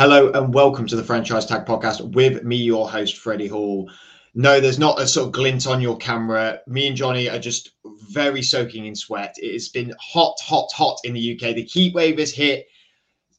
Hello 0.00 0.30
and 0.30 0.54
welcome 0.54 0.86
to 0.86 0.96
the 0.96 1.04
Franchise 1.04 1.44
Tag 1.44 1.66
Podcast 1.66 2.00
with 2.14 2.42
me, 2.42 2.56
your 2.56 2.88
host, 2.88 3.18
Freddie 3.18 3.48
Hall. 3.48 3.90
No, 4.34 4.58
there's 4.58 4.78
not 4.78 4.98
a 4.98 5.06
sort 5.06 5.26
of 5.26 5.32
glint 5.32 5.66
on 5.66 5.82
your 5.82 5.98
camera. 5.98 6.58
Me 6.66 6.88
and 6.88 6.96
Jonny 6.96 7.28
are 7.28 7.38
just 7.38 7.72
very 8.08 8.40
soaking 8.40 8.86
in 8.86 8.96
sweat. 8.96 9.34
It 9.36 9.52
has 9.52 9.68
been 9.68 9.92
hot, 10.00 10.40
hot, 10.40 10.70
hot 10.72 10.98
in 11.04 11.12
the 11.12 11.34
UK. 11.34 11.54
The 11.54 11.64
heat 11.64 11.92
wave 11.92 12.18
has 12.18 12.32
hit. 12.32 12.66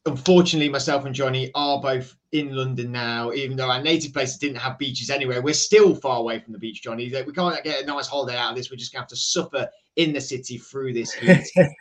Unfortunately, 0.05 0.70
myself 0.70 1.05
and 1.05 1.16
Jonny 1.16 1.50
are 1.55 1.82
both 1.82 2.16
in 2.32 2.55
London 2.55 2.91
now, 2.91 3.32
even 3.32 3.57
though 3.57 3.71
our 3.71 3.82
native 3.82 4.14
places 4.14 4.38
didn't 4.38 4.57
have 4.57 4.78
beaches 4.78 5.09
anywhere. 5.09 5.41
We're 5.41 5.55
still 5.55 5.96
far 5.96 6.20
away 6.20 6.41
from 6.41 6.54
the 6.54 6.59
beach, 6.59 6.84
Jonny. 6.84 7.12
We 7.25 7.34
can't 7.34 7.64
get 7.64 7.82
a 7.82 7.88
nice 7.88 8.05
holiday 8.05 8.38
out 8.38 8.52
of 8.52 8.55
this. 8.55 8.70
We're 8.70 8.78
just 8.78 8.93
going 8.93 9.00
to 9.00 9.05
have 9.05 9.09
to 9.09 9.16
suffer 9.16 9.68
in 9.96 10.14
the 10.14 10.21
city 10.21 10.59
through 10.59 10.93
this 10.93 11.12
heat. 11.12 11.41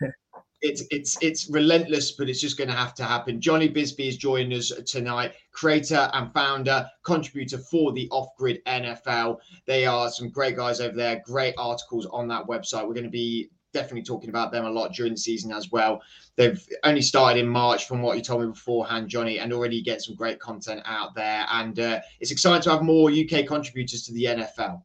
it's 0.62 0.84
it's 0.90 1.16
it's 1.22 1.48
relentless, 1.48 2.12
but 2.12 2.28
it's 2.28 2.40
just 2.40 2.58
going 2.58 2.68
to 2.68 2.76
have 2.76 2.94
to 2.94 3.04
happen. 3.04 3.40
Jonny 3.40 3.68
Bisby 3.68 4.08
is 4.08 4.16
joining 4.16 4.56
us 4.58 4.72
tonight, 4.86 5.32
creator 5.52 6.10
and 6.12 6.32
founder, 6.32 6.86
contributor 7.02 7.58
for 7.58 7.92
the 7.92 8.08
Off 8.10 8.28
Grid 8.36 8.62
NFL. 8.66 9.38
They 9.66 9.86
are 9.86 10.10
some 10.10 10.28
great 10.28 10.56
guys 10.56 10.80
over 10.80 10.96
there, 10.96 11.22
great 11.24 11.54
articles 11.56 12.06
on 12.06 12.28
that 12.28 12.46
website. 12.46 12.86
We're 12.86 12.94
going 12.94 13.04
to 13.04 13.10
be 13.10 13.50
definitely 13.72 14.02
talking 14.02 14.30
about 14.30 14.52
them 14.52 14.64
a 14.64 14.70
lot 14.70 14.92
during 14.92 15.12
the 15.12 15.18
season 15.18 15.52
as 15.52 15.70
well. 15.70 16.02
They've 16.36 16.60
only 16.84 17.02
started 17.02 17.40
in 17.40 17.48
March, 17.48 17.86
from 17.86 18.02
what 18.02 18.16
you 18.16 18.22
told 18.22 18.42
me 18.42 18.48
beforehand, 18.48 19.08
Jonny, 19.08 19.38
and 19.38 19.52
already 19.52 19.80
get 19.80 20.02
some 20.02 20.14
great 20.14 20.40
content 20.40 20.82
out 20.84 21.14
there. 21.14 21.46
And 21.50 21.78
uh, 21.78 22.00
it's 22.20 22.30
exciting 22.30 22.62
to 22.62 22.70
have 22.70 22.82
more 22.82 23.10
UK 23.10 23.46
contributors 23.46 24.02
to 24.06 24.12
the 24.12 24.24
NFL. 24.24 24.82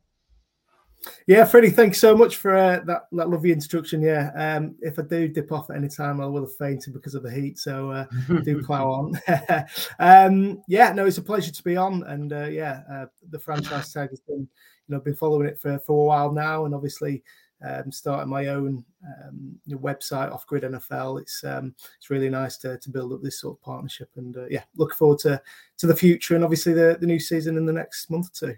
Yeah, 1.28 1.46
Freddie, 1.46 1.70
thanks 1.70 2.00
so 2.00 2.16
much 2.16 2.38
for 2.38 2.56
uh, 2.56 2.82
that, 2.86 3.08
that 3.12 3.30
lovely 3.30 3.52
introduction. 3.52 4.02
Yeah, 4.02 4.32
um, 4.36 4.76
if 4.82 5.00
I 5.00 5.02
do 5.04 5.28
dip 5.28 5.52
off 5.52 5.70
at 5.70 5.78
any 5.78 5.90
time, 5.90 6.22
I 6.22 6.26
will 6.26 6.42
have 6.42 6.56
fainted 6.56 6.94
because 6.94 7.16
of 7.16 7.24
the 7.24 7.32
heat. 7.32 7.58
So 7.58 7.92
uh, 7.92 8.06
do 8.44 8.64
plow 8.66 8.90
on. 8.90 9.20
um, 10.00 10.62
yeah, 10.68 10.92
no, 10.94 11.06
it's 11.06 11.18
a 11.18 11.24
pleasure 11.24 11.52
to 11.52 11.64
be 11.64 11.78
on, 11.78 12.04
and 12.04 12.34
uh, 12.34 12.46
yeah, 12.46 12.82
uh, 12.92 13.06
the 13.30 13.40
franchise 13.40 13.92
tag 13.92 14.10
has 14.10 14.20
been, 14.20 14.48
you 14.88 14.96
know, 14.96 15.00
been 15.00 15.16
following 15.16 15.48
it 15.48 15.60
for 15.60 15.80
for 15.80 15.94
a 15.94 16.06
while 16.06 16.32
now, 16.32 16.66
and 16.66 16.76
obviously 16.76 17.24
um, 17.64 17.92
starting 17.92 18.30
my 18.30 18.48
own 18.48 18.84
um, 19.06 19.58
website 19.70 20.32
off 20.32 20.46
grid 20.46 20.64
NFL. 20.64 21.22
It's 21.22 21.44
um, 21.44 21.76
it's 21.98 22.10
really 22.10 22.30
nice 22.30 22.58
to, 22.58 22.78
to 22.78 22.90
build 22.90 23.14
up 23.14 23.22
this 23.22 23.40
sort 23.40 23.58
of 23.58 23.62
partnership, 23.62 24.10
and 24.16 24.36
uh, 24.38 24.46
yeah, 24.50 24.64
look 24.76 24.94
forward 24.94 25.20
to 25.20 25.42
to 25.78 25.88
the 25.88 25.96
future 25.96 26.36
and 26.36 26.44
obviously 26.44 26.74
the 26.74 26.98
the 27.00 27.08
new 27.08 27.20
season 27.20 27.58
in 27.58 27.66
the 27.66 27.74
next 27.74 28.10
month 28.10 28.28
or 28.28 28.48
two. 28.48 28.56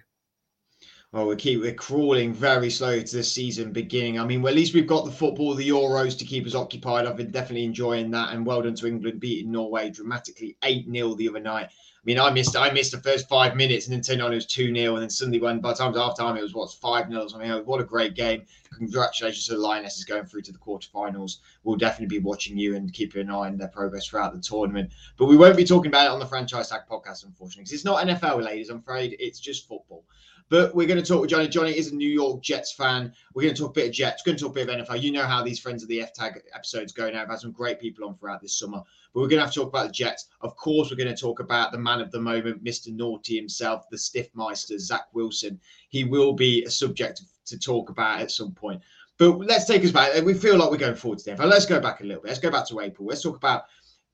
Well, 1.13 1.27
we 1.27 1.37
keep 1.37 1.61
we're 1.61 1.73
crawling 1.73 2.33
very 2.33 2.69
slowly 2.69 3.01
to 3.01 3.15
the 3.15 3.23
season 3.23 3.71
beginning. 3.71 4.19
I 4.19 4.25
mean, 4.25 4.41
well, 4.41 4.51
at 4.51 4.57
least 4.57 4.73
we've 4.73 4.85
got 4.85 5.05
the 5.05 5.11
football, 5.11 5.53
the 5.53 5.69
Euros 5.69 6.17
to 6.19 6.25
keep 6.25 6.45
us 6.45 6.53
occupied. 6.53 7.05
I've 7.05 7.15
been 7.15 7.31
definitely 7.31 7.63
enjoying 7.63 8.11
that, 8.11 8.33
and 8.33 8.45
well 8.45 8.61
done 8.61 8.75
to 8.75 8.87
England 8.87 9.21
beating 9.21 9.49
Norway 9.49 9.89
dramatically 9.89 10.57
eight 10.63 10.85
0 10.91 11.15
the 11.15 11.29
other 11.29 11.39
night. 11.39 11.67
I 11.67 12.03
mean, 12.03 12.19
I 12.19 12.29
missed 12.29 12.57
I 12.57 12.71
missed 12.71 12.91
the 12.91 12.99
first 12.99 13.29
five 13.29 13.55
minutes, 13.55 13.87
and 13.87 13.93
then 13.93 14.01
turned 14.01 14.21
on 14.21 14.33
it 14.33 14.35
was 14.35 14.45
two 14.45 14.75
0 14.75 14.95
and 14.95 15.01
then 15.01 15.09
suddenly 15.09 15.39
when 15.39 15.61
by 15.61 15.69
the 15.69 15.75
time 15.75 15.91
it 15.91 15.97
was 15.97 16.01
half 16.01 16.17
time 16.17 16.35
it 16.35 16.41
was 16.41 16.53
what 16.53 16.73
five 16.73 17.09
0 17.09 17.25
I 17.33 17.37
mean, 17.37 17.65
what 17.65 17.79
a 17.79 17.85
great 17.85 18.13
game! 18.13 18.45
Congratulations 18.77 19.47
to 19.47 19.53
the 19.53 19.59
Lionesses 19.59 20.03
going 20.03 20.25
through 20.25 20.41
to 20.41 20.51
the 20.51 20.57
quarterfinals. 20.57 21.37
We'll 21.63 21.77
definitely 21.77 22.17
be 22.17 22.23
watching 22.23 22.57
you 22.57 22.75
and 22.75 22.91
keeping 22.91 23.21
an 23.21 23.29
eye 23.29 23.47
on 23.47 23.57
their 23.57 23.69
progress 23.69 24.07
throughout 24.07 24.33
the 24.33 24.41
tournament. 24.41 24.91
But 25.15 25.27
we 25.27 25.37
won't 25.37 25.55
be 25.55 25.63
talking 25.63 25.89
about 25.89 26.07
it 26.07 26.11
on 26.11 26.19
the 26.19 26.25
franchise 26.25 26.67
tag 26.67 26.81
podcast, 26.91 27.23
unfortunately, 27.23 27.63
because 27.63 27.71
it's 27.71 27.85
not 27.85 28.05
NFL, 28.05 28.43
ladies. 28.43 28.69
I'm 28.69 28.79
afraid 28.79 29.15
it's 29.19 29.39
just 29.39 29.69
football. 29.69 30.03
But 30.49 30.73
we're 30.73 30.87
going 30.87 31.01
to 31.01 31.05
talk 31.05 31.21
with 31.21 31.29
Jonny. 31.29 31.47
Jonny 31.47 31.77
is 31.77 31.91
a 31.91 31.95
New 31.95 32.09
York 32.09 32.41
Jets 32.41 32.71
fan. 32.71 33.11
We're 33.33 33.43
going 33.43 33.55
to 33.55 33.61
talk 33.61 33.71
a 33.71 33.73
bit 33.73 33.87
of 33.87 33.93
Jets. 33.93 34.23
We're 34.25 34.31
going 34.31 34.37
to 34.37 34.43
talk 34.45 34.51
a 34.51 34.65
bit 34.65 34.79
of 34.79 34.87
NFL. 34.87 35.01
You 35.01 35.11
know 35.11 35.25
how 35.25 35.43
these 35.43 35.59
friends 35.59 35.83
of 35.83 35.89
the 35.89 36.01
F 36.01 36.13
Tag 36.13 36.41
episodes 36.53 36.93
go 36.93 37.09
now. 37.09 37.21
I've 37.21 37.29
had 37.29 37.39
some 37.39 37.51
great 37.51 37.79
people 37.79 38.07
on 38.07 38.15
throughout 38.15 38.41
this 38.41 38.57
summer. 38.57 38.81
But 39.13 39.19
we're 39.19 39.27
going 39.27 39.39
to 39.39 39.45
have 39.45 39.53
to 39.53 39.59
talk 39.59 39.69
about 39.69 39.87
the 39.87 39.93
Jets. 39.93 40.27
Of 40.41 40.55
course, 40.55 40.89
we're 40.89 40.97
going 40.97 41.13
to 41.13 41.21
talk 41.21 41.39
about 41.39 41.71
the 41.71 41.77
man 41.77 41.99
of 41.99 42.11
the 42.11 42.21
moment, 42.21 42.63
Mr. 42.63 42.93
Naughty 42.93 43.35
himself, 43.35 43.89
the 43.89 43.97
stiff 43.97 44.29
meister, 44.35 44.79
Zach 44.79 45.07
Wilson. 45.13 45.59
He 45.89 46.05
will 46.05 46.33
be 46.33 46.63
a 46.63 46.69
subject 46.69 47.23
to 47.45 47.59
talk 47.59 47.89
about 47.89 48.21
at 48.21 48.31
some 48.31 48.51
point. 48.51 48.81
But 49.17 49.39
let's 49.39 49.65
take 49.65 49.83
us 49.83 49.91
back. 49.91 50.23
We 50.23 50.33
feel 50.33 50.57
like 50.57 50.69
we're 50.69 50.77
going 50.77 50.95
forward 50.95 51.19
today. 51.19 51.35
But 51.35 51.47
let's 51.47 51.65
go 51.65 51.79
back 51.79 52.01
a 52.01 52.03
little 52.03 52.21
bit. 52.21 52.29
Let's 52.29 52.39
go 52.39 52.51
back 52.51 52.67
to 52.67 52.79
April. 52.79 53.07
Let's 53.07 53.23
talk 53.23 53.35
about 53.35 53.63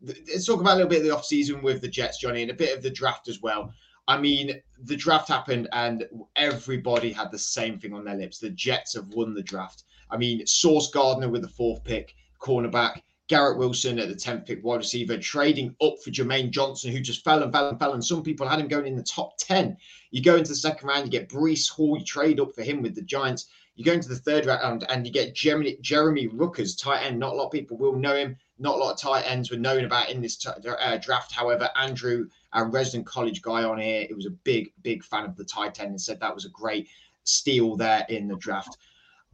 let's 0.06 0.46
talk 0.46 0.60
about 0.60 0.74
a 0.74 0.76
little 0.76 0.90
bit 0.90 1.00
of 1.00 1.06
the 1.06 1.16
off 1.16 1.26
season 1.26 1.62
with 1.62 1.82
the 1.82 1.88
Jets, 1.88 2.18
Jonny, 2.18 2.42
and 2.42 2.52
a 2.52 2.56
bit 2.56 2.76
of 2.76 2.84
the 2.84 2.90
draft 2.90 3.28
as 3.28 3.42
well. 3.42 3.74
I 4.08 4.18
mean, 4.18 4.62
the 4.84 4.96
draft 4.96 5.30
happened 5.30 5.70
and 5.72 6.06
everybody 6.36 7.12
had 7.12 7.32
the 7.32 7.40
same 7.40 7.80
thing 7.80 7.94
on 7.94 8.04
their 8.04 8.16
lips. 8.16 8.40
The 8.40 8.50
Jets 8.50 8.96
have 8.96 9.08
won 9.10 9.34
the 9.34 9.44
draft. 9.44 9.84
I 10.10 10.18
mean, 10.18 10.46
Sauce 10.46 10.92
Gardner 10.92 11.30
with 11.30 11.42
the 11.42 11.48
fourth 11.48 11.84
pick, 11.84 12.16
cornerback, 12.42 13.02
Garrett 13.30 13.58
Wilson 13.58 14.00
at 14.00 14.10
the 14.10 14.16
10th 14.16 14.46
pick, 14.46 14.64
wide 14.64 14.78
receiver, 14.78 15.18
trading 15.18 15.76
up 15.82 15.96
for 16.04 16.12
Jermaine 16.12 16.52
Johnson, 16.52 16.92
who 16.92 17.00
just 17.00 17.24
fell 17.24 17.42
and 17.42 17.54
fell 17.54 17.70
and 17.70 17.80
fell. 17.80 17.94
And 17.94 18.04
some 18.04 18.22
people 18.22 18.48
had 18.48 18.60
him 18.60 18.68
going 18.68 18.86
in 18.86 18.98
the 18.98 19.04
top 19.04 19.38
10. 19.38 19.78
You 20.12 20.22
go 20.22 20.36
into 20.36 20.50
the 20.50 20.56
second 20.56 20.88
round, 20.88 21.06
you 21.06 21.12
get 21.12 21.30
Breece 21.30 21.70
Hall, 21.70 21.98
you 21.98 22.04
trade 22.04 22.42
up 22.42 22.54
for 22.54 22.64
him 22.64 22.82
with 22.82 22.96
the 22.96 23.02
Giants. 23.02 23.48
You 23.76 23.86
go 23.86 23.94
into 23.94 24.10
the 24.10 24.18
third 24.18 24.46
round 24.46 24.86
and 24.90 25.08
you 25.08 25.12
get 25.12 25.34
Jeremy, 25.34 25.78
Jeremy 25.82 26.28
Ruckert, 26.28 26.80
tight 26.80 27.06
end. 27.06 27.20
Not 27.20 27.34
a 27.34 27.36
lot 27.36 27.46
of 27.46 27.52
people 27.52 27.78
will 27.78 27.96
know 27.96 28.16
him. 28.16 28.38
Not 28.60 28.76
a 28.76 28.78
lot 28.78 28.94
of 28.94 29.00
tight 29.00 29.24
ends 29.28 29.52
were 29.52 29.58
known 29.58 29.86
about 29.86 30.10
in 30.10 30.22
this 30.22 30.38
t- 30.38 30.50
uh, 30.50 30.98
draft. 30.98 31.32
However, 31.32 31.70
Andrew 31.76 32.28
our 32.54 32.70
resident 32.70 33.06
college 33.06 33.42
guy 33.42 33.64
on 33.64 33.80
here, 33.80 34.06
it 34.10 34.16
was 34.16 34.26
a 34.26 34.32
big, 34.32 34.72
big 34.84 35.04
fan 35.04 35.26
of 35.26 35.36
the 35.36 35.44
tight 35.44 35.80
end 35.80 35.90
and 35.90 36.02
said 36.02 36.20
that 36.20 36.34
was 36.34 36.46
a 36.46 36.50
great 36.50 36.88
steal 37.24 37.76
there 37.76 38.06
in 38.10 38.28
the 38.28 38.36
draft. 38.38 38.78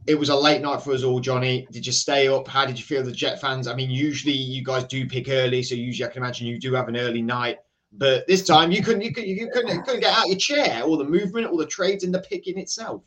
It 0.06 0.14
was 0.14 0.30
a 0.30 0.36
late 0.36 0.62
night 0.62 0.82
for 0.82 0.92
us 0.92 1.02
all, 1.02 1.20
Jonny. 1.20 1.66
Did 1.70 1.84
you 1.84 1.92
stay 1.92 2.28
up? 2.28 2.48
How 2.48 2.64
did 2.64 2.78
you 2.78 2.84
feel, 2.84 3.02
the 3.02 3.12
Jet 3.12 3.40
fans? 3.40 3.66
I 3.66 3.74
mean, 3.74 3.90
usually 3.90 4.32
you 4.32 4.64
guys 4.64 4.84
do 4.84 5.06
pick 5.06 5.28
early, 5.28 5.62
so 5.62 5.74
usually 5.74 6.08
I 6.08 6.12
can 6.12 6.22
imagine 6.22 6.46
you 6.46 6.58
do 6.58 6.72
have 6.72 6.88
an 6.88 6.96
early 6.96 7.20
night. 7.20 7.58
But 7.92 8.26
this 8.26 8.46
time 8.46 8.72
you 8.72 8.82
couldn't, 8.82 9.02
you 9.02 9.12
couldn't, 9.12 9.28
you 9.28 9.50
couldn't, 9.52 9.74
you 9.74 9.82
couldn't 9.82 10.00
get 10.00 10.16
out 10.16 10.28
your 10.28 10.38
chair, 10.38 10.82
or 10.84 10.96
the 10.96 11.04
movement, 11.04 11.48
or 11.52 11.58
the 11.58 11.66
trades, 11.66 12.04
and 12.04 12.14
the 12.14 12.20
picking 12.20 12.58
itself. 12.58 13.02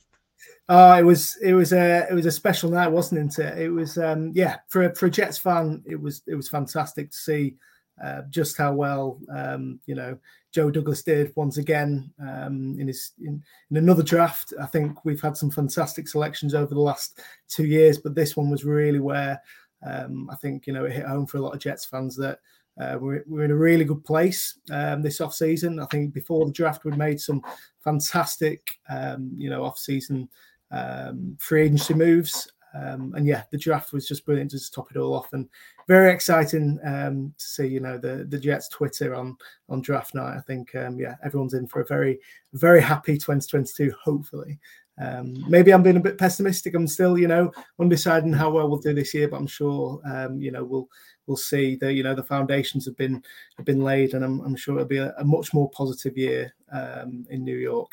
Oh, 0.69 0.93
it 0.97 1.03
was 1.03 1.37
it 1.41 1.53
was 1.53 1.73
a 1.73 2.07
it 2.09 2.13
was 2.13 2.25
a 2.25 2.31
special 2.31 2.69
night, 2.69 2.87
wasn't 2.87 3.37
it? 3.37 3.57
It 3.57 3.69
was 3.69 3.97
um 3.97 4.31
yeah 4.33 4.57
for 4.69 4.83
a, 4.83 4.95
for 4.95 5.07
a 5.07 5.11
Jets 5.11 5.37
fan, 5.37 5.83
it 5.85 5.99
was 5.99 6.21
it 6.25 6.35
was 6.35 6.49
fantastic 6.49 7.11
to 7.11 7.17
see 7.17 7.55
uh, 8.01 8.21
just 8.29 8.57
how 8.57 8.73
well 8.73 9.19
um, 9.35 9.79
you 9.85 9.95
know 9.95 10.17
Joe 10.53 10.71
Douglas 10.71 11.03
did 11.03 11.33
once 11.35 11.57
again 11.57 12.11
um, 12.19 12.75
in 12.79 12.87
his 12.87 13.11
in, 13.21 13.43
in, 13.71 13.77
another 13.77 14.03
draft. 14.03 14.53
I 14.61 14.65
think 14.65 15.03
we've 15.03 15.21
had 15.21 15.35
some 15.35 15.51
fantastic 15.51 16.07
selections 16.07 16.55
over 16.55 16.73
the 16.73 16.81
last 16.81 17.19
two 17.49 17.65
years, 17.65 17.97
but 17.97 18.15
this 18.15 18.37
one 18.37 18.49
was 18.49 18.63
really 18.63 18.99
where 18.99 19.41
um, 19.85 20.29
I 20.31 20.35
think 20.37 20.65
you 20.65 20.73
know 20.73 20.85
it 20.85 20.93
hit 20.93 21.05
home 21.05 21.25
for 21.27 21.37
a 21.37 21.41
lot 21.41 21.53
of 21.53 21.59
Jets 21.59 21.85
fans 21.85 22.15
that 22.17 22.39
uh, 22.81 22.97
we're, 22.99 23.23
we're 23.27 23.45
in 23.45 23.51
a 23.51 23.55
really 23.55 23.85
good 23.85 24.03
place 24.03 24.57
um, 24.71 25.01
this 25.01 25.21
off 25.21 25.33
season. 25.33 25.79
I 25.79 25.85
think 25.87 26.13
before 26.13 26.45
the 26.45 26.51
draft 26.51 26.85
we 26.85 26.91
made 26.91 27.19
some 27.19 27.41
fantastic 27.83 28.71
um, 28.89 29.31
you 29.37 29.49
know 29.49 29.63
off 29.63 29.77
season 29.77 30.29
um, 30.73 31.37
free 31.39 31.63
agency 31.63 31.93
moves. 31.93 32.49
Um, 32.75 33.13
and 33.15 33.27
yeah, 33.27 33.43
the 33.51 33.57
draft 33.57 33.93
was 33.93 34.07
just 34.07 34.25
brilliant 34.25 34.49
to 34.51 34.57
just 34.57 34.73
top 34.73 34.89
it 34.89 34.97
all 34.97 35.13
off, 35.13 35.33
and 35.33 35.47
very 35.87 36.11
exciting 36.11 36.79
um, 36.83 37.33
to 37.37 37.45
see. 37.45 37.67
You 37.67 37.79
know 37.79 37.99
the 37.99 38.25
the 38.27 38.39
Jets 38.39 38.67
Twitter 38.67 39.13
on 39.13 39.37
on 39.69 39.81
draft 39.81 40.15
night. 40.15 40.37
I 40.37 40.41
think 40.41 40.73
um, 40.73 40.97
yeah, 40.97 41.15
everyone's 41.23 41.53
in 41.53 41.67
for 41.67 41.81
a 41.81 41.85
very 41.85 42.19
very 42.53 42.81
happy 42.81 43.13
2022. 43.13 43.93
Hopefully, 44.03 44.59
um, 44.99 45.45
maybe 45.47 45.71
I'm 45.71 45.83
being 45.83 45.97
a 45.97 46.01
bit 46.01 46.17
pessimistic. 46.17 46.73
I'm 46.73 46.87
still 46.87 47.15
you 47.15 47.27
know 47.27 47.51
undeciding 47.79 48.33
how 48.33 48.49
well 48.49 48.67
we'll 48.67 48.79
do 48.79 48.95
this 48.95 49.13
year, 49.13 49.27
but 49.27 49.37
I'm 49.37 49.47
sure 49.47 50.01
um, 50.05 50.41
you 50.41 50.51
know 50.51 50.63
we'll 50.63 50.87
we'll 51.27 51.37
see. 51.37 51.75
The 51.75 51.93
you 51.93 52.01
know 52.01 52.15
the 52.15 52.23
foundations 52.23 52.85
have 52.85 52.97
been 52.97 53.21
have 53.57 53.67
been 53.67 53.83
laid, 53.83 54.15
and 54.15 54.25
I'm, 54.25 54.41
I'm 54.41 54.55
sure 54.55 54.75
it'll 54.75 54.87
be 54.87 54.97
a, 54.97 55.13
a 55.19 55.23
much 55.23 55.53
more 55.53 55.69
positive 55.69 56.17
year 56.17 56.51
um, 56.71 57.27
in 57.29 57.43
New 57.43 57.57
York. 57.57 57.91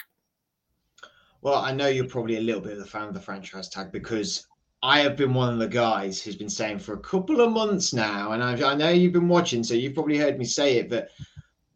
Well, 1.43 1.55
I 1.55 1.73
know 1.73 1.87
you're 1.87 2.06
probably 2.06 2.37
a 2.37 2.41
little 2.41 2.61
bit 2.61 2.75
of 2.75 2.81
a 2.81 2.87
fan 2.87 3.09
of 3.09 3.15
the 3.15 3.21
franchise 3.21 3.69
tag 3.69 3.93
because 3.93 4.47
I 4.83 5.01
have 5.01 5.17
been 5.17 5.33
one 5.33 5.53
of 5.53 5.59
the 5.59 5.69
guys 5.69 6.23
who's 6.23 6.37
been 6.37 6.51
saying 6.51 6.81
for 6.81 6.95
a 6.95 7.01
couple 7.01 7.41
of 7.41 7.53
months 7.53 7.95
now, 7.95 8.33
and 8.33 8.43
I, 8.43 8.73
I 8.73 8.75
know 8.75 8.91
you've 8.91 9.15
been 9.15 9.28
watching, 9.28 9.65
so 9.65 9.75
you've 9.75 9.95
probably 9.95 10.19
heard 10.19 10.39
me 10.39 10.45
say 10.45 10.77
it, 10.77 10.91
but 10.91 11.09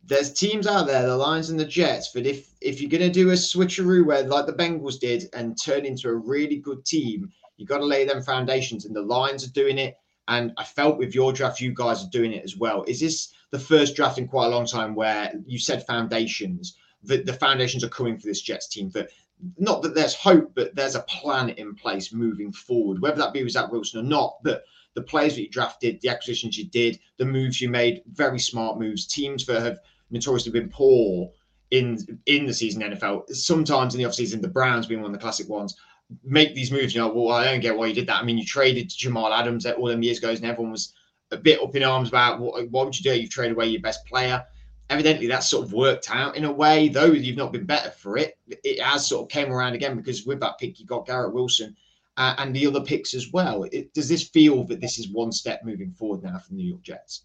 there's 0.07 0.33
teams 0.33 0.67
out 0.67 0.87
there, 0.87 1.07
the 1.07 1.17
Lions 1.17 1.49
and 1.49 1.59
the 1.59 1.65
Jets, 1.65 2.11
but 2.13 2.27
if 2.27 2.51
if 2.61 2.81
you're 2.81 2.91
going 2.91 3.03
to 3.03 3.11
do 3.11 3.31
a 3.31 3.35
switcheroo 3.35 4.05
where 4.05 4.23
like 4.23 4.47
the 4.47 4.53
Bengals 4.53 5.01
did 5.01 5.29
and 5.33 5.57
turn 5.63 5.87
into 5.87 6.09
a 6.09 6.15
really 6.15 6.57
good 6.57 6.85
team, 6.85 7.33
you've 7.57 7.69
got 7.69 7.79
to 7.79 7.87
lay 7.87 8.05
them 8.05 8.23
foundations, 8.23 8.85
and 8.85 8.95
the 8.95 9.03
Lions 9.03 9.47
are 9.47 9.53
doing 9.53 9.79
it. 9.79 9.97
And 10.29 10.53
I 10.57 10.65
felt 10.65 10.99
with 10.99 11.15
your 11.15 11.35
draft, 11.35 11.61
you 11.61 11.75
guys 11.75 12.03
are 12.03 12.11
doing 12.11 12.33
it 12.33 12.45
as 12.45 12.57
well. 12.57 12.83
Is 12.85 13.01
this 13.01 13.35
the 13.51 13.59
first 13.59 13.95
draft 13.95 14.17
in 14.17 14.27
quite 14.27 14.47
a 14.47 14.51
long 14.51 14.65
time 14.65 14.95
where 14.95 15.33
you 15.47 15.59
said 15.59 15.87
foundations? 15.87 16.77
That 17.03 17.27
the 17.27 17.35
foundations 17.35 17.85
are 17.85 17.91
coming 17.91 18.17
for 18.17 18.27
this 18.27 18.41
Jets 18.41 18.69
team. 18.69 18.89
That 18.91 19.11
not 19.59 19.83
that 19.83 19.95
there's 19.95 20.15
hope, 20.15 20.53
but 20.55 20.75
there's 20.75 20.95
a 20.95 21.03
plan 21.03 21.51
in 21.51 21.75
place 21.75 22.13
moving 22.13 22.53
forward, 22.53 23.01
whether 23.01 23.17
that 23.17 23.33
be 23.33 23.43
with 23.43 23.53
Zach 23.53 23.71
Wilson 23.71 24.01
or 24.01 24.09
not. 24.09 24.39
But 24.43 24.65
the 24.95 25.03
players 25.03 25.35
that 25.35 25.43
you 25.43 25.49
drafted, 25.49 26.01
the 26.01 26.09
acquisitions 26.09 26.57
you 26.57 26.67
did, 26.67 26.99
the 27.19 27.25
moves 27.25 27.61
you 27.61 27.69
made, 27.69 28.03
very 28.13 28.39
smart 28.39 28.79
moves. 28.79 29.07
Teams 29.07 29.45
that 29.47 29.63
have 29.63 29.81
notoriously 30.11 30.53
been 30.53 30.69
poor 30.69 31.31
in 31.71 32.21
in 32.27 32.47
the 32.47 32.55
season 32.55 32.83
NFL, 32.83 33.29
sometimes 33.31 33.95
in 33.95 34.03
the 34.03 34.09
offseason, 34.09 34.41
the 34.41 34.49
Browns 34.49 34.87
being 34.87 35.01
one 35.01 35.13
of 35.13 35.19
the 35.19 35.23
classic 35.23 35.49
ones, 35.49 35.77
make 36.23 36.55
these 36.55 36.71
moves. 36.71 36.95
You 36.95 37.01
know, 37.01 37.13
well, 37.13 37.37
I 37.37 37.45
don't 37.45 37.61
get 37.61 37.77
why 37.77 37.87
you 37.87 37.95
did 37.95 38.07
that. 38.07 38.21
I 38.21 38.25
mean, 38.25 38.39
you 38.39 38.47
traded 38.47 38.91
to 38.91 38.97
Jamal 38.97 39.33
Adams 39.33 39.67
all 39.67 39.89
them 39.89 40.03
years 40.03 40.19
ago, 40.19 40.31
and 40.31 40.45
everyone 40.45 40.73
was 40.73 40.95
a 41.31 41.37
bit 41.37 41.61
up 41.61 41.75
in 41.75 41.83
arms 41.83 42.09
about 42.09 42.39
what, 42.41 42.71
what 42.71 42.85
would 42.87 42.99
you 42.99 43.11
do? 43.11 43.19
You've 43.19 43.31
traded 43.31 43.57
away 43.57 43.67
your 43.67 43.83
best 43.83 44.07
player 44.07 44.45
evidently 44.91 45.27
that's 45.27 45.49
sort 45.49 45.67
of 45.67 45.73
worked 45.73 46.11
out 46.11 46.37
in 46.37 46.45
a 46.45 46.53
way, 46.53 46.89
though 46.89 47.07
you've 47.07 47.37
not 47.37 47.53
been 47.53 47.65
better 47.65 47.91
for 47.91 48.19
it. 48.19 48.39
It 48.49 48.81
has 48.81 49.07
sort 49.07 49.23
of 49.23 49.29
came 49.29 49.53
around 49.53 49.75
again 49.75 49.97
because 49.97 50.27
with 50.27 50.41
that 50.41 50.59
pick, 50.59 50.79
you 50.79 50.87
got 50.87 51.07
Garrett 51.07 51.35
Wilson 51.35 51.77
uh, 52.17 52.35
and 52.39 52.55
the 52.55 52.67
other 52.67 52.81
picks 52.81 53.15
as 53.15 53.33
well. 53.33 53.65
It, 53.65 53.93
does 53.95 54.09
this 54.09 54.29
feel 54.29 54.65
that 54.65 54.81
this 54.81 54.99
is 54.99 55.09
one 55.09 55.33
step 55.33 55.65
moving 55.65 55.93
forward 55.93 56.23
now 56.23 56.39
for 56.39 56.51
the 56.51 56.57
New 56.57 56.69
York 56.69 56.83
Jets? 56.83 57.25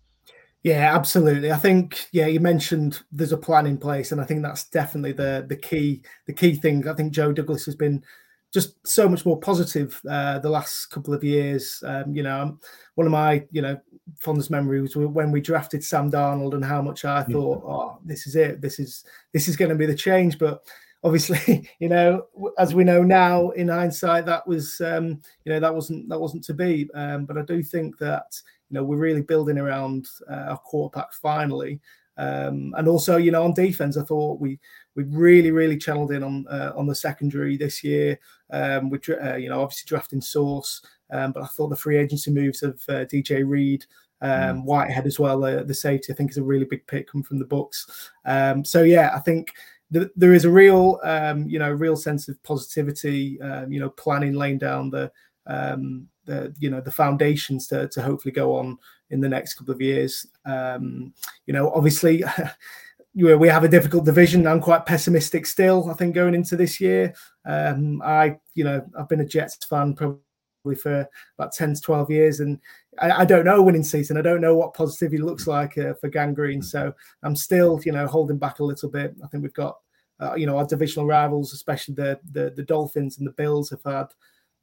Yeah, 0.63 0.93
absolutely. 0.93 1.51
I 1.51 1.57
think 1.57 2.07
yeah, 2.11 2.27
you 2.27 2.41
mentioned 2.41 3.01
there's 3.11 3.31
a 3.31 3.37
plan 3.37 3.65
in 3.65 3.77
place, 3.77 4.11
and 4.11 4.19
I 4.19 4.25
think 4.25 4.41
that's 4.41 4.65
definitely 4.65 5.13
the 5.13 5.45
the 5.47 5.55
key 5.55 6.01
the 6.27 6.33
key 6.33 6.55
thing. 6.55 6.85
I 6.85 6.93
think 6.93 7.13
Joe 7.13 7.31
Douglas 7.31 7.65
has 7.65 7.75
been 7.75 8.03
just 8.53 8.85
so 8.87 9.07
much 9.07 9.25
more 9.25 9.39
positive 9.39 9.99
uh, 10.09 10.39
the 10.39 10.49
last 10.49 10.87
couple 10.87 11.13
of 11.13 11.23
years. 11.23 11.83
Um, 11.85 12.15
you 12.15 12.23
know, 12.23 12.57
one 12.95 13.07
of 13.07 13.11
my 13.11 13.45
you 13.51 13.61
know 13.61 13.79
fondest 14.17 14.49
memories 14.49 14.95
was 14.95 15.07
when 15.07 15.31
we 15.31 15.41
drafted 15.41 15.83
Sam 15.83 16.11
Darnold 16.11 16.53
and 16.53 16.65
how 16.65 16.81
much 16.81 17.05
I 17.05 17.23
thought, 17.23 17.63
oh, 17.63 17.99
this 18.03 18.25
is 18.27 18.35
it, 18.35 18.61
this 18.61 18.79
is 18.79 19.03
this 19.33 19.47
is 19.47 19.55
going 19.55 19.69
to 19.69 19.75
be 19.75 19.85
the 19.85 19.95
change. 19.95 20.39
But 20.39 20.63
obviously, 21.03 21.69
you 21.79 21.89
know, 21.89 22.25
as 22.57 22.73
we 22.73 22.83
know 22.83 23.03
now 23.03 23.49
in 23.51 23.67
hindsight, 23.67 24.25
that 24.25 24.45
was 24.47 24.81
um, 24.81 25.21
you 25.45 25.53
know 25.53 25.59
that 25.59 25.73
wasn't 25.73 26.09
that 26.09 26.19
wasn't 26.19 26.43
to 26.45 26.53
be. 26.53 26.89
Um, 26.93 27.25
but 27.25 27.37
I 27.37 27.43
do 27.43 27.61
think 27.61 27.97
that 27.99 28.41
you 28.69 28.75
know 28.75 28.83
we're 28.83 28.97
really 28.97 29.21
building 29.21 29.57
around 29.57 30.07
uh, 30.29 30.49
our 30.49 30.57
quarterback 30.57 31.13
finally. 31.13 31.79
Um, 32.19 32.73
and 32.77 32.87
also, 32.87 33.15
you 33.15 33.31
know, 33.31 33.43
on 33.43 33.53
defense, 33.53 33.95
I 33.95 34.03
thought 34.03 34.41
we 34.41 34.59
we 34.95 35.03
really, 35.03 35.51
really 35.51 35.77
channeled 35.77 36.11
in 36.11 36.21
on 36.21 36.45
uh, 36.49 36.73
on 36.75 36.85
the 36.85 36.93
secondary 36.93 37.55
this 37.55 37.81
year. 37.83 38.19
Um, 38.51 38.89
we, 38.89 38.99
uh, 39.21 39.37
you 39.37 39.49
know, 39.49 39.61
obviously 39.61 39.87
drafting 39.87 40.19
Sauce, 40.19 40.81
um, 41.11 41.31
but 41.31 41.43
I 41.43 41.47
thought 41.47 41.69
the 41.69 41.77
free 41.77 41.97
agency 41.97 42.29
moves 42.29 42.61
of 42.61 42.73
uh, 42.89 43.05
DJ 43.05 43.47
Reed, 43.47 43.85
um, 44.21 44.31
mm. 44.31 44.63
Whitehead 44.65 45.07
as 45.07 45.17
well, 45.17 45.45
uh, 45.45 45.63
the 45.63 45.73
safety, 45.73 46.11
I 46.11 46.15
think 46.15 46.31
is 46.31 46.37
a 46.37 46.43
really 46.43 46.65
big 46.65 46.85
pick 46.87 47.09
coming 47.09 47.23
from 47.23 47.39
the 47.39 47.45
Bucs. 47.45 48.09
Um, 48.25 48.65
so 48.65 48.83
yeah, 48.83 49.11
I 49.15 49.19
think 49.19 49.53
th- 49.93 50.09
there 50.17 50.33
is 50.33 50.43
a 50.43 50.51
real, 50.51 50.99
um, 51.03 51.47
you 51.47 51.57
know, 51.57 51.71
real 51.71 51.95
sense 51.95 52.27
of 52.27 52.41
positivity. 52.43 53.39
Um, 53.41 53.71
you 53.71 53.79
know, 53.79 53.91
planning, 53.91 54.33
laying 54.33 54.57
down 54.57 54.89
the 54.89 55.09
the 55.45 56.53
you 56.59 56.69
know 56.69 56.81
the 56.81 56.91
foundations 56.91 57.67
to 57.67 57.87
to 57.89 58.01
hopefully 58.01 58.31
go 58.31 58.55
on 58.55 58.77
in 59.09 59.19
the 59.19 59.29
next 59.29 59.55
couple 59.55 59.73
of 59.73 59.81
years. 59.81 60.25
Um, 60.45 61.13
you 61.45 61.53
know, 61.53 61.71
obviously. 61.71 62.23
we 63.15 63.49
have 63.49 63.63
a 63.63 63.67
difficult 63.67 64.05
division. 64.05 64.45
I'm 64.45 64.61
quite 64.61 64.85
pessimistic 64.85 65.45
still. 65.45 65.89
I 65.89 65.93
think 65.93 66.13
going 66.13 66.35
into 66.35 66.55
this 66.55 66.79
year, 66.79 67.13
um, 67.45 68.01
I, 68.03 68.37
you 68.53 68.63
know, 68.63 68.85
I've 68.97 69.09
been 69.09 69.21
a 69.21 69.25
Jets 69.25 69.65
fan 69.65 69.95
probably 69.95 70.19
for 70.79 71.07
about 71.37 71.51
10 71.51 71.73
to 71.73 71.81
12 71.81 72.11
years, 72.11 72.39
and 72.39 72.59
I, 72.99 73.11
I 73.11 73.25
don't 73.25 73.45
know 73.45 73.61
winning 73.61 73.83
season. 73.83 74.15
I 74.15 74.21
don't 74.21 74.41
know 74.41 74.55
what 74.55 74.75
positivity 74.75 75.21
looks 75.21 75.47
like 75.47 75.77
uh, 75.77 75.95
for 75.95 76.07
Gang 76.07 76.33
Green. 76.33 76.61
So 76.61 76.93
I'm 77.23 77.35
still, 77.35 77.79
you 77.83 77.91
know, 77.91 78.07
holding 78.07 78.37
back 78.37 78.59
a 78.59 78.63
little 78.63 78.89
bit. 78.89 79.15
I 79.23 79.27
think 79.27 79.41
we've 79.41 79.53
got, 79.53 79.77
uh, 80.19 80.35
you 80.35 80.45
know, 80.45 80.57
our 80.57 80.67
divisional 80.67 81.07
rivals, 81.07 81.51
especially 81.53 81.95
the, 81.95 82.19
the 82.31 82.53
the 82.55 82.63
Dolphins 82.63 83.17
and 83.17 83.27
the 83.27 83.31
Bills, 83.31 83.71
have 83.71 83.83
had 83.83 84.07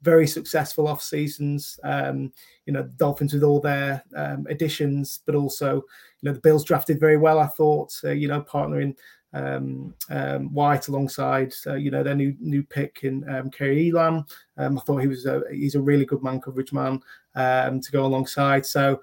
very 0.01 0.27
successful 0.27 0.87
off 0.87 1.01
seasons. 1.01 1.79
Um, 1.83 2.31
you 2.65 2.73
know, 2.73 2.83
the 2.83 2.89
Dolphins 2.89 3.33
with 3.33 3.43
all 3.43 3.59
their 3.59 4.03
um, 4.15 4.45
additions, 4.49 5.21
but 5.25 5.35
also, 5.35 5.75
you 5.75 6.23
know, 6.23 6.33
the 6.33 6.41
Bills 6.41 6.63
drafted 6.63 6.99
very 6.99 7.17
well. 7.17 7.39
I 7.39 7.47
thought, 7.47 7.93
uh, 8.03 8.11
you 8.11 8.27
know, 8.27 8.41
partnering 8.41 8.95
um, 9.33 9.93
um, 10.09 10.53
White 10.53 10.87
alongside, 10.87 11.53
uh, 11.65 11.75
you 11.75 11.91
know, 11.91 12.03
their 12.03 12.15
new 12.15 12.35
new 12.39 12.63
pick 12.63 12.99
in 13.03 13.27
um, 13.29 13.49
Kaiir 13.49 13.91
Elam. 13.91 14.25
Um, 14.57 14.77
I 14.77 14.81
thought 14.81 15.01
he 15.01 15.07
was 15.07 15.25
a 15.25 15.43
he's 15.51 15.75
a 15.75 15.81
really 15.81 16.05
good 16.05 16.23
man 16.23 16.41
coverage 16.41 16.73
man 16.73 17.01
um, 17.35 17.81
to 17.81 17.91
go 17.91 18.05
alongside. 18.05 18.65
So, 18.65 19.01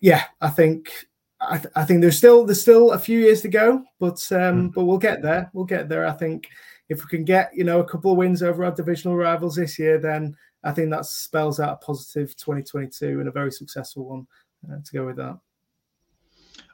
yeah, 0.00 0.24
I 0.40 0.48
think. 0.48 0.92
I, 1.44 1.58
th- 1.58 1.72
I 1.74 1.84
think 1.84 2.00
there's 2.00 2.16
still 2.16 2.46
there's 2.46 2.60
still 2.60 2.92
a 2.92 2.98
few 3.00 3.18
years 3.18 3.42
to 3.42 3.48
go, 3.48 3.82
but 3.98 4.24
um, 4.30 4.70
mm. 4.70 4.72
but 4.72 4.84
we'll 4.84 4.96
get 4.96 5.22
there. 5.22 5.50
We'll 5.52 5.64
get 5.64 5.88
there. 5.88 6.06
I 6.06 6.12
think 6.12 6.48
if 6.92 7.02
we 7.02 7.08
can 7.08 7.24
get 7.24 7.50
you 7.54 7.64
know 7.64 7.80
a 7.80 7.88
couple 7.88 8.12
of 8.12 8.18
wins 8.18 8.42
over 8.42 8.64
our 8.64 8.70
divisional 8.70 9.16
rivals 9.16 9.56
this 9.56 9.78
year, 9.78 9.98
then 9.98 10.36
I 10.62 10.72
think 10.72 10.90
that 10.90 11.06
spells 11.06 11.58
out 11.58 11.72
a 11.82 11.84
positive 11.84 12.36
2022 12.36 13.18
and 13.18 13.28
a 13.28 13.32
very 13.32 13.50
successful 13.50 14.04
one 14.04 14.26
uh, 14.70 14.76
to 14.84 14.92
go 14.92 15.06
with 15.06 15.16
that. 15.16 15.38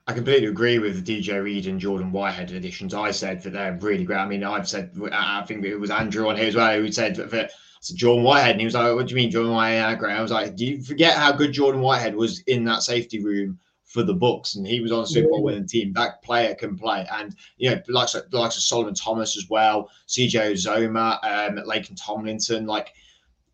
I 0.07 0.13
completely 0.13 0.49
agree 0.49 0.79
with 0.79 1.07
DJ 1.07 1.43
Reed 1.43 1.67
and 1.67 1.79
Jordan 1.79 2.11
Whitehead 2.11 2.51
additions. 2.51 2.95
I 2.95 3.11
said 3.11 3.43
that 3.43 3.53
they're 3.53 3.79
really 3.81 4.05
great. 4.05 4.17
I 4.17 4.27
mean, 4.27 4.43
I've 4.43 4.69
said 4.69 4.97
I 5.13 5.45
think 5.47 5.65
it 5.65 5.77
was 5.77 5.91
Andrew 5.91 6.29
on 6.29 6.37
here 6.37 6.49
as 6.49 6.57
well 6.57 6.81
who 6.81 6.91
said 6.91 7.15
that. 7.17 7.53
So 7.81 7.95
Jordan 7.95 8.25
Whitehead, 8.25 8.53
and 8.53 8.61
he 8.61 8.65
was 8.65 8.75
like, 8.75 8.93
"What 8.93 9.07
do 9.07 9.11
you 9.11 9.17
mean, 9.17 9.31
Jordan 9.31 9.53
Whitehead?" 9.53 10.01
Great. 10.01 10.17
I 10.17 10.21
was 10.21 10.33
like, 10.33 10.57
"Do 10.57 10.67
you 10.67 10.83
forget 10.83 11.17
how 11.17 11.31
good 11.31 11.53
Jordan 11.53 11.81
Whitehead 11.81 12.17
was 12.17 12.41
in 12.41 12.65
that 12.65 12.83
safety 12.83 13.23
room 13.23 13.61
for 13.89 14.03
the 14.03 14.15
Bucs, 14.15 14.57
and 14.57 14.67
he 14.67 14.81
was 14.81 14.93
on 14.93 15.05
a 15.05 15.07
Super 15.07 15.29
Bowl 15.29 15.43
winning 15.43 15.67
team. 15.67 15.93
That 15.95 16.23
player 16.23 16.55
can 16.55 16.77
play, 16.77 17.07
and 17.11 17.35
you 17.57 17.71
know, 17.71 17.81
likes 17.89 18.15
like 18.15 18.33
likes 18.33 18.57
of 18.57 18.63
Solomon 18.63 18.95
Thomas 18.95 19.37
as 19.37 19.49
well, 19.49 19.91
CJ 20.07 20.53
Uzomah, 20.53 21.19
um, 21.25 21.57
Laken 21.67 21.97
Tomlinson, 21.97 22.67
like 22.67 22.93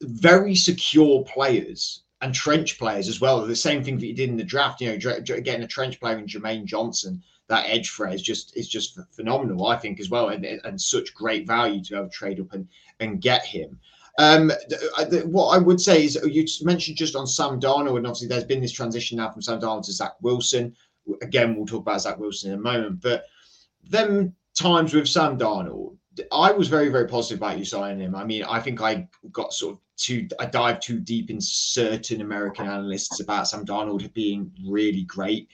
very 0.03 0.57
secure 0.57 1.23
players 1.23 2.03
and 2.21 2.35
trench 2.35 2.79
players 2.79 3.09
as 3.09 3.21
well. 3.21 3.47
The 3.47 3.55
same 3.55 3.85
thing 3.85 3.97
that 3.99 4.07
you 4.07 4.15
did 4.15 4.29
in 4.29 4.37
the 4.37 4.45
draft, 4.45 4.81
you 4.81 4.91
know, 4.91 4.99
getting 4.99 5.63
a 5.63 5.69
trench 5.69 6.01
player 6.01 6.19
in 6.19 6.27
Jermaine 6.27 6.65
Johnson, 6.65 7.23
that 7.47 7.69
edge 7.69 7.91
phrase 7.91 8.21
just 8.21 8.57
is 8.57 8.69
just 8.69 8.99
phenomenal, 9.13 9.67
I 9.67 9.77
think, 9.77 10.01
as 10.01 10.11
well, 10.11 10.31
and, 10.31 10.45
and 10.45 10.81
such 10.81 11.15
great 11.15 11.47
value 11.47 11.83
to 11.85 11.91
be 11.91 11.97
able 11.97 12.09
to 12.09 12.13
trade 12.13 12.41
up 12.41 12.53
and 12.53 12.67
and 12.99 13.21
get 13.21 13.45
him. 13.45 13.79
Um, 14.19 14.53
what 15.25 15.57
I 15.57 15.59
would 15.59 15.81
say 15.81 16.05
is 16.05 16.19
you 16.25 16.45
mentioned 16.63 16.97
just 16.97 17.17
on 17.17 17.27
Sam 17.27 17.61
Darnold, 17.61 17.97
and 17.97 18.07
obviously 18.07 18.29
there's 18.29 18.45
been 18.45 18.61
this 18.61 18.73
transition 18.73 19.17
now 19.19 19.31
from 19.31 19.43
Sam 19.43 19.61
Darnold 19.61 19.85
to 19.87 19.93
Zach 19.93 20.13
Wilson. 20.23 20.75
Again, 21.23 21.57
we'll 21.57 21.67
talk 21.67 21.83
about 21.83 22.01
Zach 22.01 22.19
Wilson 22.19 22.53
in 22.53 22.59
a 22.59 22.63
moment, 22.63 23.01
but 23.01 23.25
them 23.91 24.35
times 24.55 24.95
with 24.95 25.09
Sam 25.09 25.37
Darnold, 25.37 25.97
I 26.33 26.53
was 26.53 26.69
very, 26.69 26.91
very 26.91 27.09
positive 27.09 27.39
about 27.39 27.59
you 27.59 27.65
signing 27.65 28.01
him. 28.01 28.15
I 28.15 28.25
mean, 28.25 28.45
I 28.45 28.61
think 28.61 28.81
I 28.81 29.09
got 29.33 29.53
sort 29.53 29.75
of 29.75 29.81
too, 29.97 30.29
I 30.39 30.47
dived 30.47 30.83
too 30.83 31.01
deep 31.01 31.31
in 31.31 31.41
certain 31.41 32.21
American 32.21 32.67
analysts 32.67 33.21
about 33.21 33.49
Sam 33.49 33.65
Darnold 33.67 34.13
being 34.15 34.51
really 34.67 35.03
great. 35.03 35.49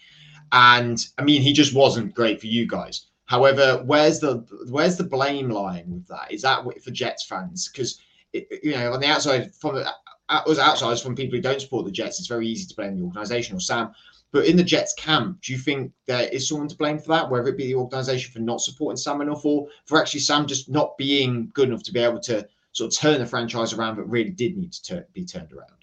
And 0.52 1.04
I 1.18 1.22
mean, 1.22 1.40
he 1.42 1.52
just 1.52 1.74
wasn't 1.74 2.14
great 2.14 2.40
for 2.40 2.46
you 2.46 2.66
guys. 2.66 3.06
However, 3.26 3.82
where's 3.86 4.18
the 4.18 4.44
where's 4.68 4.96
the 4.96 5.04
blame 5.04 5.50
lying 5.50 5.88
with 5.88 6.06
that? 6.08 6.32
Is 6.32 6.42
that 6.42 6.64
for 6.82 6.90
Jets 6.90 7.24
fans? 7.24 7.70
Because 7.72 8.00
you 8.32 8.72
know, 8.72 8.92
on 8.92 9.00
the 9.00 9.06
outside, 9.06 9.54
from 9.54 9.76
uh, 9.76 9.84
us 10.28 10.58
outsiders, 10.58 11.02
from 11.02 11.16
people 11.16 11.36
who 11.36 11.42
don't 11.42 11.60
support 11.60 11.84
the 11.84 11.90
Jets, 11.90 12.18
it's 12.18 12.28
very 12.28 12.46
easy 12.46 12.66
to 12.66 12.76
blame 12.76 12.96
the 12.96 13.04
organisation 13.04 13.56
or 13.56 13.60
Sam. 13.60 13.92
But 14.32 14.46
in 14.46 14.56
the 14.56 14.62
Jets 14.62 14.94
camp, 14.94 15.40
do 15.42 15.52
you 15.52 15.58
think 15.58 15.92
there 16.06 16.28
is 16.28 16.48
someone 16.48 16.68
to 16.68 16.76
blame 16.76 16.98
for 16.98 17.08
that, 17.08 17.28
whether 17.28 17.48
it 17.48 17.56
be 17.56 17.66
the 17.66 17.74
organisation 17.74 18.32
for 18.32 18.38
not 18.38 18.60
supporting 18.60 18.96
Sam 18.96 19.20
enough, 19.20 19.44
or 19.44 19.66
for 19.86 19.98
actually 19.98 20.20
Sam 20.20 20.46
just 20.46 20.68
not 20.68 20.96
being 20.98 21.50
good 21.52 21.68
enough 21.68 21.82
to 21.84 21.92
be 21.92 22.00
able 22.00 22.20
to 22.20 22.46
sort 22.72 22.92
of 22.92 22.98
turn 22.98 23.18
the 23.18 23.26
franchise 23.26 23.72
around, 23.72 23.96
but 23.96 24.08
really 24.08 24.30
did 24.30 24.56
need 24.56 24.72
to 24.72 24.82
turn, 24.82 25.04
be 25.12 25.24
turned 25.24 25.52
around? 25.52 25.80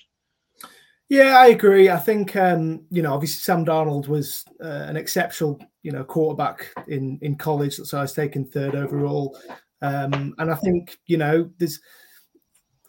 Yeah, 1.09 1.37
I 1.37 1.47
agree. 1.47 1.89
I 1.89 1.97
think 1.97 2.35
um, 2.35 2.85
you 2.89 3.01
know, 3.01 3.13
obviously 3.13 3.39
Sam 3.39 3.65
Darnold 3.65 4.07
was 4.07 4.43
uh, 4.61 4.85
an 4.87 4.97
exceptional, 4.97 5.59
you 5.83 5.91
know, 5.91 6.03
quarterback 6.03 6.73
in 6.87 7.17
in 7.21 7.35
college. 7.35 7.75
So 7.75 7.97
I 7.97 8.01
was 8.01 8.13
taken 8.13 8.45
third 8.45 8.75
overall, 8.75 9.37
um, 9.81 10.35
and 10.37 10.51
I 10.51 10.55
think 10.55 10.97
you 11.05 11.17
know, 11.17 11.49
there's 11.59 11.79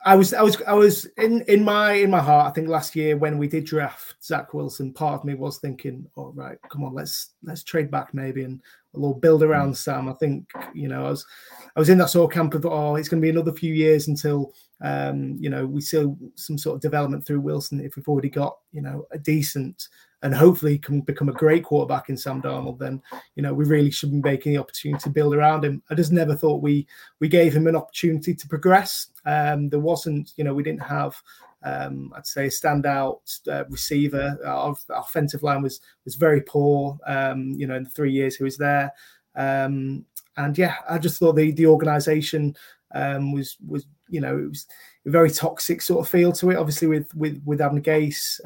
I 0.04 0.14
was 0.14 0.32
I 0.32 0.42
was 0.42 0.60
I 0.66 0.74
was 0.74 1.06
in 1.16 1.42
in 1.42 1.64
my 1.64 1.92
in 1.92 2.10
my 2.10 2.20
heart. 2.20 2.48
I 2.48 2.52
think 2.52 2.68
last 2.68 2.94
year 2.94 3.16
when 3.16 3.36
we 3.36 3.48
did 3.48 3.64
draft 3.64 4.14
Zach 4.22 4.54
Wilson, 4.54 4.92
part 4.92 5.14
of 5.14 5.24
me 5.24 5.34
was 5.34 5.58
thinking, 5.58 6.06
"Oh 6.16 6.32
right, 6.34 6.58
come 6.70 6.84
on, 6.84 6.94
let's 6.94 7.34
let's 7.42 7.64
trade 7.64 7.90
back 7.90 8.14
maybe 8.14 8.44
and 8.44 8.60
we'll 8.92 9.14
build 9.14 9.42
around 9.42 9.72
mm. 9.72 9.76
Sam." 9.76 10.08
I 10.08 10.12
think 10.14 10.48
you 10.72 10.88
know 10.88 11.06
I 11.06 11.10
was 11.10 11.26
I 11.74 11.80
was 11.80 11.88
in 11.88 11.98
that 11.98 12.10
sort 12.10 12.30
of 12.30 12.34
camp 12.34 12.54
of 12.54 12.64
oh, 12.64 12.96
it's 12.96 13.08
going 13.08 13.20
to 13.20 13.26
be 13.26 13.30
another 13.30 13.52
few 13.52 13.74
years 13.74 14.08
until 14.08 14.54
um, 14.82 15.36
you 15.40 15.50
know 15.50 15.66
we 15.66 15.80
see 15.80 16.06
some 16.36 16.58
sort 16.58 16.76
of 16.76 16.80
development 16.80 17.26
through 17.26 17.40
Wilson 17.40 17.80
if 17.80 17.96
we've 17.96 18.08
already 18.08 18.30
got 18.30 18.56
you 18.72 18.82
know 18.82 19.06
a 19.10 19.18
decent 19.18 19.88
and 20.22 20.34
hopefully 20.34 20.72
he 20.72 20.78
can 20.78 21.00
become 21.00 21.28
a 21.28 21.32
great 21.32 21.64
quarterback 21.64 22.08
in 22.08 22.16
Sam 22.16 22.42
Darnold, 22.42 22.78
then 22.78 23.00
you 23.36 23.42
know 23.42 23.54
we 23.54 23.64
really 23.64 23.90
should 23.90 24.10
be 24.10 24.20
making 24.20 24.52
the 24.52 24.58
opportunity 24.58 25.00
to 25.02 25.10
build 25.10 25.34
around 25.34 25.64
him. 25.64 25.82
I 25.90 25.94
just 25.94 26.12
never 26.12 26.34
thought 26.34 26.62
we 26.62 26.86
we 27.20 27.28
gave 27.28 27.54
him 27.54 27.66
an 27.66 27.76
opportunity 27.76 28.34
to 28.34 28.48
progress. 28.48 29.08
Um, 29.24 29.68
there 29.68 29.80
wasn't, 29.80 30.32
you 30.36 30.44
know, 30.44 30.54
we 30.54 30.62
didn't 30.62 30.82
have, 30.82 31.20
um, 31.62 32.12
I'd 32.16 32.26
say, 32.26 32.46
a 32.46 32.50
standout 32.50 33.20
uh, 33.48 33.64
receiver. 33.68 34.38
Our, 34.44 34.74
our, 34.90 35.00
offensive 35.00 35.42
line 35.42 35.62
was 35.62 35.80
was 36.04 36.16
very 36.16 36.40
poor. 36.40 36.98
Um, 37.06 37.54
you 37.56 37.66
know, 37.66 37.76
in 37.76 37.84
the 37.84 37.90
three 37.90 38.12
years 38.12 38.36
he 38.36 38.44
was 38.44 38.56
there, 38.56 38.92
um, 39.36 40.04
and 40.36 40.58
yeah, 40.58 40.76
I 40.88 40.98
just 40.98 41.18
thought 41.18 41.36
the 41.36 41.52
the 41.52 41.66
organisation 41.66 42.56
um, 42.94 43.32
was 43.32 43.56
was 43.66 43.86
you 44.08 44.20
know 44.20 44.36
it 44.36 44.48
was 44.48 44.66
a 45.06 45.10
very 45.10 45.30
toxic 45.30 45.80
sort 45.80 46.00
of 46.00 46.10
feel 46.10 46.32
to 46.32 46.50
it. 46.50 46.56
Obviously, 46.56 46.88
with 46.88 47.14
with 47.14 47.40
with 47.44 47.60
Adam 47.60 47.80
Gase. 47.80 48.40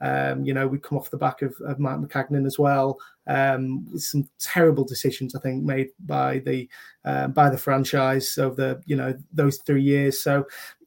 Um, 0.00 0.44
you 0.44 0.52
know, 0.52 0.66
we 0.66 0.78
come 0.78 0.98
off 0.98 1.10
the 1.10 1.16
back 1.16 1.42
of, 1.42 1.54
of 1.64 1.78
Mike 1.78 1.98
Maccagnan 1.98 2.46
as 2.46 2.58
well. 2.58 2.98
Um, 3.26 3.86
some 3.96 4.28
terrible 4.38 4.84
decisions, 4.84 5.34
I 5.34 5.40
think, 5.40 5.64
made 5.64 5.88
by 6.06 6.40
the 6.40 6.68
uh, 7.04 7.28
by 7.28 7.48
the 7.48 7.58
franchise 7.58 8.36
over 8.38 8.54
the 8.54 8.82
you 8.86 8.96
know 8.96 9.14
those 9.32 9.58
three 9.58 9.82
years. 9.82 10.22
So 10.22 10.46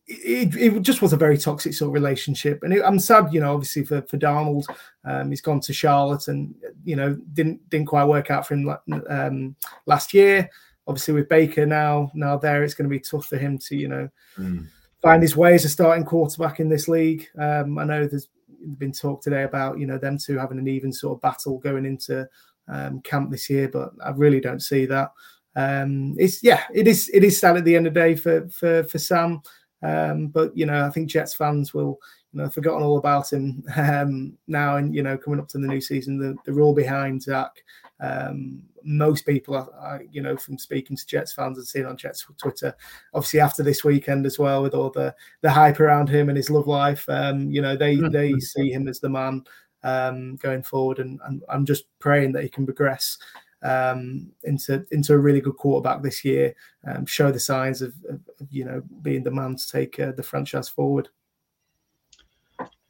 it, 0.10 0.56
it, 0.56 0.82
just 0.82 1.02
was 1.02 1.14
a 1.14 1.18
very 1.18 1.38
toxic 1.38 1.74
sort 1.74 1.90
of 1.90 1.94
relationship, 1.94 2.64
and 2.64 2.74
it, 2.74 2.82
I'm 2.84 3.00
sad, 3.00 3.32
you 3.32 3.40
know, 3.40 3.54
obviously 3.54 3.84
for 3.84 4.02
for 4.04 4.18
Darnold, 4.18 4.66
um, 5.06 5.30
he's 5.30 5.42
gone 5.42 5.60
to 5.62 5.74
Charlotte, 5.74 6.28
and 6.28 6.54
you 6.84 6.96
know 6.96 7.16
didn't 7.34 7.68
didn't 7.70 7.88
quite 7.88 8.06
work 8.06 8.32
out 8.32 8.48
for 8.48 8.56
him 8.56 8.76
um, 9.10 9.56
last 9.86 10.14
year. 10.14 10.50
Obviously, 10.88 11.14
with 11.14 11.30
Baker 11.30 11.66
now 11.66 12.12
now 12.16 12.38
there, 12.38 12.64
it's 12.64 12.74
going 12.74 12.90
to 12.90 12.96
be 12.96 13.00
tough 13.00 13.26
for 13.26 13.38
him 13.38 13.58
to 13.60 13.76
you 13.76 13.88
know 13.88 14.10
mm. 14.38 14.68
find 15.02 15.22
his 15.22 15.36
way 15.36 15.54
as 15.54 15.66
a 15.66 15.70
starting 15.70 16.06
quarterback 16.06 16.60
in 16.60 16.70
this 16.70 16.88
league. 16.88 17.28
Um, 17.38 17.78
I 17.78 17.84
know 17.84 18.08
there's 18.08 18.30
been 18.78 18.92
talked 18.92 19.24
today 19.24 19.44
about 19.44 19.80
you 19.80 19.88
know 19.88 19.98
them 19.98 20.18
two 20.18 20.38
having 20.38 20.60
an 20.60 20.68
even 20.68 20.92
sort 20.92 21.18
of 21.18 21.22
battle 21.22 21.58
going 21.58 21.86
into 21.86 22.28
um, 22.68 23.02
camp 23.02 23.32
this 23.32 23.50
year, 23.50 23.68
but 23.68 23.92
I 24.04 24.12
really 24.12 24.40
don't 24.40 24.62
see 24.62 24.86
that. 24.86 25.12
Um, 25.56 26.16
it's 26.18 26.44
yeah, 26.44 26.64
it 26.74 26.88
is 26.88 27.10
it 27.14 27.24
is 27.24 27.40
sad 27.40 27.58
at 27.58 27.66
the 27.66 27.76
end 27.76 27.88
of 27.88 27.94
the 27.94 28.00
day 28.00 28.16
for 28.16 28.48
for 28.50 28.84
for 28.84 28.98
Sam. 28.98 29.42
Um, 29.82 30.28
but 30.28 30.56
you 30.56 30.66
know, 30.66 30.86
I 30.86 30.90
think 30.90 31.10
Jets 31.10 31.34
fans 31.34 31.74
will 31.74 32.00
you 32.34 32.42
know 32.42 32.50
forgotten 32.50 32.84
all 32.84 32.98
about 32.98 33.32
him 33.32 33.64
um, 33.76 34.38
now, 34.48 34.78
and 34.78 34.94
you 34.94 35.04
know, 35.04 35.18
coming 35.18 35.40
up 35.40 35.48
to 35.50 35.58
the 35.58 35.68
new 35.68 35.82
season, 35.82 36.18
the, 36.18 36.36
they're 36.46 36.62
all 36.62 36.76
behind 36.76 37.22
Zach. 37.22 37.52
Um, 38.00 38.64
most 38.84 39.26
people, 39.26 39.56
are, 39.56 40.02
you 40.10 40.22
know, 40.22 40.38
from 40.38 40.58
speaking 40.58 40.96
to 40.96 41.06
Jets 41.06 41.34
fans 41.34 41.58
and 41.58 41.68
seeing 41.68 41.86
on 41.86 41.98
Jets 41.98 42.26
Twitter, 42.38 42.74
obviously 43.14 43.42
after 43.42 43.62
this 43.62 43.84
weekend 43.84 44.26
as 44.26 44.40
well, 44.40 44.64
with 44.64 44.74
all 44.74 44.90
the 44.90 45.14
the 45.42 45.52
hype 45.52 45.80
around 45.80 46.10
him 46.10 46.30
and 46.30 46.38
his 46.38 46.50
love 46.50 46.68
life, 46.68 47.08
um, 47.10 47.50
you 47.50 47.62
know, 47.62 47.76
they 47.76 47.98
mm-hmm. 47.98 48.10
they 48.10 48.34
see 48.40 48.72
him 48.72 48.88
as 48.88 49.00
the 49.00 49.10
man 49.10 49.44
um, 49.84 50.36
going 50.38 50.64
forward, 50.64 51.00
and, 51.00 51.20
and 51.26 51.44
I'm 51.50 51.66
just 51.66 51.86
praying 52.00 52.34
that 52.34 52.44
he 52.44 52.50
can 52.50 52.66
progress 52.66 53.18
um, 53.62 54.32
into 54.44 54.86
into 54.92 55.14
a 55.14 55.18
really 55.18 55.42
good 55.42 55.58
quarterback 55.58 56.02
this 56.02 56.24
year, 56.24 56.56
um, 56.88 57.06
show 57.06 57.32
the 57.32 57.40
signs 57.40 57.82
of, 57.82 57.94
of, 58.10 58.20
of, 58.40 58.48
you 58.52 58.66
know 58.66 58.82
being 59.02 59.24
the 59.24 59.32
man 59.32 59.56
to 59.56 59.68
take 59.68 60.00
uh, 60.00 60.12
the 60.12 60.24
franchise 60.24 60.70
forward. 60.70 61.10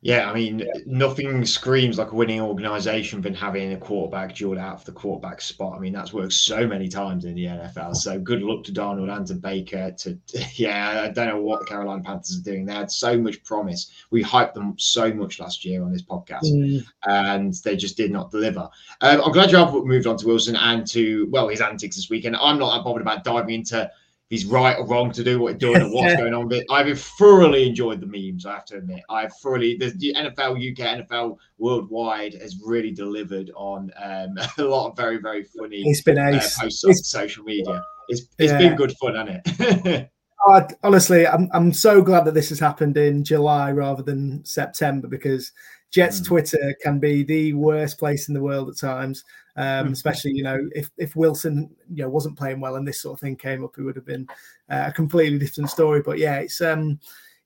Yeah, 0.01 0.31
I 0.31 0.33
mean, 0.33 0.65
nothing 0.85 1.45
screams 1.45 1.97
like 1.97 2.13
a 2.13 2.15
winning 2.15 2.39
organization 2.39 3.21
than 3.21 3.33
having 3.33 3.73
a 3.73 3.77
quarterback 3.77 4.33
dueled 4.33 4.57
out 4.57 4.79
for 4.79 4.85
the 4.85 4.97
quarterback 4.97 5.41
spot. 5.41 5.75
I 5.75 5.79
mean, 5.79 5.91
that's 5.91 6.13
worked 6.13 6.31
so 6.31 6.65
many 6.65 6.87
times 6.87 7.25
in 7.25 7.35
the 7.35 7.45
NFL. 7.45 7.95
So 7.97 8.17
good 8.17 8.41
luck 8.41 8.63
to 8.65 8.71
Darnold 8.71 9.13
and 9.13 9.27
to 9.27 9.33
Baker. 9.33 9.91
To 9.91 10.17
yeah, 10.55 11.01
I 11.03 11.09
don't 11.09 11.27
know 11.27 11.41
what 11.41 11.59
the 11.59 11.65
Carolina 11.65 12.01
Panthers 12.01 12.39
are 12.39 12.43
doing. 12.43 12.65
They 12.65 12.73
had 12.73 12.89
so 12.89 13.17
much 13.17 13.43
promise. 13.43 13.91
We 14.09 14.23
hyped 14.23 14.53
them 14.53 14.75
so 14.77 15.13
much 15.13 15.37
last 15.37 15.65
year 15.65 15.83
on 15.83 15.91
this 15.91 16.03
podcast, 16.03 16.45
mm. 16.45 16.85
and 17.05 17.53
they 17.65 17.75
just 17.75 17.97
did 17.97 18.11
not 18.11 18.31
deliver. 18.31 18.69
Um, 19.01 19.21
I'm 19.21 19.33
glad 19.33 19.51
you 19.51 19.57
have 19.57 19.73
moved 19.73 20.07
on 20.07 20.15
to 20.17 20.27
Wilson 20.27 20.55
and 20.55 20.87
to 20.87 21.27
well 21.29 21.49
his 21.49 21.59
antics 21.59 21.97
this 21.97 22.09
weekend. 22.09 22.37
I'm 22.37 22.57
not 22.57 22.73
that 22.73 22.85
bothered 22.85 23.01
about 23.01 23.25
diving 23.25 23.55
into 23.55 23.91
he's 24.29 24.45
right 24.45 24.77
or 24.77 24.85
wrong 24.85 25.11
to 25.11 25.23
do 25.23 25.39
what 25.39 25.53
he's 25.53 25.59
doing 25.59 25.81
and 25.81 25.91
what's 25.91 26.15
going 26.17 26.33
on. 26.33 26.47
But 26.47 26.65
I've 26.69 26.99
thoroughly 26.99 27.67
enjoyed 27.67 27.99
the 27.99 28.05
memes. 28.05 28.45
I 28.45 28.53
have 28.53 28.65
to 28.65 28.77
admit, 28.77 29.01
I've 29.09 29.33
thoroughly 29.41 29.77
the, 29.77 29.91
NFL 30.13 30.71
UK, 30.71 31.07
NFL 31.07 31.37
worldwide 31.57 32.35
has 32.35 32.59
really 32.63 32.91
delivered 32.91 33.51
on 33.55 33.91
um, 34.01 34.37
a 34.57 34.63
lot 34.63 34.89
of 34.89 34.97
very 34.97 35.17
very 35.17 35.43
funny. 35.43 35.83
It's 35.85 36.01
been 36.01 36.17
uh, 36.17 36.39
posts 36.59 36.83
on 36.83 36.93
social 36.95 37.43
media. 37.43 37.83
It's 38.07 38.21
it's 38.37 38.51
yeah. 38.51 38.57
been 38.57 38.75
good 38.75 38.93
fun, 38.97 39.15
hasn't 39.15 39.41
it? 39.45 40.09
oh, 40.47 40.67
honestly, 40.83 41.27
I'm 41.27 41.49
I'm 41.53 41.73
so 41.73 42.01
glad 42.01 42.25
that 42.25 42.33
this 42.33 42.49
has 42.49 42.59
happened 42.59 42.97
in 42.97 43.23
July 43.23 43.71
rather 43.71 44.03
than 44.03 44.43
September 44.45 45.07
because 45.07 45.51
Jets 45.91 46.21
mm. 46.21 46.25
Twitter 46.25 46.75
can 46.81 46.99
be 46.99 47.23
the 47.23 47.53
worst 47.53 47.97
place 47.97 48.27
in 48.27 48.33
the 48.33 48.41
world 48.41 48.69
at 48.69 48.77
times. 48.77 49.23
Um, 49.55 49.87
hmm. 49.87 49.93
especially, 49.93 50.31
you 50.31 50.43
know, 50.43 50.69
if 50.73 50.89
if 50.97 51.17
Wilson, 51.17 51.69
you 51.93 52.03
know, 52.03 52.09
wasn't 52.09 52.37
playing 52.37 52.61
well 52.61 52.77
and 52.77 52.87
this 52.87 53.01
sort 53.01 53.15
of 53.15 53.19
thing 53.19 53.35
came 53.35 53.65
up, 53.65 53.77
it 53.77 53.83
would 53.83 53.97
have 53.97 54.05
been 54.05 54.25
uh, 54.69 54.85
a 54.87 54.93
completely 54.93 55.37
different 55.37 55.69
story. 55.69 56.01
But 56.01 56.17
yeah, 56.17 56.35
it's 56.35 56.61
um, 56.61 56.97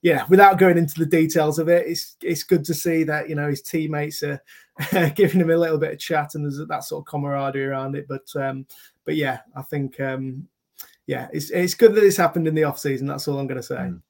yeah, 0.04 0.26
without 0.30 0.60
going 0.60 0.78
into 0.78 1.00
the 1.00 1.08
details 1.08 1.58
of 1.58 1.70
it, 1.70 1.88
it's 1.88 2.18
it's 2.22 2.44
good 2.44 2.66
to 2.66 2.74
see 2.74 3.04
that 3.06 3.30
you 3.30 3.36
know 3.36 3.50
his 3.50 3.64
teammates 3.64 4.22
are 4.22 4.40
giving 5.16 5.42
him 5.42 5.50
a 5.50 5.58
little 5.58 5.80
bit 5.80 5.94
of 5.94 6.00
chat 6.00 6.36
and 6.36 6.44
there's 6.44 6.62
that 6.68 6.84
sort 6.84 7.02
of 7.02 7.08
camaraderie 7.08 7.66
around 7.66 7.96
it. 7.96 8.06
But 8.08 8.28
um, 8.36 8.68
but 9.06 9.16
yeah, 9.16 9.40
I 9.56 9.64
think 9.64 10.00
um, 10.00 10.48
yeah, 11.08 11.30
it's 11.34 11.50
it's 11.50 11.74
good 11.74 11.96
that 11.96 12.04
it's 12.04 12.18
happened 12.18 12.48
in 12.48 12.54
the 12.54 12.66
off 12.66 12.78
season. 12.78 13.08
That's 13.08 13.28
all 13.28 13.40
I'm 13.40 13.48
going 13.48 13.62
to 13.62 13.64
say. 13.64 13.76
Mm. 13.76 14.02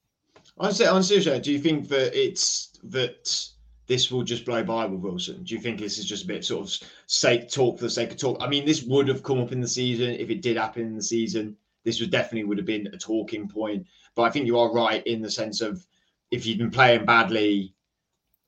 Honestly, 0.58 0.86
honestly, 0.86 1.40
do 1.40 1.52
you 1.52 1.58
think 1.58 1.88
that 1.88 2.12
it's 2.14 2.78
that 2.84 3.48
this 3.86 4.10
will 4.10 4.22
just 4.22 4.44
blow 4.44 4.62
by 4.62 4.86
with 4.86 5.00
Wilson? 5.00 5.42
Do 5.42 5.54
you 5.54 5.60
think 5.60 5.78
this 5.78 5.98
is 5.98 6.06
just 6.06 6.24
a 6.24 6.28
bit 6.28 6.44
sort 6.44 6.66
of 6.66 6.88
sake 7.06 7.50
talk 7.50 7.78
for 7.78 7.84
the 7.84 7.90
sake 7.90 8.10
of 8.10 8.16
talk? 8.16 8.38
I 8.40 8.48
mean, 8.48 8.64
this 8.64 8.82
would 8.84 9.08
have 9.08 9.22
come 9.22 9.40
up 9.40 9.52
in 9.52 9.60
the 9.60 9.68
season 9.68 10.10
if 10.10 10.30
it 10.30 10.42
did 10.42 10.56
happen 10.56 10.82
in 10.82 10.96
the 10.96 11.02
season. 11.02 11.56
This 11.84 12.00
would 12.00 12.10
definitely 12.10 12.44
would 12.44 12.58
have 12.58 12.66
been 12.66 12.86
a 12.86 12.96
talking 12.96 13.46
point. 13.46 13.86
But 14.14 14.22
I 14.22 14.30
think 14.30 14.46
you 14.46 14.58
are 14.58 14.72
right 14.72 15.06
in 15.06 15.20
the 15.20 15.30
sense 15.30 15.60
of 15.60 15.86
if 16.30 16.46
you've 16.46 16.58
been 16.58 16.70
playing 16.70 17.04
badly, 17.04 17.74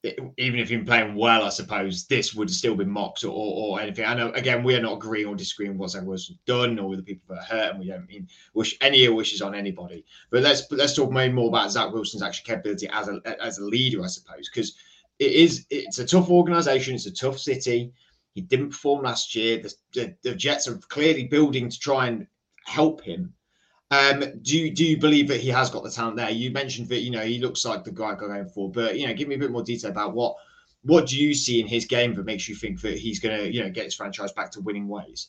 even 0.05 0.61
if 0.61 0.71
you've 0.71 0.81
been 0.81 0.87
playing 0.87 1.15
well, 1.15 1.45
I 1.45 1.49
suppose 1.49 2.07
this 2.07 2.35
would 2.35 2.51
still 2.51 2.75
been 2.75 2.91
mocked 2.91 3.25
or, 3.25 3.31
or, 3.31 3.81
anything. 3.81 4.05
I 4.05 4.15
know 4.15 4.31
again 4.33 4.63
we 4.63 4.75
are 4.77 4.81
not 4.81 4.95
agreeing 4.95 5.27
or 5.27 5.35
disagreeing 5.35 5.77
what 5.77 5.91
Zach 5.91 6.05
Wilson 6.05 6.39
done 6.47 6.79
or 6.79 6.89
with 6.89 7.01
the 7.01 7.05
people 7.05 7.35
that 7.35 7.43
are 7.43 7.57
hurt, 7.57 7.71
and 7.73 7.81
we 7.81 7.89
don't 7.89 8.07
mean 8.09 8.29
wish 8.55 8.77
any 8.81 9.05
ill 9.05 9.15
wishes 9.15 9.43
on 9.43 9.55
anybody. 9.55 10.05
But 10.31 10.43
let's 10.43 10.71
let's 10.71 10.95
talk 10.95 11.11
maybe 11.11 11.35
more 11.35 11.49
about 11.49 11.73
Zach 11.73 11.93
Wilson's 11.93 12.23
actual 12.23 12.47
capability 12.47 12.89
as 12.93 13.09
a 13.09 13.21
as 13.43 13.59
a 13.59 13.65
leader, 13.65 14.03
I 14.05 14.07
suppose, 14.07 14.49
because 14.49 14.77
it 15.19 15.33
is 15.33 15.67
it's 15.71 15.99
a 15.99 16.07
tough 16.07 16.31
organization 16.31 16.95
it's 16.95 17.07
a 17.07 17.13
tough 17.13 17.39
city. 17.39 17.93
He 18.35 18.43
didn't 18.43 18.69
perform 18.69 19.05
last 19.05 19.35
year. 19.35 19.63
The, 19.63 19.75
the, 19.95 20.15
the, 20.23 20.35
jets 20.35 20.69
are 20.69 20.77
clearly 20.77 21.25
building 21.25 21.71
to 21.71 21.79
try 21.79 22.07
and 22.07 22.27
help 22.67 23.01
him. 23.03 23.33
Um, 23.91 24.25
do 24.43 24.59
you 24.59 24.71
do 24.73 24.85
you 24.85 24.99
believe 24.99 25.29
that 25.29 25.41
he 25.41 25.49
has 25.49 25.71
got 25.71 25.85
the 25.85 25.91
talent 25.91 26.17
there? 26.17 26.29
You 26.29 26.51
mentioned 26.51 26.89
that 26.89 27.01
you 27.01 27.11
know 27.11 27.21
he 27.21 27.39
looks 27.39 27.65
like 27.65 27.85
the 27.85 27.93
guy 27.93 28.15
going 28.15 28.49
for 28.49 28.71
but 28.71 28.99
you 28.99 29.07
know 29.07 29.15
give 29.15 29.29
me 29.29 29.37
a 29.37 29.39
bit 29.39 29.53
more 29.53 29.63
detail 29.63 29.91
about 29.91 30.13
what 30.13 30.37
what 30.83 31.07
do 31.07 31.17
you 31.17 31.35
see 31.35 31.61
in 31.61 31.67
his 31.67 31.85
game 31.85 32.15
that 32.15 32.27
makes 32.27 32.49
you 32.49 32.55
think 32.55 32.81
that 32.81 32.99
he's 32.99 33.21
going 33.21 33.39
to 33.39 33.53
you 33.53 33.63
know 33.63 33.71
get 33.71 33.85
his 33.85 33.95
franchise 33.95 34.33
back 34.33 34.51
to 34.53 34.61
winning 34.61 34.89
ways? 34.89 35.29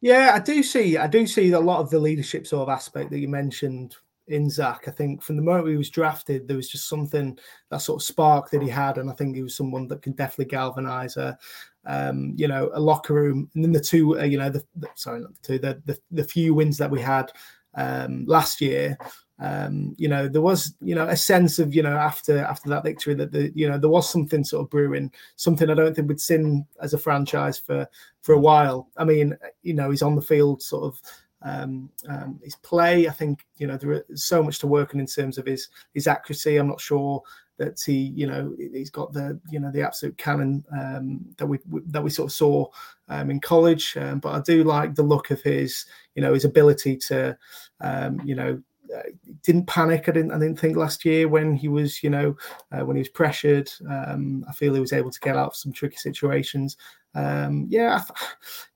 Yeah, 0.00 0.32
I 0.34 0.38
do 0.38 0.62
see. 0.62 0.96
I 0.96 1.08
do 1.08 1.26
see 1.26 1.50
a 1.50 1.60
lot 1.60 1.80
of 1.80 1.90
the 1.90 1.98
leadership 1.98 2.46
sort 2.46 2.62
of 2.62 2.68
aspect 2.68 3.10
that 3.10 3.18
you 3.18 3.28
mentioned 3.28 3.96
in 4.30 4.48
Zach. 4.48 4.84
I 4.86 4.90
think 4.90 5.22
from 5.22 5.36
the 5.36 5.42
moment 5.42 5.68
he 5.68 5.76
was 5.76 5.90
drafted, 5.90 6.46
there 6.46 6.56
was 6.56 6.70
just 6.70 6.88
something 6.88 7.38
that 7.70 7.82
sort 7.82 8.00
of 8.00 8.06
spark 8.06 8.50
that 8.50 8.62
he 8.62 8.68
had, 8.68 8.98
and 8.98 9.10
I 9.10 9.14
think 9.14 9.36
he 9.36 9.42
was 9.42 9.56
someone 9.56 9.88
that 9.88 10.02
can 10.02 10.12
definitely 10.12 10.46
galvanize 10.46 11.16
a, 11.16 11.38
um, 11.86 12.34
you 12.36 12.48
know, 12.48 12.70
a 12.74 12.80
locker 12.80 13.14
room. 13.14 13.50
And 13.54 13.64
then 13.64 13.72
the 13.72 13.80
two, 13.80 14.18
uh, 14.18 14.24
you 14.24 14.38
know, 14.38 14.50
the, 14.50 14.64
the, 14.76 14.88
sorry, 14.94 15.20
not 15.20 15.34
the 15.34 15.46
two, 15.46 15.58
the, 15.58 15.82
the 15.84 15.98
the 16.10 16.24
few 16.24 16.54
wins 16.54 16.78
that 16.78 16.90
we 16.90 17.00
had 17.00 17.32
um, 17.74 18.24
last 18.26 18.60
year. 18.60 18.96
Um, 19.42 19.94
you 19.96 20.06
know, 20.06 20.28
there 20.28 20.42
was, 20.42 20.74
you 20.82 20.94
know, 20.94 21.08
a 21.08 21.16
sense 21.16 21.58
of, 21.58 21.74
you 21.74 21.82
know, 21.82 21.96
after 21.96 22.38
after 22.38 22.68
that 22.68 22.84
victory 22.84 23.14
that 23.14 23.32
the, 23.32 23.50
you 23.54 23.68
know, 23.68 23.78
there 23.78 23.88
was 23.88 24.10
something 24.10 24.44
sort 24.44 24.64
of 24.64 24.70
brewing, 24.70 25.10
something 25.36 25.70
I 25.70 25.74
don't 25.74 25.96
think 25.96 26.08
we'd 26.08 26.20
seen 26.20 26.66
as 26.82 26.92
a 26.92 26.98
franchise 26.98 27.58
for 27.58 27.88
for 28.20 28.34
a 28.34 28.38
while. 28.38 28.88
I 28.98 29.04
mean, 29.04 29.34
you 29.62 29.72
know, 29.72 29.90
he's 29.90 30.02
on 30.02 30.14
the 30.14 30.20
field 30.20 30.60
sort 30.62 30.84
of 30.84 31.00
um, 31.42 31.90
um, 32.08 32.40
his 32.42 32.56
play. 32.56 33.08
I 33.08 33.12
think 33.12 33.46
you 33.56 33.66
know 33.66 33.76
there 33.76 34.04
is 34.08 34.24
so 34.24 34.42
much 34.42 34.58
to 34.60 34.66
work 34.66 34.94
on 34.94 35.00
in 35.00 35.06
terms 35.06 35.38
of 35.38 35.46
his 35.46 35.68
his 35.94 36.06
accuracy. 36.06 36.56
I'm 36.56 36.68
not 36.68 36.80
sure 36.80 37.22
that 37.58 37.78
he 37.84 37.92
you 38.16 38.26
know 38.26 38.54
he's 38.58 38.90
got 38.90 39.12
the 39.12 39.38
you 39.50 39.60
know 39.60 39.70
the 39.70 39.82
absolute 39.82 40.16
cannon 40.16 40.64
um, 40.72 41.20
that 41.36 41.46
we 41.46 41.58
that 41.86 42.02
we 42.02 42.10
sort 42.10 42.28
of 42.28 42.32
saw 42.32 42.66
um, 43.08 43.30
in 43.30 43.40
college. 43.40 43.96
Um, 43.96 44.18
but 44.18 44.34
I 44.34 44.40
do 44.40 44.64
like 44.64 44.94
the 44.94 45.02
look 45.02 45.30
of 45.30 45.42
his 45.42 45.86
you 46.14 46.22
know 46.22 46.34
his 46.34 46.44
ability 46.44 46.96
to 47.08 47.36
um, 47.80 48.20
you 48.24 48.34
know 48.34 48.60
uh, 48.96 49.02
didn't 49.42 49.66
panic. 49.66 50.08
I 50.08 50.12
didn't. 50.12 50.32
I 50.32 50.38
didn't 50.38 50.58
think 50.58 50.76
last 50.76 51.04
year 51.04 51.28
when 51.28 51.54
he 51.54 51.68
was, 51.68 52.02
you 52.02 52.10
know, 52.10 52.36
uh, 52.72 52.84
when 52.84 52.96
he 52.96 53.00
was 53.00 53.08
pressured. 53.08 53.70
Um, 53.88 54.44
I 54.48 54.52
feel 54.52 54.74
he 54.74 54.80
was 54.80 54.92
able 54.92 55.10
to 55.10 55.20
get 55.20 55.36
out 55.36 55.48
of 55.48 55.56
some 55.56 55.72
tricky 55.72 55.96
situations. 55.96 56.76
Um, 57.14 57.66
yeah, 57.68 58.02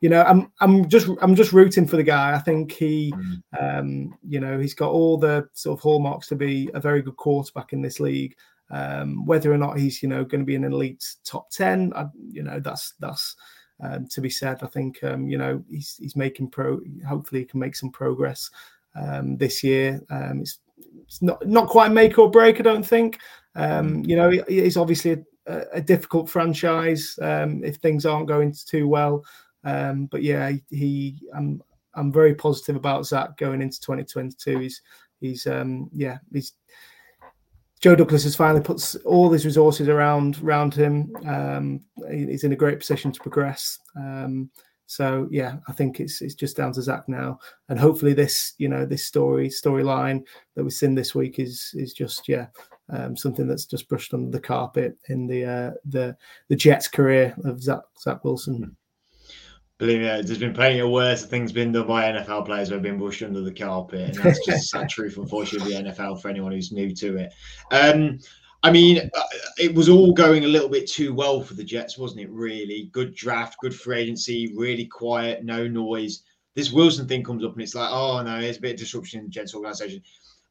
you 0.00 0.08
know, 0.08 0.22
I'm 0.22 0.50
I'm 0.60 0.88
just 0.88 1.08
I'm 1.20 1.34
just 1.34 1.52
rooting 1.52 1.86
for 1.86 1.96
the 1.96 2.02
guy. 2.02 2.34
I 2.34 2.38
think 2.38 2.72
he, 2.72 3.12
mm. 3.12 3.78
um, 3.78 4.14
you 4.26 4.40
know, 4.40 4.58
he's 4.58 4.74
got 4.74 4.90
all 4.90 5.16
the 5.16 5.48
sort 5.52 5.78
of 5.78 5.82
hallmarks 5.82 6.28
to 6.28 6.36
be 6.36 6.70
a 6.74 6.80
very 6.80 7.02
good 7.02 7.16
quarterback 7.16 7.72
in 7.72 7.82
this 7.82 8.00
league. 8.00 8.36
Um, 8.70 9.26
whether 9.26 9.52
or 9.52 9.58
not 9.58 9.78
he's, 9.78 10.02
you 10.02 10.08
know, 10.08 10.24
going 10.24 10.40
to 10.40 10.46
be 10.46 10.56
an 10.56 10.64
elite 10.64 11.04
top 11.24 11.50
ten, 11.50 11.92
I, 11.94 12.06
you 12.30 12.42
know, 12.42 12.60
that's 12.60 12.94
that's 12.98 13.36
um, 13.80 14.06
to 14.08 14.20
be 14.20 14.30
said. 14.30 14.58
I 14.62 14.66
think 14.66 15.02
um, 15.04 15.28
you 15.28 15.38
know 15.38 15.62
he's 15.68 15.96
he's 15.98 16.16
making 16.16 16.50
pro. 16.50 16.80
Hopefully, 17.06 17.42
he 17.42 17.46
can 17.46 17.60
make 17.60 17.76
some 17.76 17.90
progress 17.90 18.50
um, 18.94 19.36
this 19.36 19.62
year. 19.62 20.00
Um, 20.10 20.40
it's, 20.40 20.58
it's 21.06 21.22
not 21.22 21.46
not 21.46 21.68
quite 21.68 21.92
make 21.92 22.18
or 22.18 22.30
break, 22.30 22.60
I 22.60 22.62
don't 22.62 22.86
think. 22.86 23.18
Um, 23.54 24.02
mm. 24.02 24.08
you 24.08 24.16
know, 24.16 24.30
it's 24.48 24.76
obviously 24.76 25.24
a, 25.46 25.62
a 25.72 25.80
difficult 25.80 26.28
franchise 26.28 27.18
um, 27.20 27.62
if 27.64 27.76
things 27.76 28.06
aren't 28.06 28.28
going 28.28 28.54
too 28.66 28.88
well. 28.88 29.24
Um, 29.64 30.06
but 30.06 30.22
yeah, 30.22 30.52
he, 30.70 31.20
I'm 31.34 31.62
I'm 31.94 32.12
very 32.12 32.34
positive 32.34 32.76
about 32.76 33.06
Zach 33.06 33.36
going 33.36 33.62
into 33.62 33.80
2022. 33.80 34.58
He's 34.58 34.82
he's 35.20 35.46
um, 35.46 35.88
yeah 35.92 36.18
he's 36.32 36.52
Joe 37.80 37.94
Douglas 37.94 38.24
has 38.24 38.34
finally 38.34 38.62
put 38.62 38.96
all 39.04 39.30
his 39.30 39.44
resources 39.44 39.88
around 39.88 40.42
around 40.42 40.74
him. 40.74 41.12
Um, 41.26 41.80
he's 42.10 42.44
in 42.44 42.52
a 42.52 42.56
great 42.56 42.78
position 42.78 43.12
to 43.12 43.20
progress. 43.20 43.78
Um, 43.96 44.50
So 44.86 45.28
yeah, 45.30 45.56
I 45.68 45.72
think 45.72 46.00
it's 46.00 46.20
it's 46.20 46.34
just 46.34 46.56
down 46.56 46.72
to 46.72 46.82
Zach 46.82 47.08
now, 47.08 47.38
and 47.68 47.78
hopefully 47.78 48.12
this 48.12 48.54
you 48.58 48.68
know 48.68 48.84
this 48.84 49.04
story 49.04 49.48
storyline 49.48 50.22
that 50.54 50.62
we've 50.62 50.72
seen 50.72 50.94
this 50.94 51.14
week 51.14 51.38
is 51.38 51.70
is 51.74 51.92
just 51.92 52.28
yeah 52.28 52.46
um, 52.90 53.16
something 53.16 53.46
that's 53.46 53.66
just 53.66 53.88
brushed 53.88 54.12
under 54.14 54.30
the 54.30 54.40
carpet 54.40 54.96
in 55.08 55.26
the 55.26 55.44
uh, 55.44 55.70
the 55.86 56.16
the 56.48 56.56
Jets 56.56 56.88
career 56.88 57.34
of 57.44 57.62
Zach 57.62 57.80
Zach 58.00 58.24
Wilson. 58.24 58.56
Hmm. 58.56 58.70
Believe 59.78 60.00
me, 60.00 60.06
there's 60.06 60.38
been 60.38 60.54
plenty 60.54 60.78
of 60.78 60.90
worse 60.90 61.26
things 61.26 61.50
been 61.50 61.72
done 61.72 61.88
by 61.88 62.04
NFL 62.04 62.46
players 62.46 62.68
who 62.68 62.74
have 62.74 62.82
been 62.82 62.96
brushed 62.96 63.24
under 63.24 63.40
the 63.40 63.52
carpet, 63.52 64.14
and 64.14 64.24
that's 64.24 64.44
just 64.46 64.68
sad 64.70 64.88
truth, 64.88 65.16
unfortunately, 65.16 65.74
the 65.74 65.90
NFL 65.90 66.22
for 66.22 66.28
anyone 66.28 66.52
who's 66.52 66.70
new 66.70 66.94
to 66.94 67.16
it. 67.16 67.32
Um, 67.72 68.20
I 68.64 68.70
mean, 68.70 69.10
uh, 69.14 69.22
it 69.58 69.74
was 69.74 69.90
all 69.90 70.14
going 70.14 70.44
a 70.44 70.48
little 70.48 70.70
bit 70.70 70.88
too 70.88 71.12
well 71.12 71.42
for 71.42 71.52
the 71.52 71.62
Jets, 71.62 71.98
wasn't 71.98 72.22
it? 72.22 72.30
Really 72.30 72.88
good 72.92 73.14
draft, 73.14 73.58
good 73.60 73.74
free 73.74 73.98
agency, 73.98 74.54
really 74.56 74.86
quiet, 74.86 75.44
no 75.44 75.68
noise. 75.68 76.22
This 76.54 76.72
Wilson 76.72 77.06
thing 77.06 77.22
comes 77.22 77.44
up, 77.44 77.52
and 77.52 77.60
it's 77.60 77.74
like, 77.74 77.90
oh 77.92 78.22
no, 78.22 78.40
there's 78.40 78.56
a 78.56 78.60
bit 78.60 78.72
of 78.72 78.78
disruption 78.78 79.20
in 79.20 79.26
the 79.26 79.30
Jets 79.30 79.54
organization. 79.54 80.02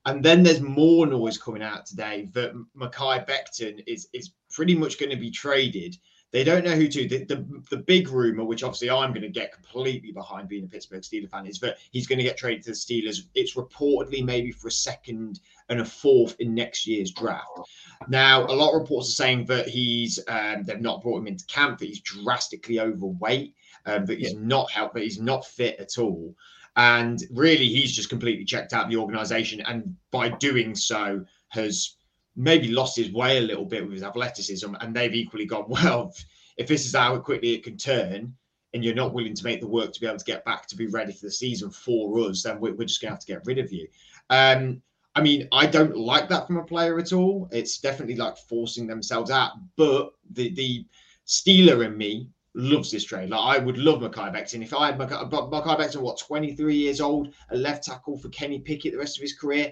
And 0.05 0.23
then 0.23 0.43
there's 0.43 0.61
more 0.61 1.07
noise 1.07 1.39
coming 1.39 1.63
out 1.63 1.87
today 1.87 2.29
that 2.33 2.53
Mekhi 2.77 3.27
Becton 3.27 3.83
is 3.87 4.09
is 4.13 4.31
pretty 4.51 4.75
much 4.75 4.99
going 4.99 5.09
to 5.09 5.15
be 5.15 5.31
traded 5.31 5.97
they 6.33 6.43
don't 6.43 6.65
know 6.65 6.75
who 6.75 6.87
to. 6.87 7.07
The, 7.07 7.25
the, 7.25 7.63
the 7.69 7.77
big 7.77 8.09
rumor, 8.09 8.43
which 8.43 8.63
obviously 8.63 8.89
I'm 8.89 9.11
going 9.11 9.21
to 9.21 9.29
get 9.29 9.53
completely 9.53 10.11
behind 10.11 10.49
being 10.49 10.63
a 10.63 10.67
Pittsburgh 10.67 11.03
Steelers 11.03 11.29
fan, 11.29 11.45
is 11.45 11.59
that 11.59 11.77
he's 11.91 12.07
going 12.07 12.17
to 12.17 12.23
get 12.23 12.37
traded 12.37 12.63
to 12.63 12.71
the 12.71 12.75
Steelers. 12.75 13.27
It's 13.35 13.53
reportedly 13.53 14.25
maybe 14.25 14.51
for 14.51 14.67
a 14.67 14.71
second 14.71 15.39
and 15.69 15.81
a 15.81 15.85
fourth 15.85 16.35
in 16.39 16.53
next 16.53 16.85
year's 16.85 17.11
draft. 17.11 17.59
Now, 18.07 18.45
a 18.45 18.53
lot 18.53 18.73
of 18.73 18.81
reports 18.81 19.09
are 19.09 19.13
saying 19.13 19.45
that 19.45 19.67
he's 19.67 20.19
um, 20.27 20.63
they've 20.63 20.81
not 20.81 21.01
brought 21.01 21.19
him 21.19 21.27
into 21.27 21.45
camp, 21.45 21.79
that 21.79 21.87
he's 21.87 22.01
drastically 22.01 22.79
overweight, 22.79 23.55
um, 23.85 24.05
that 24.05 24.19
he's 24.19 24.33
yeah. 24.33 24.39
not 24.41 24.71
help, 24.71 24.93
that 24.93 25.03
he's 25.03 25.19
not 25.19 25.45
fit 25.45 25.79
at 25.79 25.97
all. 25.97 26.35
And 26.75 27.21
really, 27.31 27.67
he's 27.67 27.95
just 27.95 28.09
completely 28.09 28.45
checked 28.45 28.73
out 28.73 28.89
the 28.89 28.97
organization, 28.97 29.61
and 29.61 29.95
by 30.11 30.29
doing 30.29 30.75
so, 30.75 31.23
has 31.49 31.97
maybe 32.35 32.69
lost 32.69 32.97
his 32.97 33.11
way 33.11 33.37
a 33.37 33.41
little 33.41 33.65
bit 33.65 33.83
with 33.83 33.93
his 33.93 34.03
athleticism, 34.03 34.73
and 34.81 34.95
they've 34.95 35.13
equally 35.13 35.45
gone, 35.45 35.65
well, 35.67 36.13
if 36.57 36.67
this 36.67 36.85
is 36.85 36.95
how 36.95 37.17
quickly 37.19 37.53
it 37.53 37.63
can 37.63 37.77
turn, 37.77 38.33
and 38.73 38.83
you're 38.83 38.95
not 38.95 39.13
willing 39.13 39.35
to 39.35 39.43
make 39.43 39.61
the 39.61 39.67
work 39.67 39.93
to 39.93 39.99
be 39.99 40.07
able 40.07 40.17
to 40.17 40.25
get 40.25 40.43
back 40.45 40.67
to 40.67 40.75
be 40.75 40.87
ready 40.87 41.13
for 41.13 41.27
the 41.27 41.31
season 41.31 41.69
for 41.69 42.19
us, 42.21 42.43
then 42.43 42.59
we're, 42.59 42.73
we're 42.73 42.85
just 42.85 43.01
going 43.01 43.09
to 43.09 43.13
have 43.13 43.19
to 43.19 43.27
get 43.27 43.45
rid 43.45 43.59
of 43.59 43.71
you. 43.71 43.87
Um, 44.29 44.81
I 45.15 45.21
mean, 45.21 45.47
I 45.51 45.67
don't 45.67 45.95
like 45.95 46.27
that 46.29 46.47
from 46.47 46.57
a 46.57 46.63
player 46.63 46.97
at 46.97 47.13
all. 47.13 47.47
It's 47.51 47.77
definitely 47.77 48.15
like 48.15 48.37
forcing 48.37 48.87
themselves 48.87 49.29
out. 49.29 49.51
But 49.75 50.13
the 50.31 50.53
the 50.53 50.85
Steeler 51.27 51.85
in 51.85 51.97
me 51.97 52.29
loves 52.55 52.91
this 52.91 53.03
trade. 53.03 53.29
Like 53.29 53.57
I 53.57 53.63
would 53.63 53.77
love 53.77 54.01
Mekhi 54.01 54.33
Becton. 54.33 54.63
If 54.63 54.73
I 54.73 54.87
had 54.87 54.97
Mekhi, 54.97 55.29
Mekhi 55.29 55.77
Becton, 55.77 56.01
what 56.01 56.19
23 56.19 56.75
years 56.75 57.01
old, 57.01 57.33
a 57.51 57.57
left 57.57 57.83
tackle 57.83 58.17
for 58.17 58.29
Kenny 58.29 58.59
Pickett 58.59 58.93
the 58.93 58.99
rest 58.99 59.17
of 59.17 59.21
his 59.21 59.37
career, 59.37 59.71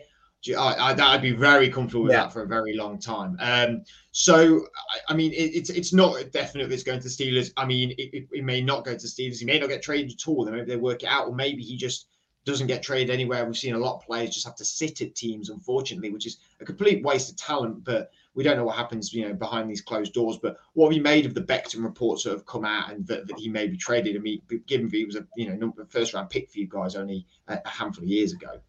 I, 0.58 1.14
would 1.14 1.22
be 1.22 1.32
very 1.32 1.70
comfortable 1.70 2.04
with 2.04 2.14
yeah. 2.14 2.24
that 2.24 2.34
for 2.34 2.42
a 2.44 2.48
very 2.48 2.76
long 2.76 3.00
time. 3.00 3.38
Um, 3.40 3.84
so, 4.12 4.66
I, 4.92 5.14
I 5.14 5.16
mean, 5.16 5.32
it, 5.34 5.56
it's 5.56 5.70
it's 5.70 5.94
not 5.94 6.32
definite 6.32 6.72
it's 6.72 6.84
going 6.84 7.00
to 7.00 7.08
Steelers. 7.08 7.52
I 7.58 7.66
mean, 7.66 7.92
it, 7.92 8.10
it, 8.14 8.28
it, 8.32 8.44
may 8.44 8.62
not 8.62 8.86
go 8.86 8.94
to 8.94 9.08
Steelers. 9.08 9.40
He 9.40 9.46
may 9.46 9.60
not 9.60 9.70
get 9.70 9.84
traded 9.84 10.12
at 10.12 10.28
all. 10.28 10.44
Then 10.44 10.56
maybe 10.56 10.68
they 10.68 10.78
work 10.78 11.04
it 11.04 11.10
out, 11.10 11.28
or 11.28 11.36
maybe 11.36 11.62
he 11.62 11.78
just 11.78 12.08
doesn't 12.46 12.68
get 12.68 12.82
traded 12.82 13.10
anywhere. 13.10 13.46
We've 13.46 13.58
seen 13.58 13.76
a 13.76 13.80
lot 13.80 13.98
of 13.98 14.06
players 14.06 14.34
just 14.34 14.46
have 14.46 14.56
to 14.56 14.66
sit 14.66 15.02
at 15.02 15.16
teams, 15.16 15.50
unfortunately, 15.50 16.10
which 16.10 16.26
is 16.26 16.38
a 16.60 16.66
complete 16.66 17.04
waste 17.04 17.30
of 17.30 17.38
talent. 17.38 17.84
But 17.84 18.12
we 18.34 18.44
don't 18.44 18.58
know 18.58 18.64
what 18.64 18.78
happens, 18.78 19.14
you 19.14 19.28
know, 19.28 19.34
behind 19.34 19.70
these 19.70 19.82
closed 19.82 20.14
doors. 20.14 20.38
But 20.42 20.58
what 20.74 20.88
have 20.88 20.98
you 20.98 21.04
made 21.04 21.26
of 21.26 21.34
the 21.34 21.42
Becton 21.42 21.84
reports 21.84 22.24
that 22.24 22.32
have 22.32 22.46
come 22.46 22.66
out 22.66 22.92
and 22.92 23.06
that, 23.08 23.28
that 23.28 23.38
he 23.38 23.50
may 23.50 23.68
be 23.68 23.78
traded? 23.78 24.16
I 24.16 24.20
mean, 24.20 24.42
given 24.66 24.90
he 24.90 25.06
was 25.06 25.16
a 25.16 25.26
you 25.36 25.50
know 25.50 25.56
number 25.56 25.86
first 25.86 26.14
round 26.14 26.30
pick 26.30 26.50
for 26.50 26.60
you 26.60 26.68
guys 26.68 26.96
only 26.96 27.26
a, 27.48 27.60
a 27.64 27.70
handful 27.70 28.04
of 28.04 28.10
years 28.10 28.34
ago. 28.34 28.60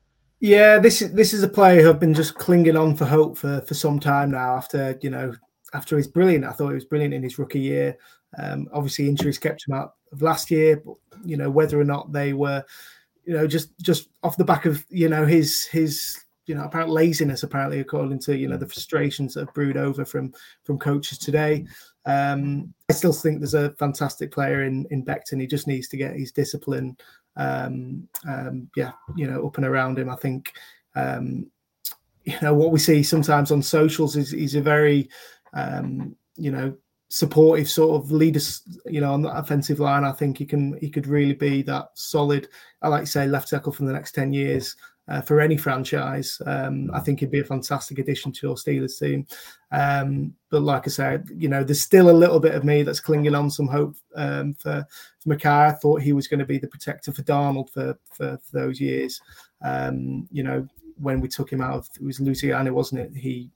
Yeah, 0.40 0.78
this 0.78 1.00
is 1.00 1.12
this 1.12 1.32
is 1.32 1.44
a 1.44 1.48
player 1.48 1.82
who 1.82 1.90
I've 1.90 2.00
been 2.00 2.14
just 2.14 2.34
clinging 2.34 2.76
on 2.76 2.96
for 2.96 3.04
hope 3.04 3.36
for 3.36 3.60
for 3.60 3.74
some 3.74 4.00
time 4.00 4.32
now. 4.32 4.56
After 4.56 4.98
you 5.00 5.08
know, 5.08 5.32
after 5.72 5.96
he's 5.96 6.08
brilliant, 6.08 6.44
I 6.44 6.50
thought 6.50 6.70
he 6.70 6.74
was 6.74 6.84
brilliant 6.84 7.14
in 7.14 7.22
his 7.22 7.38
rookie 7.38 7.60
year. 7.60 7.96
Um, 8.36 8.68
obviously, 8.72 9.08
injuries 9.08 9.38
kept 9.38 9.68
him 9.68 9.74
out 9.74 9.94
of 10.10 10.20
last 10.20 10.50
year, 10.50 10.82
but 10.84 10.96
you 11.24 11.36
know 11.36 11.48
whether 11.48 11.80
or 11.80 11.84
not 11.84 12.12
they 12.12 12.32
were, 12.32 12.64
you 13.24 13.34
know, 13.34 13.46
just 13.46 13.78
just 13.80 14.08
off 14.22 14.36
the 14.36 14.44
back 14.44 14.66
of 14.66 14.84
you 14.88 15.08
know 15.08 15.26
his 15.26 15.64
his 15.66 16.24
you 16.46 16.54
know 16.54 16.64
apparent 16.64 16.90
laziness, 16.90 17.42
apparently 17.42 17.80
according 17.80 18.18
to 18.20 18.36
you 18.36 18.48
know 18.48 18.56
the 18.56 18.68
frustrations 18.68 19.34
that 19.34 19.46
have 19.46 19.54
brewed 19.54 19.76
over 19.76 20.04
from 20.04 20.32
from 20.64 20.78
coaches 20.78 21.18
today. 21.18 21.64
Um, 22.04 22.74
I 22.90 22.94
still 22.94 23.12
think 23.12 23.38
there's 23.38 23.54
a 23.54 23.74
fantastic 23.74 24.32
player 24.32 24.64
in 24.64 24.86
in 24.90 25.04
Becton. 25.04 25.40
He 25.40 25.46
just 25.46 25.66
needs 25.66 25.88
to 25.88 25.96
get 25.96 26.16
his 26.16 26.32
discipline 26.32 26.96
um, 27.36 28.08
um, 28.28 28.68
yeah, 28.76 28.92
you 29.16 29.26
know, 29.26 29.46
up 29.46 29.56
and 29.56 29.66
around 29.66 29.98
him. 29.98 30.10
I 30.10 30.16
think, 30.16 30.52
um, 30.94 31.46
you 32.24 32.36
know, 32.42 32.54
what 32.54 32.70
we 32.70 32.78
see 32.78 33.02
sometimes 33.02 33.50
on 33.50 33.62
socials 33.62 34.16
is 34.16 34.30
he's 34.30 34.54
a 34.54 34.60
very, 34.60 35.08
um, 35.54 36.14
you 36.36 36.50
know, 36.50 36.76
supportive 37.12 37.68
sort 37.68 38.02
of 38.02 38.10
leader, 38.10 38.40
you 38.86 38.98
know, 38.98 39.12
on 39.12 39.20
the 39.20 39.36
offensive 39.36 39.78
line. 39.78 40.02
I 40.02 40.12
think 40.12 40.38
he 40.38 40.46
can, 40.46 40.78
he 40.78 40.88
could 40.88 41.06
really 41.06 41.34
be 41.34 41.60
that 41.62 41.90
solid, 41.92 42.48
I 42.80 42.88
like 42.88 43.02
to 43.02 43.06
say, 43.06 43.26
left 43.26 43.50
tackle 43.50 43.72
for 43.72 43.84
the 43.84 43.92
next 43.92 44.12
10 44.12 44.32
years 44.32 44.74
uh, 45.08 45.20
for 45.20 45.38
any 45.38 45.58
franchise. 45.58 46.40
Um, 46.46 46.90
I 46.94 47.00
think 47.00 47.20
he'd 47.20 47.30
be 47.30 47.40
a 47.40 47.44
fantastic 47.44 47.98
addition 47.98 48.32
to 48.32 48.46
your 48.46 48.56
Steelers 48.56 48.98
team. 48.98 49.26
Um, 49.72 50.34
but 50.48 50.62
like 50.62 50.88
I 50.88 50.90
said, 50.90 51.28
you 51.36 51.50
know, 51.50 51.62
there's 51.62 51.82
still 51.82 52.08
a 52.08 52.12
little 52.12 52.40
bit 52.40 52.54
of 52.54 52.64
me 52.64 52.82
that's 52.82 53.00
clinging 53.00 53.34
on 53.34 53.50
some 53.50 53.68
hope 53.68 53.94
um, 54.16 54.54
for, 54.54 54.86
for. 55.20 55.48
I 55.48 55.72
thought 55.72 56.00
he 56.00 56.14
was 56.14 56.28
going 56.28 56.40
to 56.40 56.46
be 56.46 56.56
the 56.56 56.66
protector 56.66 57.12
for 57.12 57.22
Darnold 57.24 57.68
for, 57.68 57.98
for, 58.10 58.38
for 58.38 58.58
those 58.58 58.80
years. 58.80 59.20
Um, 59.60 60.26
you 60.32 60.44
know, 60.44 60.66
when 60.96 61.20
we 61.20 61.28
took 61.28 61.52
him 61.52 61.60
out 61.60 61.74
of 61.74 61.88
it 61.94 62.02
was 62.02 62.20
Louisiana, 62.20 62.72
wasn't 62.72 63.02
it? 63.02 63.14
He 63.14 63.50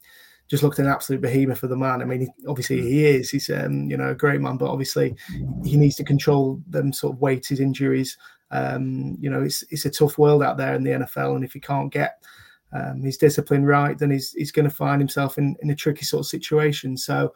just 0.49 0.63
looked 0.63 0.79
an 0.79 0.87
absolute 0.87 1.21
behemoth 1.21 1.59
for 1.59 1.67
the 1.67 1.77
man. 1.77 2.03
I 2.03 2.05
mean, 2.05 2.21
he, 2.21 2.29
obviously 2.47 2.81
he 2.81 3.05
is. 3.05 3.31
He's 3.31 3.51
um, 3.51 3.91
you 3.91 3.97
know 3.97 4.11
a 4.11 4.15
great 4.15 4.41
man, 4.41 4.57
but 4.57 4.71
obviously 4.71 5.17
he 5.65 5.77
needs 5.77 5.97
to 5.97 6.05
control 6.05 6.61
them 6.69 6.93
sort 6.93 7.15
of 7.15 7.21
weighted 7.21 7.61
injuries. 7.61 8.17
Um, 8.51 9.17
you 9.21 9.29
know, 9.31 9.43
it's 9.43 9.65
it's 9.71 9.85
a 9.87 9.91
tough 9.91 10.19
world 10.19 10.43
out 10.43 10.57
there 10.57 10.75
in 10.75 10.85
the 10.85 10.93
NFL, 10.93 11.35
and 11.37 11.45
if 11.45 11.53
he 11.53 11.61
can't 11.61 11.93
get 11.93 12.23
um, 12.73 13.03
his 13.03 13.17
discipline 13.17 13.65
right, 13.65 13.99
then 13.99 14.11
he's 14.11 14.33
he's 14.33 14.53
going 14.53 14.69
to 14.69 14.75
find 14.75 15.01
himself 15.01 15.39
in, 15.39 15.57
in 15.63 15.71
a 15.71 15.77
tricky 15.77 16.05
sort 16.05 16.21
of 16.21 16.27
situation. 16.27 16.97
So, 16.97 17.35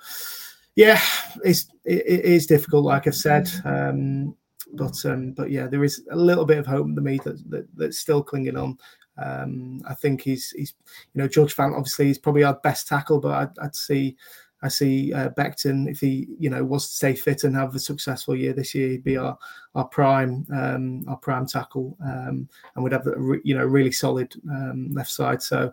yeah, 0.77 1.01
it's 1.45 1.69
it, 1.85 2.05
it 2.07 2.25
is 2.25 2.47
difficult, 2.47 2.85
like 2.85 3.07
I've 3.07 3.15
said. 3.15 3.49
Um, 3.65 4.37
but 4.75 5.05
um, 5.05 5.33
but 5.33 5.51
yeah, 5.51 5.67
there 5.67 5.85
is 5.85 6.05
a 6.11 6.17
little 6.17 6.45
bit 6.45 6.59
of 6.59 6.67
hope 6.67 6.87
in 6.87 6.95
the 6.95 7.01
me 7.01 7.19
that, 7.25 7.51
that 7.51 7.67
that's 7.77 7.99
still 7.99 8.23
clinging 8.23 8.57
on. 8.57 8.79
Um, 9.21 9.83
I 9.87 9.95
think 9.95 10.23
he's 10.23 10.51
he's 10.51 10.75
you 11.13 11.21
know 11.21 11.29
George 11.29 11.55
Fant 11.55 11.77
obviously 11.77 12.07
he's 12.07 12.19
probably 12.19 12.45
our 12.45 12.55
best 12.63 12.89
tackle, 12.89 13.21
but 13.21 13.33
I'd, 13.33 13.59
I'd 13.59 13.75
see 13.77 14.17
I 14.63 14.69
see 14.69 15.13
uh, 15.13 15.31
Becton 15.31 15.91
if 15.91 16.01
he 16.01 16.29
you 16.39 16.51
know 16.51 16.65
was 16.65 16.87
to 16.89 16.95
stay 16.95 17.15
fit 17.15 17.45
and 17.45 17.57
have 17.57 17.75
a 17.75 17.79
successful 17.79 18.37
year 18.37 18.53
this 18.53 18.75
year, 18.75 18.89
he'd 18.89 19.05
be 19.05 19.17
our 19.17 19.39
our 19.75 19.85
prime 19.85 20.47
um, 20.53 21.05
our 21.09 21.17
prime 21.17 21.47
tackle, 21.47 21.97
um, 22.05 22.49
and 22.75 22.83
would 22.83 22.93
have 22.93 23.07
a 23.07 23.15
you 23.45 23.55
know 23.55 23.65
really 23.65 23.93
solid 23.93 24.35
um, 24.51 24.93
left 24.93 25.11
side. 25.11 25.43
So. 25.43 25.73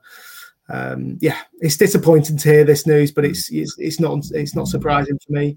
Um, 0.70 1.18
yeah, 1.22 1.38
it's 1.62 1.78
disappointing 1.78 2.36
to 2.36 2.50
hear 2.50 2.66
this 2.66 2.86
news, 2.86 3.10
but 3.10 3.24
it's 3.24 3.50
it's, 3.50 3.74
it's 3.78 4.02
not 4.02 4.26
it's 4.34 4.54
not 4.54 4.68
surprising 4.68 5.18
for 5.26 5.32
me. 5.32 5.56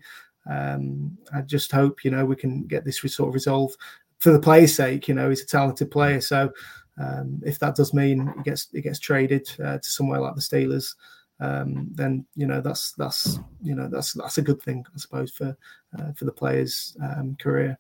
Um, 0.49 1.19
I 1.35 1.41
just 1.41 1.73
hope 1.73 2.05
you 2.05 2.13
know 2.13 2.25
we 2.25 2.37
can 2.37 2.63
get 2.63 2.85
this 2.85 3.01
sort 3.01 3.29
of 3.29 3.35
resolved 3.35 3.77
for 4.21 4.31
the 4.31 4.39
player's 4.39 4.77
sake. 4.77 5.09
You 5.09 5.15
know, 5.15 5.29
he's 5.29 5.43
a 5.43 5.47
talented 5.47 5.91
player, 5.91 6.21
so 6.21 6.53
um, 6.99 7.41
if 7.45 7.59
that 7.59 7.77
does 7.77 7.95
mean 7.95 8.33
it 8.39 8.45
gets 8.45 8.69
he 8.73 8.81
gets 8.81 8.99
traded 8.99 9.49
uh, 9.63 9.79
to 9.79 9.89
somewhere 9.89 10.21
like 10.21 10.35
the 10.35 10.41
Steelers, 10.41 10.95
um, 11.41 11.89
then 11.93 12.25
you 12.35 12.47
know 12.47 12.61
that's 12.61 12.93
that's 12.93 13.39
you 13.63 13.75
know 13.75 13.89
that's 13.89 14.13
that's 14.13 14.39
a 14.39 14.43
good 14.43 14.63
thing, 14.63 14.85
I 14.95 14.99
suppose, 14.99 15.33
for 15.33 15.57
uh, 15.99 16.13
for 16.13 16.25
the 16.25 16.33
player's 16.33 16.97
um, 17.03 17.37
career. 17.41 17.79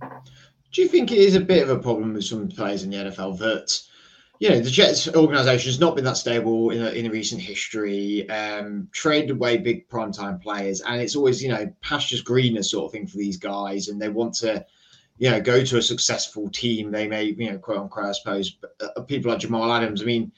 Do 0.00 0.82
you 0.82 0.88
think 0.88 1.12
it 1.12 1.18
is 1.18 1.36
a 1.36 1.40
bit 1.40 1.62
of 1.62 1.70
a 1.70 1.78
problem 1.78 2.14
with 2.14 2.24
some 2.24 2.48
players 2.48 2.82
in 2.82 2.90
the 2.90 2.96
NFL 2.96 3.38
that? 3.38 3.80
you 4.40 4.50
know, 4.50 4.60
the 4.60 4.70
Jets 4.70 5.08
organization 5.08 5.70
has 5.70 5.80
not 5.80 5.94
been 5.94 6.04
that 6.04 6.16
stable 6.16 6.70
in 6.70 6.84
in 6.94 7.10
recent 7.10 7.40
history. 7.40 8.28
Um, 8.28 8.88
traded 8.92 9.30
away 9.30 9.58
big 9.58 9.88
primetime 9.88 10.42
players, 10.42 10.80
and 10.80 11.00
it's 11.00 11.16
always 11.16 11.42
you 11.42 11.48
know 11.48 11.72
pastures 11.82 12.20
greener 12.20 12.62
sort 12.62 12.86
of 12.86 12.92
thing 12.92 13.06
for 13.06 13.16
these 13.16 13.36
guys, 13.36 13.88
and 13.88 14.00
they 14.00 14.08
want 14.08 14.34
to, 14.34 14.64
you 15.18 15.30
know, 15.30 15.40
go 15.40 15.64
to 15.64 15.78
a 15.78 15.82
successful 15.82 16.48
team. 16.50 16.90
They 16.90 17.06
may, 17.06 17.24
you 17.24 17.50
know, 17.50 17.58
quote 17.58 17.78
unquote, 17.78 18.06
I 18.06 18.12
suppose, 18.12 18.50
but, 18.50 18.74
uh, 18.80 19.02
people 19.02 19.30
like 19.30 19.40
Jamal 19.40 19.72
Adams. 19.72 20.02
I 20.02 20.04
mean, 20.04 20.32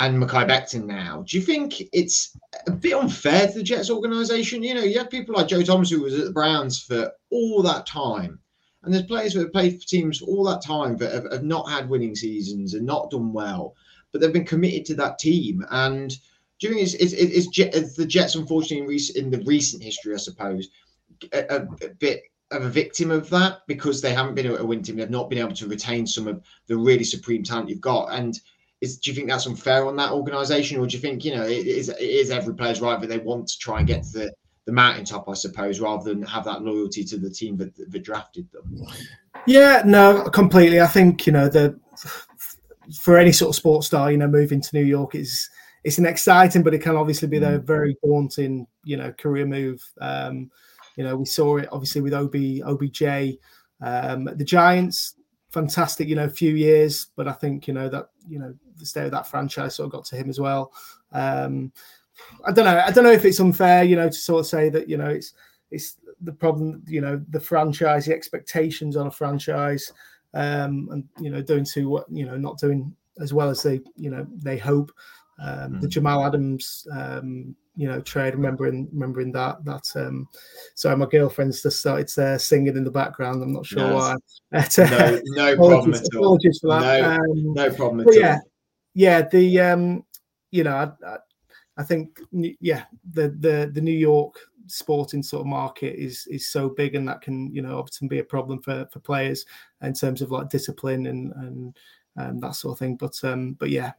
and 0.00 0.22
Mekhi 0.22 0.46
Becton 0.46 0.86
now. 0.86 1.24
Do 1.26 1.36
you 1.36 1.42
think 1.42 1.82
it's 1.92 2.36
a 2.66 2.70
bit 2.70 2.94
unfair 2.94 3.48
to 3.48 3.54
the 3.54 3.64
Jets 3.64 3.90
organization? 3.90 4.62
You 4.62 4.74
know, 4.74 4.82
you 4.82 4.98
have 4.98 5.10
people 5.10 5.34
like 5.34 5.48
Joe 5.48 5.62
Thomas 5.62 5.90
who 5.90 6.02
was 6.02 6.18
at 6.18 6.26
the 6.26 6.32
Browns 6.32 6.80
for 6.80 7.12
all 7.30 7.62
that 7.62 7.86
time. 7.86 8.38
And 8.84 8.94
there's 8.94 9.06
players 9.06 9.32
who 9.32 9.40
have 9.40 9.52
played 9.52 9.80
for 9.80 9.88
teams 9.88 10.22
all 10.22 10.44
that 10.44 10.62
time 10.62 10.96
that 10.98 11.12
have, 11.12 11.32
have 11.32 11.42
not 11.42 11.68
had 11.68 11.88
winning 11.88 12.14
seasons 12.14 12.74
and 12.74 12.86
not 12.86 13.10
done 13.10 13.32
well, 13.32 13.74
but 14.12 14.20
they've 14.20 14.32
been 14.32 14.44
committed 14.44 14.86
to 14.86 14.94
that 14.94 15.18
team. 15.18 15.64
And 15.70 16.16
think 16.60 16.80
it's, 16.80 16.94
it's, 16.94 17.12
it's, 17.12 17.48
it's 17.58 17.96
the 17.96 18.06
Jets, 18.06 18.36
unfortunately, 18.36 18.78
in, 18.78 18.86
recent, 18.86 19.18
in 19.18 19.30
the 19.30 19.44
recent 19.44 19.82
history, 19.82 20.14
I 20.14 20.18
suppose, 20.18 20.68
a, 21.32 21.56
a, 21.56 21.88
bit 21.98 22.22
of 22.50 22.64
a 22.64 22.68
victim 22.68 23.10
of 23.10 23.28
that 23.30 23.60
because 23.66 24.00
they 24.00 24.14
haven't 24.14 24.34
been 24.34 24.46
able 24.46 24.58
to 24.58 24.66
win 24.66 24.82
team. 24.82 24.96
They've 24.96 25.10
not 25.10 25.28
been 25.28 25.38
able 25.38 25.54
to 25.54 25.66
retain 25.66 26.06
some 26.06 26.26
of 26.26 26.42
the 26.66 26.76
really 26.76 27.04
supreme 27.04 27.42
talent 27.42 27.68
you've 27.68 27.80
got. 27.80 28.06
And 28.06 28.40
is, 28.80 28.98
do 28.98 29.10
you 29.10 29.16
think 29.16 29.28
that's 29.28 29.46
unfair 29.46 29.86
on 29.86 29.96
that 29.96 30.12
organisation, 30.12 30.78
or 30.78 30.86
do 30.86 30.96
you 30.96 31.02
think 31.02 31.24
you 31.24 31.34
know 31.34 31.42
it 31.42 31.66
is, 31.66 31.88
it 31.88 32.00
is 32.00 32.30
every 32.30 32.54
player's 32.54 32.80
right, 32.80 33.00
that 33.00 33.08
they 33.08 33.18
want 33.18 33.48
to 33.48 33.58
try 33.58 33.78
and 33.78 33.86
get 33.86 34.04
to 34.04 34.12
the 34.12 34.32
the 34.66 34.72
mountaintop, 34.72 35.26
I 35.30 35.32
suppose, 35.32 35.80
rather 35.80 36.04
than 36.04 36.22
have 36.24 36.44
that 36.44 36.62
loyalty 36.62 37.02
to 37.02 37.16
the 37.16 37.30
team 37.30 37.56
that, 37.56 37.74
that 37.74 38.02
drafted 38.02 38.52
them. 38.52 38.86
Yeah, 39.46 39.82
no, 39.86 40.24
completely. 40.24 40.80
I 40.80 40.86
think 40.86 41.26
you 41.26 41.32
know 41.32 41.48
the 41.48 41.78
for 42.94 43.16
any 43.16 43.32
sort 43.32 43.50
of 43.50 43.56
sports 43.56 43.86
star, 43.86 44.10
you 44.12 44.18
know, 44.18 44.28
moving 44.28 44.60
to 44.60 44.76
New 44.76 44.84
York 44.84 45.14
is 45.14 45.48
it's 45.84 45.98
an 45.98 46.06
exciting, 46.06 46.62
but 46.62 46.74
it 46.74 46.82
can 46.82 46.96
obviously 46.96 47.28
be 47.28 47.38
a 47.38 47.40
mm. 47.40 47.64
very 47.64 47.96
daunting, 48.04 48.66
you 48.84 48.96
know, 48.96 49.12
career 49.12 49.46
move. 49.46 49.82
Um, 50.00 50.50
you 50.98 51.04
know, 51.04 51.16
we 51.16 51.24
saw 51.24 51.58
it 51.58 51.68
obviously 51.70 52.00
with 52.00 52.12
OB 52.12 52.34
OBJ, 52.66 53.38
um, 53.80 54.24
the 54.24 54.44
Giants. 54.44 55.14
Fantastic, 55.50 56.08
you 56.08 56.16
know, 56.16 56.28
few 56.28 56.54
years, 56.54 57.06
but 57.16 57.26
I 57.26 57.32
think 57.32 57.66
you 57.66 57.72
know 57.72 57.88
that 57.88 58.10
you 58.28 58.38
know 58.38 58.52
the 58.76 58.84
state 58.84 59.06
of 59.06 59.12
that 59.12 59.26
franchise 59.26 59.76
sort 59.76 59.86
of 59.86 59.92
got 59.92 60.04
to 60.06 60.16
him 60.16 60.28
as 60.28 60.38
well. 60.38 60.72
Um, 61.12 61.72
I 62.44 62.52
don't 62.52 62.64
know. 62.64 62.82
I 62.84 62.90
don't 62.90 63.04
know 63.04 63.12
if 63.12 63.24
it's 63.24 63.40
unfair, 63.40 63.84
you 63.84 63.96
know, 63.96 64.08
to 64.08 64.14
sort 64.14 64.40
of 64.40 64.46
say 64.46 64.68
that 64.70 64.88
you 64.88 64.96
know 64.96 65.06
it's 65.06 65.34
it's 65.70 65.96
the 66.22 66.32
problem, 66.32 66.82
you 66.88 67.00
know, 67.00 67.24
the 67.30 67.40
franchise, 67.40 68.06
the 68.06 68.14
expectations 68.14 68.96
on 68.96 69.06
a 69.06 69.10
franchise, 69.10 69.92
um, 70.34 70.88
and 70.90 71.04
you 71.20 71.30
know, 71.30 71.40
doing 71.40 71.64
to 71.64 71.88
what 71.88 72.06
you 72.10 72.26
know, 72.26 72.36
not 72.36 72.58
doing 72.58 72.94
as 73.20 73.32
well 73.32 73.50
as 73.50 73.62
they 73.62 73.80
you 73.96 74.10
know 74.10 74.26
they 74.42 74.58
hope. 74.58 74.92
Um, 75.40 75.74
mm. 75.74 75.80
The 75.80 75.88
Jamal 75.88 76.26
Adams, 76.26 76.86
um, 76.92 77.54
you 77.78 77.86
know, 77.86 78.00
trade. 78.00 78.34
Remembering 78.34 78.88
remembering 78.92 79.30
that 79.32 79.64
that. 79.64 79.88
Um, 79.94 80.28
sorry, 80.74 80.96
my 80.96 81.06
girlfriend's 81.06 81.62
just 81.62 81.78
started 81.78 82.10
uh, 82.18 82.36
singing 82.36 82.76
in 82.76 82.82
the 82.82 82.90
background. 82.90 83.40
I'm 83.40 83.52
not 83.52 83.64
sure 83.64 83.78
no, 83.88 83.94
why. 83.94 84.16
no, 84.52 85.20
no 85.26 85.56
problem 85.56 85.94
at 85.94 86.02
all. 86.16 86.24
Apologies 86.24 86.58
for 86.60 86.70
that. 86.70 87.00
No, 87.00 87.10
um, 87.14 87.54
no 87.54 87.70
problem 87.70 88.00
at 88.00 88.14
yeah, 88.14 88.34
all. 88.34 88.50
Yeah, 88.94 89.28
the 89.28 89.60
um, 89.60 90.04
you 90.50 90.64
know, 90.64 90.74
I, 90.74 91.06
I, 91.06 91.16
I 91.76 91.84
think 91.84 92.20
yeah, 92.32 92.84
the 93.12 93.28
the 93.28 93.70
the 93.72 93.80
New 93.80 93.96
York 93.96 94.34
sporting 94.66 95.22
sort 95.22 95.42
of 95.42 95.46
market 95.46 95.94
is 95.96 96.26
is 96.26 96.48
so 96.48 96.68
big 96.68 96.94
and 96.94 97.08
that 97.08 97.22
can 97.22 97.54
you 97.54 97.62
know 97.62 97.78
often 97.78 98.06
be 98.06 98.18
a 98.18 98.24
problem 98.24 98.60
for 98.60 98.86
for 98.92 99.00
players 99.00 99.46
in 99.80 99.94
terms 99.94 100.20
of 100.20 100.30
like 100.30 100.50
discipline 100.50 101.06
and 101.06 101.32
and 101.36 101.76
um, 102.18 102.38
that 102.38 102.54
sort 102.54 102.72
of 102.72 102.78
thing 102.78 102.94
but 102.94 103.14
um 103.24 103.54
but 103.54 103.70
yeah 103.70 103.92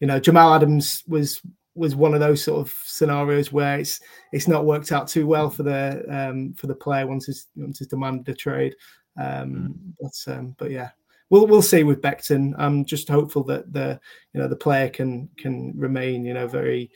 you 0.00 0.08
know 0.08 0.18
jamal 0.18 0.54
adams 0.54 1.04
was 1.06 1.40
was 1.74 1.96
one 1.96 2.14
of 2.14 2.20
those 2.20 2.42
sort 2.42 2.60
of 2.60 2.74
scenarios 2.84 3.52
where 3.52 3.78
it's 3.78 4.00
it's 4.32 4.48
not 4.48 4.66
worked 4.66 4.92
out 4.92 5.08
too 5.08 5.26
well 5.26 5.48
for 5.48 5.62
the 5.62 6.04
um 6.10 6.52
for 6.54 6.66
the 6.66 6.74
player 6.74 7.06
once 7.06 7.26
he's 7.26 7.46
once 7.56 7.78
he's 7.78 7.88
demanded 7.88 8.28
a 8.28 8.36
trade 8.36 8.74
um 9.18 9.74
but 10.00 10.32
um 10.34 10.54
but 10.58 10.70
yeah 10.70 10.90
we'll 11.32 11.46
we'll 11.46 11.62
see 11.62 11.82
with 11.82 12.02
Becton. 12.02 12.52
I'm 12.58 12.84
just 12.84 13.08
hopeful 13.08 13.42
that 13.44 13.72
the 13.72 13.98
you 14.32 14.40
know 14.40 14.46
the 14.46 14.54
player 14.54 14.88
can 14.88 15.28
can 15.36 15.72
remain 15.74 16.24
you 16.24 16.34
know 16.34 16.46
very 16.46 16.90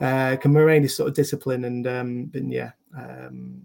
uh, 0.00 0.36
can 0.36 0.52
remain 0.52 0.82
his 0.82 0.94
sort 0.94 1.08
of 1.08 1.14
discipline 1.14 1.64
and 1.64 1.86
um 1.86 2.30
and 2.34 2.52
yeah 2.52 2.72
um 2.98 3.64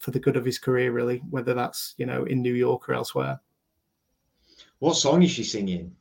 for 0.00 0.10
the 0.10 0.18
good 0.18 0.36
of 0.36 0.44
his 0.44 0.58
career 0.58 0.92
really 0.92 1.22
whether 1.30 1.54
that's 1.54 1.94
you 1.96 2.04
know 2.04 2.24
in 2.24 2.42
New 2.42 2.52
York 2.52 2.88
or 2.88 2.94
elsewhere. 2.94 3.40
What 4.80 4.96
song 4.96 5.22
is 5.22 5.30
she 5.30 5.44
singing? 5.44 5.94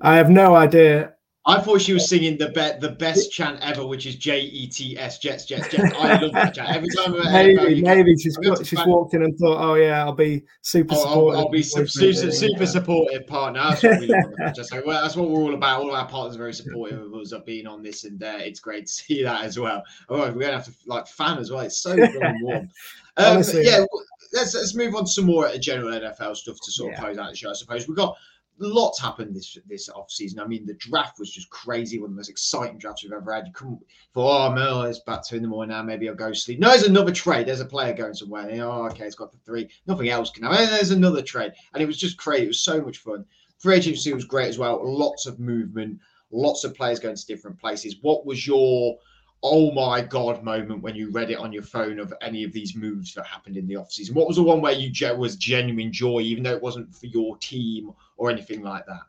I 0.00 0.16
have 0.16 0.30
no 0.30 0.56
idea. 0.56 1.14
I 1.46 1.58
thought 1.58 1.80
she 1.80 1.94
was 1.94 2.06
singing 2.06 2.36
the 2.36 2.48
be- 2.48 2.86
the 2.86 2.94
best 2.98 3.32
chant 3.32 3.60
ever, 3.62 3.86
which 3.86 4.04
is 4.04 4.16
J 4.16 4.40
E 4.40 4.66
T 4.66 4.98
S 4.98 5.18
Jets 5.18 5.46
Jets 5.46 5.70
Jets. 5.70 5.94
I 5.94 6.20
love 6.20 6.32
that 6.32 6.54
chant 6.54 6.68
every 6.68 6.88
time. 6.90 7.14
maybe 7.32 7.80
maybe 7.80 8.14
she's 8.16 8.38
she's 8.62 8.86
walked 8.86 9.14
in 9.14 9.22
and 9.22 9.36
thought, 9.38 9.58
oh 9.58 9.74
yeah, 9.74 10.04
I'll 10.04 10.12
be 10.12 10.44
super 10.60 10.94
oh, 10.94 10.98
supportive. 10.98 11.38
I'll, 11.38 11.46
I'll 11.46 11.50
be 11.50 11.62
super, 11.62 11.86
super, 11.88 12.30
super 12.30 12.66
supportive 12.66 13.26
partner. 13.26 13.60
That's 13.60 13.82
what 13.82 14.00
we 14.00 14.06
love. 14.08 14.32
Just 14.54 14.70
like, 14.70 14.84
well, 14.84 15.00
that's 15.02 15.16
what 15.16 15.30
we're 15.30 15.40
all 15.40 15.54
about. 15.54 15.80
All 15.80 15.94
our 15.94 16.06
partners 16.06 16.36
are 16.36 16.40
very 16.40 16.52
supportive 16.52 17.00
of 17.00 17.14
us 17.14 17.32
of 17.32 17.46
being 17.46 17.66
on 17.66 17.82
this, 17.82 18.04
and 18.04 18.22
uh, 18.22 18.36
it's 18.38 18.60
great 18.60 18.86
to 18.86 18.92
see 18.92 19.22
that 19.22 19.42
as 19.42 19.58
well. 19.58 19.82
Oh, 20.10 20.30
we're 20.30 20.42
gonna 20.42 20.52
have 20.52 20.66
to 20.66 20.74
like 20.86 21.06
fan 21.06 21.38
as 21.38 21.50
well. 21.50 21.60
It's 21.60 21.78
so 21.78 21.96
warm. 22.42 22.68
Um, 23.16 23.42
yeah, 23.52 23.84
let's 24.32 24.54
let's 24.54 24.74
move 24.74 24.94
on 24.94 25.04
to 25.04 25.10
some 25.10 25.26
more 25.26 25.50
general 25.58 25.90
NFL 25.90 26.36
stuff 26.36 26.56
to 26.62 26.70
sort 26.70 26.92
of 26.92 26.98
yeah. 26.98 27.04
close 27.04 27.18
out 27.18 27.30
the 27.30 27.36
show. 27.36 27.50
I 27.50 27.54
suppose 27.54 27.86
we've 27.86 27.96
got 27.96 28.16
lots 28.60 29.00
happened 29.00 29.34
this 29.34 29.56
this 29.66 29.88
off 29.88 30.10
season. 30.10 30.38
I 30.38 30.46
mean, 30.46 30.66
the 30.66 30.74
draft 30.74 31.18
was 31.18 31.30
just 31.30 31.50
crazy, 31.50 31.98
one 31.98 32.10
of 32.10 32.10
the 32.10 32.16
most 32.16 32.30
exciting 32.30 32.78
drafts 32.78 33.02
we've 33.02 33.12
ever 33.12 33.32
had. 33.32 33.46
You 33.46 33.52
couldn't 33.52 33.80
for 34.12 34.24
oh 34.24 34.54
no, 34.54 34.82
it's 34.82 35.00
about 35.00 35.24
two 35.24 35.36
in 35.36 35.42
the 35.42 35.48
morning 35.48 35.76
now. 35.76 35.82
Maybe 35.82 36.08
I'll 36.08 36.14
go 36.14 36.32
sleep. 36.32 36.58
No, 36.58 36.68
there's 36.68 36.82
another 36.82 37.12
trade. 37.12 37.46
There's 37.46 37.60
a 37.60 37.66
player 37.66 37.94
going 37.94 38.14
somewhere. 38.14 38.48
And, 38.48 38.60
oh, 38.60 38.86
okay, 38.86 39.06
it's 39.06 39.16
got 39.16 39.32
the 39.32 39.38
three. 39.38 39.68
Nothing 39.86 40.10
else 40.10 40.30
can 40.30 40.44
happen. 40.44 40.66
There's 40.66 40.90
another 40.90 41.22
trade, 41.22 41.52
and 41.72 41.82
it 41.82 41.86
was 41.86 41.98
just 41.98 42.16
crazy. 42.18 42.44
It 42.44 42.48
was 42.48 42.60
so 42.60 42.80
much 42.80 42.98
fun. 42.98 43.24
Free 43.58 43.76
agency 43.76 44.12
was 44.12 44.24
great 44.24 44.48
as 44.48 44.58
well. 44.58 44.80
Lots 44.82 45.26
of 45.26 45.40
movement. 45.40 45.98
Lots 46.30 46.64
of 46.64 46.74
players 46.74 47.00
going 47.00 47.16
to 47.16 47.26
different 47.26 47.58
places. 47.58 47.96
What 48.02 48.24
was 48.24 48.46
your 48.46 48.96
oh 49.42 49.70
my 49.72 50.02
god 50.02 50.42
moment 50.44 50.82
when 50.82 50.94
you 50.94 51.10
read 51.10 51.30
it 51.30 51.38
on 51.38 51.52
your 51.52 51.62
phone 51.62 51.98
of 51.98 52.12
any 52.20 52.44
of 52.44 52.52
these 52.52 52.76
moves 52.76 53.14
that 53.14 53.26
happened 53.26 53.56
in 53.56 53.66
the 53.66 53.74
offseason? 53.74 54.12
What 54.12 54.26
was 54.26 54.36
the 54.36 54.42
one 54.42 54.60
where 54.60 54.72
you 54.72 54.90
was 55.16 55.36
genuine 55.36 55.92
joy, 55.92 56.20
even 56.20 56.42
though 56.42 56.54
it 56.54 56.62
wasn't 56.62 56.94
for 56.94 57.06
your 57.06 57.36
team 57.38 57.92
or 58.16 58.30
anything 58.30 58.62
like 58.62 58.84
that? 58.86 59.00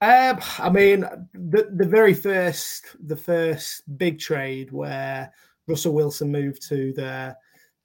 Um, 0.00 0.40
I 0.58 0.70
mean, 0.70 1.00
the 1.32 1.70
the 1.74 1.86
very 1.86 2.14
first 2.14 2.96
the 3.06 3.16
first 3.16 3.82
big 3.98 4.20
trade 4.20 4.70
where 4.70 5.32
Russell 5.66 5.92
Wilson 5.92 6.30
moved 6.30 6.62
to 6.68 6.92
the 6.92 7.36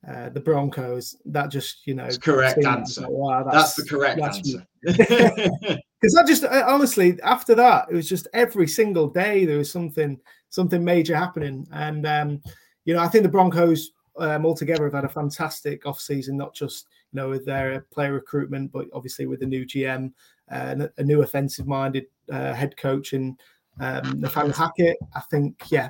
uh, 0.08 0.30
the 0.30 0.40
Broncos. 0.40 1.16
That 1.26 1.50
just 1.50 1.88
you 1.88 1.96
know, 1.96 2.10
correct 2.22 2.64
answer. 2.64 3.02
Like, 3.02 3.10
wow, 3.10 3.44
that's, 3.44 3.56
that's, 3.56 3.76
the 3.76 3.90
correct 3.90 4.20
that's 4.20 4.38
answer. 4.38 5.80
Because 6.04 6.16
I 6.18 6.26
just 6.26 6.44
I, 6.44 6.64
honestly 6.64 7.18
after 7.24 7.56
that 7.56 7.88
it 7.90 7.96
was 7.96 8.10
just 8.10 8.28
every 8.34 8.68
single 8.68 9.08
day 9.08 9.46
there 9.46 9.58
was 9.58 9.72
something 9.72 10.20
something 10.50 10.84
major 10.84 11.16
happening, 11.16 11.66
and 11.72 12.06
um, 12.06 12.42
you 12.84 12.94
know 12.94 13.00
I 13.00 13.08
think 13.08 13.24
the 13.24 13.30
Broncos 13.30 13.92
um, 14.20 14.46
altogether 14.46 14.84
have 14.84 14.94
had 14.94 15.06
a 15.06 15.10
fantastic 15.10 15.86
off 15.86 16.02
season, 16.02 16.36
not 16.36 16.54
just 16.54 16.88
you 17.14 17.22
know 17.22 17.30
with 17.30 17.46
their 17.46 17.86
player 17.94 18.12
recruitment, 18.12 18.74
but 18.74 18.88
obviously 18.94 19.28
with 19.28 19.40
the 19.40 19.46
new 19.46 19.66
GM, 19.66 20.12
uh, 20.52 20.88
a 20.98 21.04
new 21.04 21.22
offensive 21.22 21.68
minded 21.68 22.08
uh, 22.30 22.54
head 22.54 22.76
coach 22.76 23.14
and 23.14 23.40
um, 23.80 24.20
Nathaniel 24.20 24.54
Hackett. 24.54 24.98
I 25.16 25.22
think 25.32 25.72
yeah, 25.72 25.88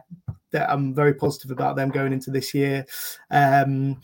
that 0.52 0.70
I'm 0.70 0.94
very 0.94 1.16
positive 1.16 1.50
about 1.50 1.76
them 1.76 1.90
going 1.90 2.14
into 2.14 2.30
this 2.30 2.54
year. 2.54 2.86
Um, 3.32 4.00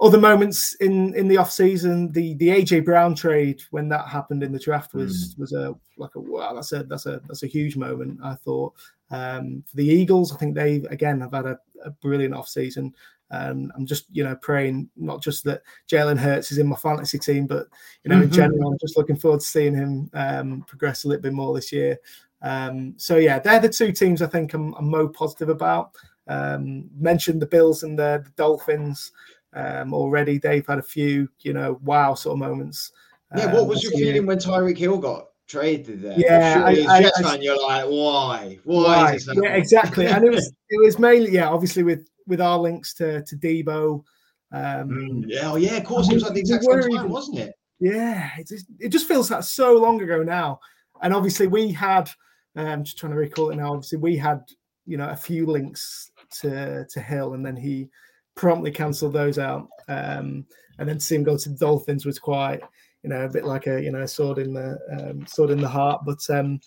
other 0.00 0.18
moments 0.18 0.74
in 0.80 1.14
in 1.14 1.28
the 1.28 1.36
off 1.36 1.52
season, 1.52 2.10
the 2.12 2.34
the 2.34 2.48
AJ 2.48 2.84
Brown 2.84 3.14
trade 3.14 3.62
when 3.70 3.88
that 3.88 4.08
happened 4.08 4.42
in 4.42 4.52
the 4.52 4.58
draft 4.58 4.94
was 4.94 5.34
mm. 5.34 5.38
was 5.38 5.52
a 5.52 5.74
like 5.96 6.14
a 6.16 6.20
wow 6.20 6.52
that's 6.52 6.72
a 6.72 6.82
that's 6.84 7.06
a 7.06 7.20
that's 7.28 7.42
a 7.42 7.48
huge 7.48 7.76
moment. 7.76 8.18
I 8.22 8.34
thought 8.34 8.74
um, 9.10 9.62
for 9.66 9.76
the 9.76 9.86
Eagles, 9.86 10.32
I 10.32 10.36
think 10.36 10.54
they 10.54 10.76
again 10.90 11.20
have 11.20 11.32
had 11.32 11.46
a, 11.46 11.58
a 11.84 11.90
brilliant 11.90 12.34
off 12.34 12.48
season. 12.48 12.94
And 13.30 13.72
I'm 13.76 13.86
just, 13.86 14.04
you 14.12 14.22
know, 14.22 14.36
praying 14.36 14.88
not 14.96 15.22
just 15.22 15.44
that 15.44 15.62
Jalen 15.90 16.18
Hurts 16.18 16.52
is 16.52 16.58
in 16.58 16.68
my 16.68 16.76
fantasy 16.76 17.18
team, 17.18 17.46
but 17.46 17.66
you 18.04 18.10
know, 18.10 18.16
mm-hmm. 18.16 18.24
in 18.24 18.30
general, 18.30 18.68
I'm 18.70 18.78
just 18.78 18.96
looking 18.96 19.16
forward 19.16 19.40
to 19.40 19.46
seeing 19.46 19.74
him 19.74 20.10
um, 20.14 20.64
progress 20.68 21.04
a 21.04 21.08
little 21.08 21.22
bit 21.22 21.32
more 21.32 21.54
this 21.54 21.72
year. 21.72 21.98
Um, 22.42 22.94
so 22.96 23.16
yeah, 23.16 23.38
they're 23.38 23.60
the 23.60 23.68
two 23.68 23.90
teams 23.92 24.22
I 24.22 24.26
think 24.26 24.54
I'm, 24.54 24.74
I'm 24.74 24.88
more 24.88 25.08
positive 25.08 25.48
about. 25.48 25.92
Um, 26.28 26.88
mentioned 26.96 27.42
the 27.42 27.46
Bills 27.46 27.82
and 27.82 27.98
the, 27.98 28.22
the 28.24 28.30
Dolphins 28.36 29.12
um, 29.54 29.94
already. 29.94 30.38
They've 30.38 30.66
had 30.66 30.78
a 30.78 30.82
few, 30.82 31.28
you 31.40 31.52
know, 31.52 31.78
wow 31.82 32.14
sort 32.14 32.34
of 32.34 32.38
moments. 32.38 32.92
Yeah, 33.36 33.52
what 33.52 33.66
was 33.66 33.84
um, 33.84 33.90
your 33.90 34.00
feeling 34.00 34.26
when 34.26 34.38
Tyreek 34.38 34.78
Hill 34.78 34.98
got 34.98 35.26
traded 35.46 36.02
there? 36.02 36.14
Yeah, 36.16 36.62
I, 36.64 36.70
I, 36.88 37.02
Jets 37.02 37.18
I, 37.18 37.22
fan, 37.22 37.42
you're 37.42 37.60
like, 37.60 37.84
why? 37.86 38.58
Why? 38.64 39.18
Yeah, 39.42 39.54
exactly. 39.54 40.06
and 40.06 40.24
it 40.24 40.30
was 40.30 40.52
it 40.68 40.84
was 40.84 40.98
mainly 40.98 41.32
yeah, 41.32 41.48
obviously 41.48 41.82
with 41.82 42.08
with 42.26 42.40
our 42.40 42.58
links 42.58 42.94
to 42.94 43.24
to 43.24 43.36
Deebo. 43.36 44.04
Um, 44.52 44.88
mm, 44.88 45.24
yeah, 45.26 45.50
oh 45.50 45.56
yeah, 45.56 45.76
of 45.76 45.84
course, 45.84 46.08
it 46.08 46.14
was 46.14 46.22
like 46.22 46.34
the 46.34 46.40
exact 46.40 46.64
same 46.64 46.82
time, 46.82 47.08
wasn't 47.08 47.38
it? 47.38 47.54
Yeah, 47.80 48.30
it 48.38 48.46
just, 48.48 48.66
it 48.78 48.88
just 48.90 49.08
feels 49.08 49.30
like 49.30 49.42
so 49.42 49.74
long 49.76 50.00
ago 50.00 50.22
now. 50.22 50.60
And 51.02 51.12
obviously, 51.12 51.48
we 51.48 51.72
had 51.72 52.08
I'm 52.56 52.66
um, 52.66 52.84
just 52.84 52.98
trying 52.98 53.12
to 53.12 53.18
recall 53.18 53.50
it 53.50 53.56
now. 53.56 53.72
Obviously, 53.72 53.98
we 53.98 54.16
had 54.16 54.42
you 54.86 54.96
know 54.96 55.08
a 55.08 55.16
few 55.16 55.46
links 55.46 56.12
to 56.40 56.86
to 56.86 57.00
Hill, 57.00 57.34
and 57.34 57.44
then 57.44 57.56
he 57.56 57.88
promptly 58.34 58.70
cancelled 58.70 59.12
those 59.12 59.38
out. 59.38 59.68
Um, 59.88 60.46
and 60.78 60.88
then 60.88 60.98
to 60.98 61.04
see 61.04 61.14
him 61.14 61.22
go 61.22 61.36
to 61.36 61.48
the 61.48 61.56
Dolphins 61.56 62.04
was 62.04 62.18
quite 62.18 62.60
you 63.02 63.10
know 63.10 63.22
a 63.22 63.28
bit 63.28 63.44
like 63.44 63.66
a 63.66 63.82
you 63.82 63.92
know 63.92 64.06
sword 64.06 64.38
in 64.38 64.54
the 64.54 64.78
um, 64.92 65.26
sword 65.26 65.50
in 65.50 65.60
the 65.60 65.68
heart. 65.68 66.02
But 66.04 66.18
um, 66.30 66.60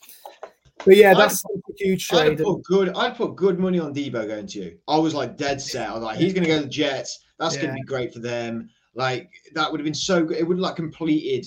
but 0.86 0.96
yeah, 0.96 1.14
that's 1.14 1.44
I'd, 1.46 1.60
a 1.70 1.74
huge 1.78 2.08
trade. 2.08 2.40
I'd 2.40 2.46
put 2.46 2.64
good. 2.64 2.90
I'd 2.96 3.16
put 3.16 3.36
good 3.36 3.60
money 3.60 3.80
on 3.80 3.94
Deebo 3.94 4.28
going 4.28 4.48
to 4.48 4.60
you. 4.60 4.78
I 4.88 4.98
was 4.98 5.14
like 5.14 5.38
dead 5.38 5.60
set. 5.60 5.90
I 5.90 5.94
was 5.94 6.04
like, 6.04 6.18
he's 6.18 6.34
going 6.34 6.44
to 6.44 6.50
go 6.50 6.58
to 6.58 6.64
the 6.64 6.70
Jets. 6.70 7.26
That's 7.40 7.56
yeah. 7.56 7.64
going 7.64 7.76
to 7.76 7.82
be 7.82 7.86
great 7.86 8.14
for 8.14 8.20
them. 8.20 8.70
Like 8.96 9.30
that 9.54 9.72
would 9.72 9.80
have 9.80 9.86
been 9.86 9.94
so 9.94 10.24
good. 10.24 10.38
It 10.38 10.48
would 10.48 10.58
have 10.58 10.62
like 10.62 10.76
completed 10.76 11.46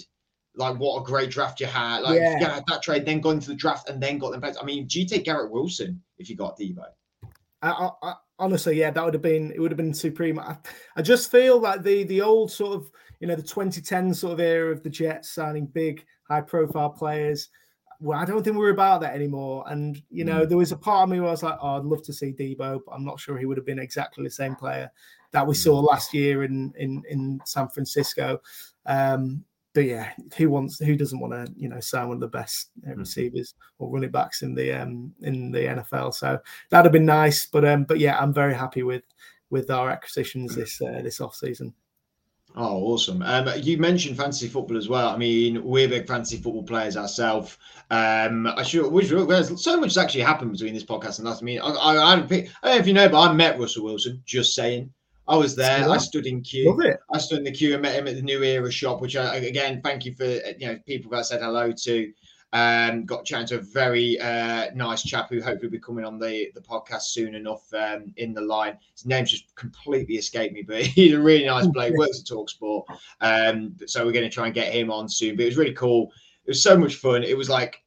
like 0.56 0.78
what 0.78 1.00
a 1.00 1.04
great 1.04 1.30
draft 1.30 1.61
you 1.61 1.66
had. 1.66 2.00
Like 2.00 2.20
yeah. 2.20 2.38
you 2.38 2.46
had 2.46 2.64
that 2.66 2.83
trade, 2.83 3.06
then 3.06 3.20
gone 3.20 3.40
to 3.40 3.48
the 3.48 3.54
draft 3.54 3.88
and 3.88 4.02
then 4.02 4.18
got 4.18 4.33
them 4.33 4.40
back. 4.40 4.56
I 4.61 4.64
mean, 4.64 4.87
do 4.87 5.00
you 5.00 5.06
take 5.06 5.24
Garrett 5.24 5.50
Wilson 5.50 6.00
if 6.18 6.28
you 6.28 6.37
got 6.37 6.59
Deebo? 6.59 6.85
I, 7.62 7.90
I, 8.02 8.14
honestly, 8.40 8.79
yeah, 8.79 8.90
that 8.90 9.05
would 9.05 9.14
have 9.14 9.22
been 9.22 9.53
it 9.53 9.61
would 9.61 9.70
have 9.70 9.76
been 9.79 9.94
supreme. 9.94 10.38
I, 10.38 10.57
I 10.96 11.03
just 11.03 11.31
feel 11.31 11.61
like 11.61 11.83
the 11.83 12.05
the 12.05 12.22
old 12.22 12.50
sort 12.50 12.74
of 12.74 12.90
you 13.20 13.29
know 13.29 13.37
the 13.37 13.42
2010 13.42 14.14
sort 14.14 14.33
of 14.33 14.40
era 14.40 14.72
of 14.72 14.83
the 14.83 14.90
Jets 14.90 15.31
signing 15.31 15.66
big 15.66 16.05
high 16.29 16.40
profile 16.40 16.90
players. 16.90 17.48
Well, 18.00 18.18
I 18.18 18.24
don't 18.24 18.42
think 18.42 18.57
we're 18.57 18.70
about 18.70 19.03
that 19.03 19.14
anymore. 19.14 19.64
And 19.68 20.03
you 20.11 20.24
know, 20.24 20.44
mm. 20.44 20.48
there 20.48 20.59
was 20.59 20.72
a 20.72 20.76
part 20.76 21.05
of 21.05 21.11
me 21.11 21.20
where 21.20 21.29
I 21.29 21.33
was 21.33 21.42
like, 21.42 21.59
oh, 21.61 21.76
I'd 21.76 21.85
love 21.85 22.03
to 22.05 22.14
see 22.14 22.33
Deebo, 22.33 22.81
but 22.87 22.92
I'm 22.92 23.05
not 23.05 23.20
sure 23.20 23.37
he 23.37 23.44
would 23.44 23.59
have 23.59 23.66
been 23.66 23.79
exactly 23.79 24.24
the 24.24 24.31
same 24.31 24.57
player 24.57 24.90
that 25.33 25.46
we 25.46 25.55
mm. 25.55 25.59
saw 25.59 25.79
last 25.79 26.14
year 26.14 26.42
in 26.44 26.72
in 26.79 27.03
in 27.09 27.40
San 27.44 27.68
Francisco. 27.68 28.40
Um, 28.87 29.44
but 29.74 29.85
yeah, 29.85 30.12
who 30.37 30.50
wants 30.50 30.78
who 30.78 30.96
doesn't 30.96 31.20
want 31.20 31.33
to 31.33 31.52
you 31.56 31.68
know 31.68 31.80
sign 31.80 32.09
one 32.09 32.16
of 32.16 32.20
the 32.20 32.28
best 32.28 32.70
uh, 32.87 32.92
hmm. 32.92 33.00
receivers 33.00 33.54
or 33.78 33.90
running 33.90 34.11
backs 34.11 34.42
in 34.42 34.54
the 34.54 34.72
um 34.72 35.12
in 35.22 35.50
the 35.50 35.61
NFL? 35.61 36.14
So 36.14 36.38
that'd 36.70 36.87
have 36.87 36.92
been 36.92 37.06
nice. 37.06 37.46
But 37.46 37.64
um 37.64 37.85
but 37.85 37.98
yeah, 37.98 38.18
I'm 38.18 38.35
very 38.35 38.54
happy 38.54 38.83
with 38.83 39.04
with 39.50 39.70
our 39.70 39.90
acquisitions 39.90 40.54
this 40.54 40.80
uh, 40.80 41.00
this 41.02 41.20
off 41.20 41.35
season. 41.35 41.74
Oh, 42.56 42.83
awesome! 42.83 43.22
Um, 43.22 43.48
you 43.62 43.78
mentioned 43.78 44.16
fantasy 44.16 44.48
football 44.48 44.76
as 44.76 44.88
well. 44.88 45.09
I 45.09 45.16
mean, 45.16 45.62
we're 45.62 45.88
big 45.88 46.09
fantasy 46.09 46.37
football 46.37 46.64
players 46.64 46.96
ourselves. 46.96 47.56
Um, 47.90 48.48
I 48.48 48.64
should. 48.64 48.90
Which, 48.90 49.09
there's 49.11 49.62
so 49.62 49.76
much 49.76 49.90
has 49.90 49.98
actually 49.98 50.22
happened 50.22 50.50
between 50.50 50.74
this 50.74 50.85
podcast 50.85 51.18
and 51.18 51.28
last. 51.28 51.42
I 51.42 51.44
mean, 51.44 51.61
I, 51.61 51.68
I, 51.68 51.94
I, 51.94 52.12
I 52.14 52.16
don't 52.16 52.30
know 52.30 52.74
if 52.74 52.88
you 52.88 52.92
know, 52.92 53.09
but 53.09 53.20
I 53.20 53.33
met 53.33 53.59
Russell 53.59 53.85
Wilson. 53.85 54.20
Just 54.24 54.56
saying. 54.56 54.92
I 55.30 55.36
was 55.36 55.54
there. 55.54 55.88
I 55.88 55.96
stood 55.98 56.26
in 56.26 56.42
queue. 56.42 56.76
I 57.12 57.18
stood 57.18 57.38
in 57.38 57.44
the 57.44 57.52
queue 57.52 57.72
and 57.72 57.82
met 57.82 57.94
him 57.94 58.08
at 58.08 58.16
the 58.16 58.22
New 58.22 58.42
Era 58.42 58.70
shop, 58.70 59.00
which 59.00 59.14
I, 59.14 59.36
again, 59.36 59.80
thank 59.80 60.04
you 60.04 60.12
for 60.12 60.24
you 60.24 60.66
know 60.66 60.78
people 60.86 61.08
that 61.12 61.24
said 61.24 61.40
hello 61.40 61.70
to. 61.70 62.12
Um, 62.52 63.04
got 63.04 63.24
chatting 63.24 63.46
to 63.48 63.58
a 63.58 63.60
very 63.60 64.18
uh, 64.18 64.70
nice 64.74 65.04
chap 65.04 65.28
who 65.30 65.40
hopefully 65.40 65.68
will 65.68 65.70
be 65.70 65.78
coming 65.78 66.04
on 66.04 66.18
the, 66.18 66.50
the 66.56 66.60
podcast 66.60 67.02
soon 67.02 67.36
enough 67.36 67.62
um, 67.72 68.12
in 68.16 68.34
the 68.34 68.40
line. 68.40 68.76
His 68.92 69.06
name's 69.06 69.30
just 69.30 69.54
completely 69.54 70.16
escaped 70.16 70.52
me, 70.52 70.62
but 70.62 70.82
he's 70.82 71.14
a 71.14 71.20
really 71.20 71.46
nice 71.46 71.68
bloke. 71.68 71.94
Works 71.94 72.18
at 72.18 72.26
Talksport, 72.26 72.86
um, 73.20 73.76
so 73.86 74.04
we're 74.04 74.10
going 74.10 74.28
to 74.28 74.34
try 74.34 74.46
and 74.46 74.54
get 74.54 74.74
him 74.74 74.90
on 74.90 75.08
soon. 75.08 75.36
But 75.36 75.44
it 75.44 75.46
was 75.46 75.56
really 75.56 75.74
cool. 75.74 76.10
It 76.44 76.50
was 76.50 76.62
so 76.62 76.76
much 76.76 76.96
fun. 76.96 77.22
It 77.22 77.36
was 77.36 77.48
like 77.48 77.84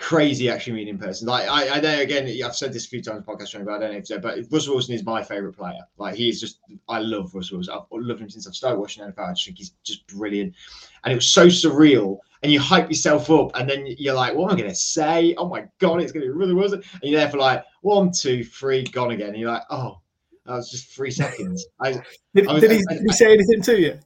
crazy 0.00 0.48
actually 0.48 0.72
meeting 0.72 0.94
in 0.94 0.98
person. 0.98 1.28
Like 1.28 1.48
I, 1.48 1.76
I 1.76 1.80
know 1.80 2.00
again, 2.00 2.26
I've 2.44 2.56
said 2.56 2.72
this 2.72 2.86
a 2.86 2.88
few 2.88 3.02
times 3.02 3.22
podcast, 3.22 3.52
but 3.64 3.72
I 3.72 3.78
don't 3.78 3.92
know 3.92 3.98
if 3.98 4.06
so. 4.06 4.18
But 4.18 4.38
Russell 4.50 4.74
Wilson 4.74 4.94
is 4.94 5.04
my 5.04 5.22
favorite 5.22 5.52
player. 5.52 5.82
Like 5.98 6.14
he 6.14 6.28
is 6.28 6.40
just, 6.40 6.58
I 6.88 6.98
love 6.98 7.34
Russell 7.34 7.58
Wilson. 7.58 7.74
I've 7.74 7.84
loved 7.92 8.20
him 8.20 8.30
since 8.30 8.48
I've 8.48 8.54
started 8.54 8.80
watching 8.80 9.04
NFL. 9.04 9.28
I 9.28 9.32
just 9.32 9.44
think 9.44 9.58
he's 9.58 9.74
just 9.84 10.06
brilliant, 10.08 10.54
and 11.04 11.12
it 11.12 11.14
was 11.14 11.28
so 11.28 11.46
surreal. 11.46 12.18
And 12.42 12.50
you 12.50 12.58
hype 12.58 12.88
yourself 12.88 13.30
up, 13.30 13.50
and 13.54 13.68
then 13.68 13.86
you're 13.98 14.14
like, 14.14 14.34
"What 14.34 14.50
am 14.50 14.56
I 14.56 14.60
going 14.60 14.70
to 14.70 14.76
say? 14.76 15.34
Oh 15.36 15.46
my 15.46 15.66
god, 15.78 16.00
it's 16.00 16.10
going 16.10 16.24
to 16.24 16.32
be 16.32 16.36
really 16.36 16.54
Wilson!" 16.54 16.82
And 16.94 17.02
you're 17.02 17.20
there 17.20 17.30
for 17.30 17.36
like 17.36 17.62
one, 17.82 18.10
two, 18.10 18.42
three, 18.42 18.82
gone 18.84 19.10
again. 19.10 19.28
And 19.28 19.38
you're 19.38 19.52
like, 19.52 19.64
"Oh, 19.68 20.00
that 20.46 20.54
was 20.54 20.70
just 20.70 20.88
three 20.88 21.10
seconds." 21.10 21.66
I, 21.80 22.02
did, 22.34 22.48
I 22.48 22.54
was, 22.54 22.62
did, 22.62 22.70
he, 22.70 22.82
did 22.88 23.02
he 23.02 23.12
say 23.12 23.34
anything 23.34 23.60
to 23.62 23.78
you? 23.78 23.98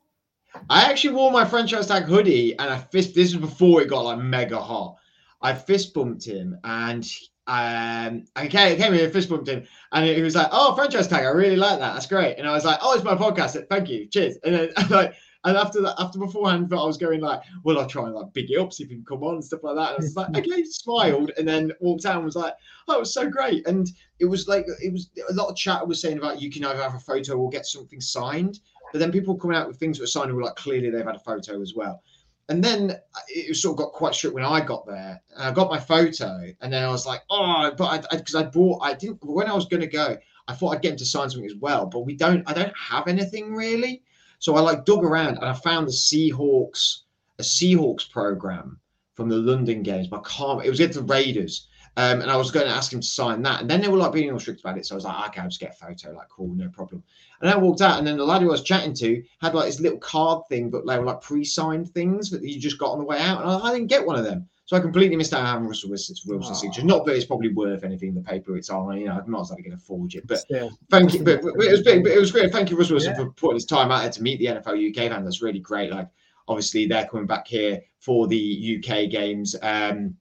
I 0.69 0.91
actually 0.91 1.15
wore 1.15 1.31
my 1.31 1.45
franchise 1.45 1.87
tag 1.87 2.05
hoodie, 2.05 2.59
and 2.59 2.69
I 2.69 2.79
fist. 2.79 3.15
This 3.15 3.33
was 3.33 3.49
before 3.49 3.81
it 3.83 3.89
got 3.89 4.01
like 4.01 4.19
mega 4.19 4.61
hot 4.61 4.97
I 5.45 5.55
fist 5.55 5.93
bumped 5.93 6.25
him 6.25 6.59
and 6.65 7.05
um, 7.47 8.25
I 8.35 8.49
came, 8.49 8.79
came 8.79 8.95
here, 8.95 9.11
fist 9.11 9.29
bumped 9.29 9.49
him, 9.49 9.65
and 9.93 10.07
he 10.07 10.23
was 10.23 10.35
like, 10.35 10.49
"Oh, 10.51 10.75
franchise 10.75 11.07
tag, 11.07 11.25
I 11.25 11.29
really 11.29 11.57
like 11.57 11.79
that. 11.79 11.93
That's 11.93 12.07
great." 12.07 12.39
And 12.39 12.49
I 12.49 12.53
was 12.53 12.65
like, 12.65 12.79
"Oh, 12.81 12.95
it's 12.95 13.05
my 13.05 13.15
podcast. 13.15 13.63
Thank 13.69 13.91
you, 13.91 14.07
cheers." 14.07 14.39
And 14.45 14.55
then 14.55 14.71
like, 14.91 15.15
and 15.45 15.55
after 15.59 15.83
that, 15.83 15.97
after 15.99 16.19
beforehand, 16.19 16.73
I 16.73 16.77
was 16.77 16.97
going 16.97 17.21
like, 17.21 17.43
"Well, 17.63 17.79
I'll 17.79 17.87
try 17.87 18.05
and 18.05 18.15
like 18.15 18.33
big 18.33 18.51
it 18.51 18.59
up, 18.59 18.73
see 18.73 18.85
if 18.85 18.89
he 18.89 18.97
can 18.97 19.05
come 19.05 19.23
on 19.23 19.35
and 19.35 19.45
stuff 19.45 19.63
like 19.63 19.77
that." 19.77 19.91
And 19.91 20.01
I 20.01 20.03
was 20.03 20.17
like, 20.17 20.35
"Okay," 20.39 20.65
smiled, 20.65 21.33
and 21.37 21.47
then 21.47 21.73
walked 21.81 22.07
out 22.07 22.17
and 22.17 22.25
was 22.25 22.37
like, 22.37 22.55
"Oh, 22.89 22.97
it 22.97 23.01
was 23.01 23.13
so 23.13 23.29
great." 23.29 23.67
And 23.69 23.87
it 24.21 24.25
was 24.25 24.49
like 24.49 24.65
it 24.83 24.91
was 24.91 25.11
a 25.29 25.35
lot 25.35 25.51
of 25.51 25.57
chat 25.57 25.87
was 25.87 26.01
saying 26.01 26.17
about 26.17 26.41
you 26.41 26.51
can 26.51 26.65
either 26.65 26.83
have 26.83 26.95
a 26.95 26.99
photo 26.99 27.37
or 27.37 27.51
get 27.51 27.67
something 27.67 28.01
signed, 28.01 28.61
but 28.91 29.01
then 29.01 29.13
people 29.13 29.37
coming 29.37 29.59
out 29.59 29.69
with 29.69 29.77
things 29.77 29.99
that 29.99 30.05
were 30.05 30.07
signed 30.07 30.33
were 30.33 30.43
like 30.43 30.57
clearly 30.57 30.89
they've 30.89 31.05
had 31.05 31.17
a 31.17 31.19
photo 31.19 31.61
as 31.61 31.75
well 31.75 32.03
and 32.49 32.63
then 32.63 32.91
uh, 32.91 33.21
it 33.29 33.55
sort 33.57 33.73
of 33.73 33.79
got 33.79 33.93
quite 33.93 34.15
strict 34.15 34.35
when 34.35 34.45
I 34.45 34.61
got 34.61 34.87
there. 34.87 35.21
I 35.37 35.51
got 35.53 35.71
my 35.71 35.79
photo, 35.79 36.53
and 36.61 36.73
then 36.73 36.85
I 36.85 36.91
was 36.91 37.07
like, 37.07 37.23
oh, 37.31 37.73
but 37.77 37.87
I 38.13 38.17
because 38.17 38.35
I, 38.35 38.41
I, 38.41 38.45
brought, 38.45 38.83
I 38.83 38.95
didn't 38.95 39.19
when 39.23 39.49
I 39.49 39.55
was 39.55 39.67
going 39.67 39.81
to 39.81 39.87
go, 39.87 40.17
I 40.47 40.55
thought 40.55 40.75
I'd 40.75 40.83
get 40.83 40.93
him 40.93 40.99
to 40.99 41.07
sign 41.07 41.31
something 41.31 41.49
as 41.49 41.57
well, 41.57 41.87
but 41.87 42.01
we 42.01 42.15
don't, 42.15 42.49
I 42.49 42.53
don't 42.53 42.77
have 42.77 43.09
anything 43.09 43.55
really. 43.55 44.03
So 44.39 44.57
I 44.57 44.61
like 44.61 44.85
dug 44.85 45.05
around 45.05 45.39
and 45.39 45.47
I 45.47 45.55
found 45.55 45.87
the 45.87 45.93
Seahawks, 45.93 47.01
a 47.39 47.43
Seahawks 47.43 48.11
program 48.11 48.79
from 49.15 49.29
the 49.29 49.37
London 49.37 49.83
games. 49.83 50.09
But 50.09 50.21
I 50.27 50.29
can't, 50.29 50.65
it 50.65 50.71
was 50.71 50.81
against 50.81 50.99
the 50.99 51.05
Raiders. 51.05 51.69
Um, 51.97 52.23
and 52.23 52.31
I 52.31 52.37
was 52.37 52.51
going 52.51 52.67
to 52.67 52.73
ask 52.73 52.93
him 52.93 53.01
to 53.01 53.07
sign 53.07 53.41
that. 53.43 53.61
And 53.61 53.71
then 53.71 53.81
they 53.81 53.89
were 53.89 53.99
like 53.99 54.13
being 54.13 54.33
all 54.33 54.41
strict 54.41 54.61
about 54.61 54.77
it. 54.77 54.85
So 54.85 54.95
I 54.95 54.97
was 54.97 55.05
like, 55.05 55.29
okay, 55.29 55.41
I'll 55.41 55.49
just 55.49 55.61
get 55.61 55.73
a 55.81 55.87
photo. 55.87 56.13
Like, 56.13 56.29
cool, 56.29 56.49
no 56.49 56.69
problem. 56.69 57.05
And 57.41 57.51
I 57.51 57.57
walked 57.57 57.83
out, 57.83 57.99
and 57.99 58.07
then 58.07 58.17
the 58.17 58.25
lad 58.25 58.43
who 58.43 58.49
I 58.49 58.53
was 58.53 58.63
chatting 58.63 58.95
to 58.95 59.23
had 59.41 59.55
like 59.55 59.67
this 59.67 59.81
little 59.81 59.99
card 59.99 60.43
thing, 60.49 60.71
but 60.71 60.87
they 60.87 60.99
were 60.99 61.05
like 61.05 61.21
pre-signed 61.21 61.91
things 61.91 62.31
that 62.31 62.43
you 62.43 62.59
just 62.59 62.79
got 62.79 62.93
on 62.93 62.99
the 62.99 63.05
way 63.05 63.21
out. 63.21 63.43
And 63.43 63.51
I, 63.51 63.59
I 63.59 63.73
didn't 63.73 63.89
get 63.89 64.05
one 64.05 64.17
of 64.17 64.25
them. 64.25 64.49
So 64.67 64.77
I 64.77 64.81
completely 64.81 65.17
missed 65.17 65.35
out 65.35 65.45
having 65.45 65.69
Russell 65.69 65.91
Wilson's, 65.91 66.25
Wilson's 66.25 66.61
signature. 66.61 66.85
Not 66.85 67.05
that 67.05 67.15
it's 67.15 67.27
probably 67.27 67.53
worth 67.53 67.85
anything, 67.85 68.15
the 68.15 68.23
paper 68.23 68.57
it's 68.57 68.71
on. 68.71 68.99
You 68.99 69.07
know, 69.07 69.13
I'm 69.13 69.31
not 69.31 69.49
going 69.51 69.71
to 69.71 69.77
forge 69.77 70.17
it. 70.17 70.27
But 70.27 70.39
Still, 70.39 70.71
thank 70.91 71.13
you. 71.13 71.23
But, 71.23 71.43
but, 71.43 71.67
it 71.67 71.71
was 71.71 71.83
big, 71.83 72.03
but 72.03 72.13
it 72.13 72.19
was 72.19 72.33
great. 72.33 72.51
Thank 72.51 72.71
you, 72.71 72.77
Russell 72.77 72.95
Wilson, 72.95 73.13
yeah. 73.13 73.25
for 73.25 73.31
putting 73.33 73.57
his 73.57 73.67
time 73.67 73.93
out 73.93 74.03
there 74.03 74.11
to 74.11 74.23
meet 74.23 74.39
the 74.39 74.47
NFL 74.47 74.91
UK 74.91 75.11
fan. 75.11 75.23
That's 75.23 75.43
really 75.43 75.59
great. 75.59 75.91
Like, 75.91 76.09
obviously, 76.49 76.87
they're 76.87 77.07
coming 77.07 77.27
back 77.27 77.47
here 77.47 77.83
for 77.99 78.27
the 78.27 78.79
UK 78.79 79.11
games. 79.11 79.55
Um, 79.61 80.17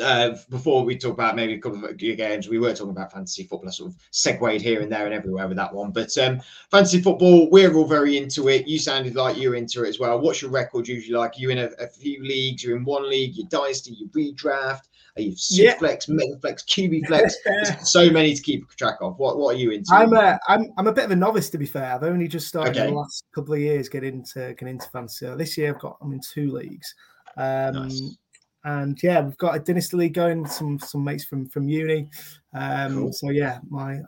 uh, 0.00 0.36
before 0.50 0.84
we 0.84 0.96
talk 0.98 1.14
about 1.14 1.34
maybe 1.34 1.54
a 1.54 1.58
couple 1.58 1.82
of 1.82 1.96
games, 1.96 2.48
we 2.48 2.58
were 2.58 2.74
talking 2.74 2.90
about 2.90 3.12
fantasy 3.12 3.44
football. 3.44 3.68
I 3.68 3.72
sort 3.72 3.90
of 3.90 3.96
segued 4.10 4.60
here 4.60 4.82
and 4.82 4.92
there 4.92 5.06
and 5.06 5.14
everywhere 5.14 5.48
with 5.48 5.56
that 5.56 5.72
one. 5.72 5.92
But 5.92 6.16
um, 6.18 6.40
fantasy 6.70 7.00
football, 7.00 7.48
we're 7.50 7.74
all 7.74 7.86
very 7.86 8.18
into 8.18 8.48
it. 8.48 8.68
You 8.68 8.78
sounded 8.78 9.16
like 9.16 9.38
you're 9.38 9.54
into 9.54 9.84
it 9.84 9.88
as 9.88 9.98
well. 9.98 10.20
What's 10.20 10.42
your 10.42 10.50
record 10.50 10.88
usually 10.88 11.16
like? 11.16 11.32
Are 11.32 11.40
you 11.40 11.50
in 11.50 11.58
a, 11.58 11.70
a 11.78 11.86
few 11.86 12.22
leagues? 12.22 12.62
You're 12.62 12.76
in 12.76 12.84
one 12.84 13.08
league, 13.08 13.36
your 13.36 13.48
dynasty, 13.48 13.96
your 13.98 14.08
redraft. 14.10 14.82
Are 15.16 15.22
you 15.22 15.34
yeah. 15.50 15.74
flex, 15.78 16.06
mega 16.08 16.38
flex, 16.40 16.62
QB 16.64 17.06
flex? 17.06 17.36
so 17.90 18.10
many 18.10 18.34
to 18.34 18.42
keep 18.42 18.68
track 18.76 18.98
of. 19.00 19.18
What 19.18 19.38
What 19.38 19.56
are 19.56 19.58
you 19.58 19.70
into? 19.72 19.92
I'm 19.92 20.12
a 20.12 20.38
I'm 20.48 20.70
I'm 20.76 20.86
a 20.86 20.92
bit 20.92 21.06
of 21.06 21.10
a 21.10 21.16
novice 21.16 21.50
to 21.50 21.58
be 21.58 21.66
fair. 21.66 21.94
I've 21.94 22.04
only 22.04 22.28
just 22.28 22.46
started 22.46 22.76
okay. 22.76 22.86
in 22.86 22.94
the 22.94 23.00
last 23.00 23.24
couple 23.34 23.54
of 23.54 23.60
years 23.60 23.88
getting 23.88 24.14
into 24.16 24.54
getting 24.54 24.68
into 24.68 24.88
fantasy. 24.90 25.26
This 25.34 25.58
year 25.58 25.74
I've 25.74 25.80
got 25.80 25.96
I'm 26.00 26.12
in 26.12 26.20
two 26.20 26.52
leagues. 26.52 26.94
Um, 27.36 27.74
nice 27.74 28.16
and 28.64 29.00
yeah, 29.02 29.20
we've 29.20 29.38
got 29.38 29.56
a 29.56 29.60
dynasty 29.60 29.96
league 29.96 30.14
going. 30.14 30.46
Some 30.46 30.78
some 30.78 31.04
mates 31.04 31.24
from 31.24 31.46
from 31.46 31.68
uni. 31.68 32.08
Um, 32.54 32.94
cool. 32.94 33.12
So 33.12 33.30
yeah, 33.30 33.58
my 33.68 34.00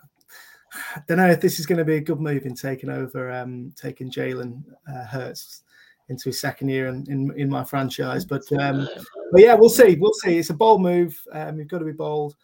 I 0.97 1.03
don't 1.09 1.19
know 1.19 1.31
if 1.31 1.41
this 1.41 1.59
is 1.59 1.67
going 1.67 1.79
to 1.79 1.85
be 1.85 1.97
a 1.97 2.01
good 2.01 2.21
move 2.21 2.47
in 2.47 2.55
taking 2.55 2.91
over, 2.91 3.31
um, 3.31 3.73
taking 3.77 4.11
Jalen 4.11 4.63
uh, 4.89 5.05
Hurts 5.05 5.63
into 6.09 6.25
his 6.29 6.41
second 6.41 6.69
year 6.69 6.89
in, 6.89 7.07
in, 7.09 7.33
in 7.37 7.49
my 7.49 7.65
franchise. 7.65 8.25
But 8.25 8.43
um, 8.61 8.89
but 9.33 9.41
yeah, 9.41 9.55
we'll 9.55 9.71
see. 9.71 9.97
We'll 9.97 10.13
see. 10.13 10.39
It's 10.39 10.51
a 10.51 10.55
bold 10.55 10.83
move. 10.83 11.19
Um, 11.33 11.59
you've 11.59 11.69
got 11.69 11.79
to 11.79 11.85
be 11.85 11.93
bold. 11.93 12.37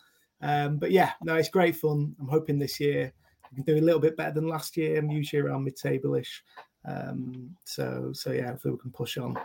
Um, 0.43 0.79
but 0.79 0.91
yeah, 0.91 1.13
no, 1.23 1.35
it's 1.35 1.49
great 1.49 1.77
fun. 1.77 2.15
I'm 2.21 2.29
hoping 2.29 2.59
this 2.59 2.79
year 2.79 3.13
we 3.51 3.57
can 3.57 3.65
do 3.65 3.81
a 3.81 3.85
little 3.85 4.01
bit 4.01 4.17
better 4.17 4.33
than 4.33 4.49
last 4.49 4.77
year. 4.77 4.99
I'm 4.99 5.11
usually 5.11 5.43
around 5.43 5.65
mid-table 5.65 6.15
ish. 6.15 6.43
Um, 6.85 7.57
so 7.65 8.11
so 8.13 8.33
yeah, 8.33 8.49
hopefully 8.49 8.75
we 8.75 8.81
can 8.81 8.93
push 8.93 9.19
on. 9.19 9.37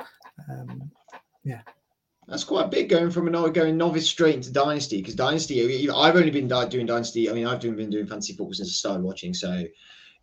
Um, 0.49 0.91
yeah. 1.43 1.61
That's 2.27 2.43
quite 2.43 2.69
big 2.69 2.89
going 2.89 3.11
from 3.11 3.33
a 3.33 3.49
going 3.49 3.77
novice 3.77 4.07
straight 4.07 4.35
into 4.35 4.51
dynasty 4.51 4.97
because 4.97 5.15
dynasty. 5.15 5.89
I've 5.89 6.15
only 6.15 6.29
been 6.29 6.47
doing 6.47 6.85
dynasty. 6.85 7.29
I 7.29 7.33
mean, 7.33 7.47
I've 7.47 7.59
been 7.59 7.89
doing 7.89 8.07
fantasy 8.07 8.33
football 8.33 8.53
since 8.53 8.69
I 8.69 8.73
started 8.73 9.03
watching. 9.03 9.33
So 9.33 9.65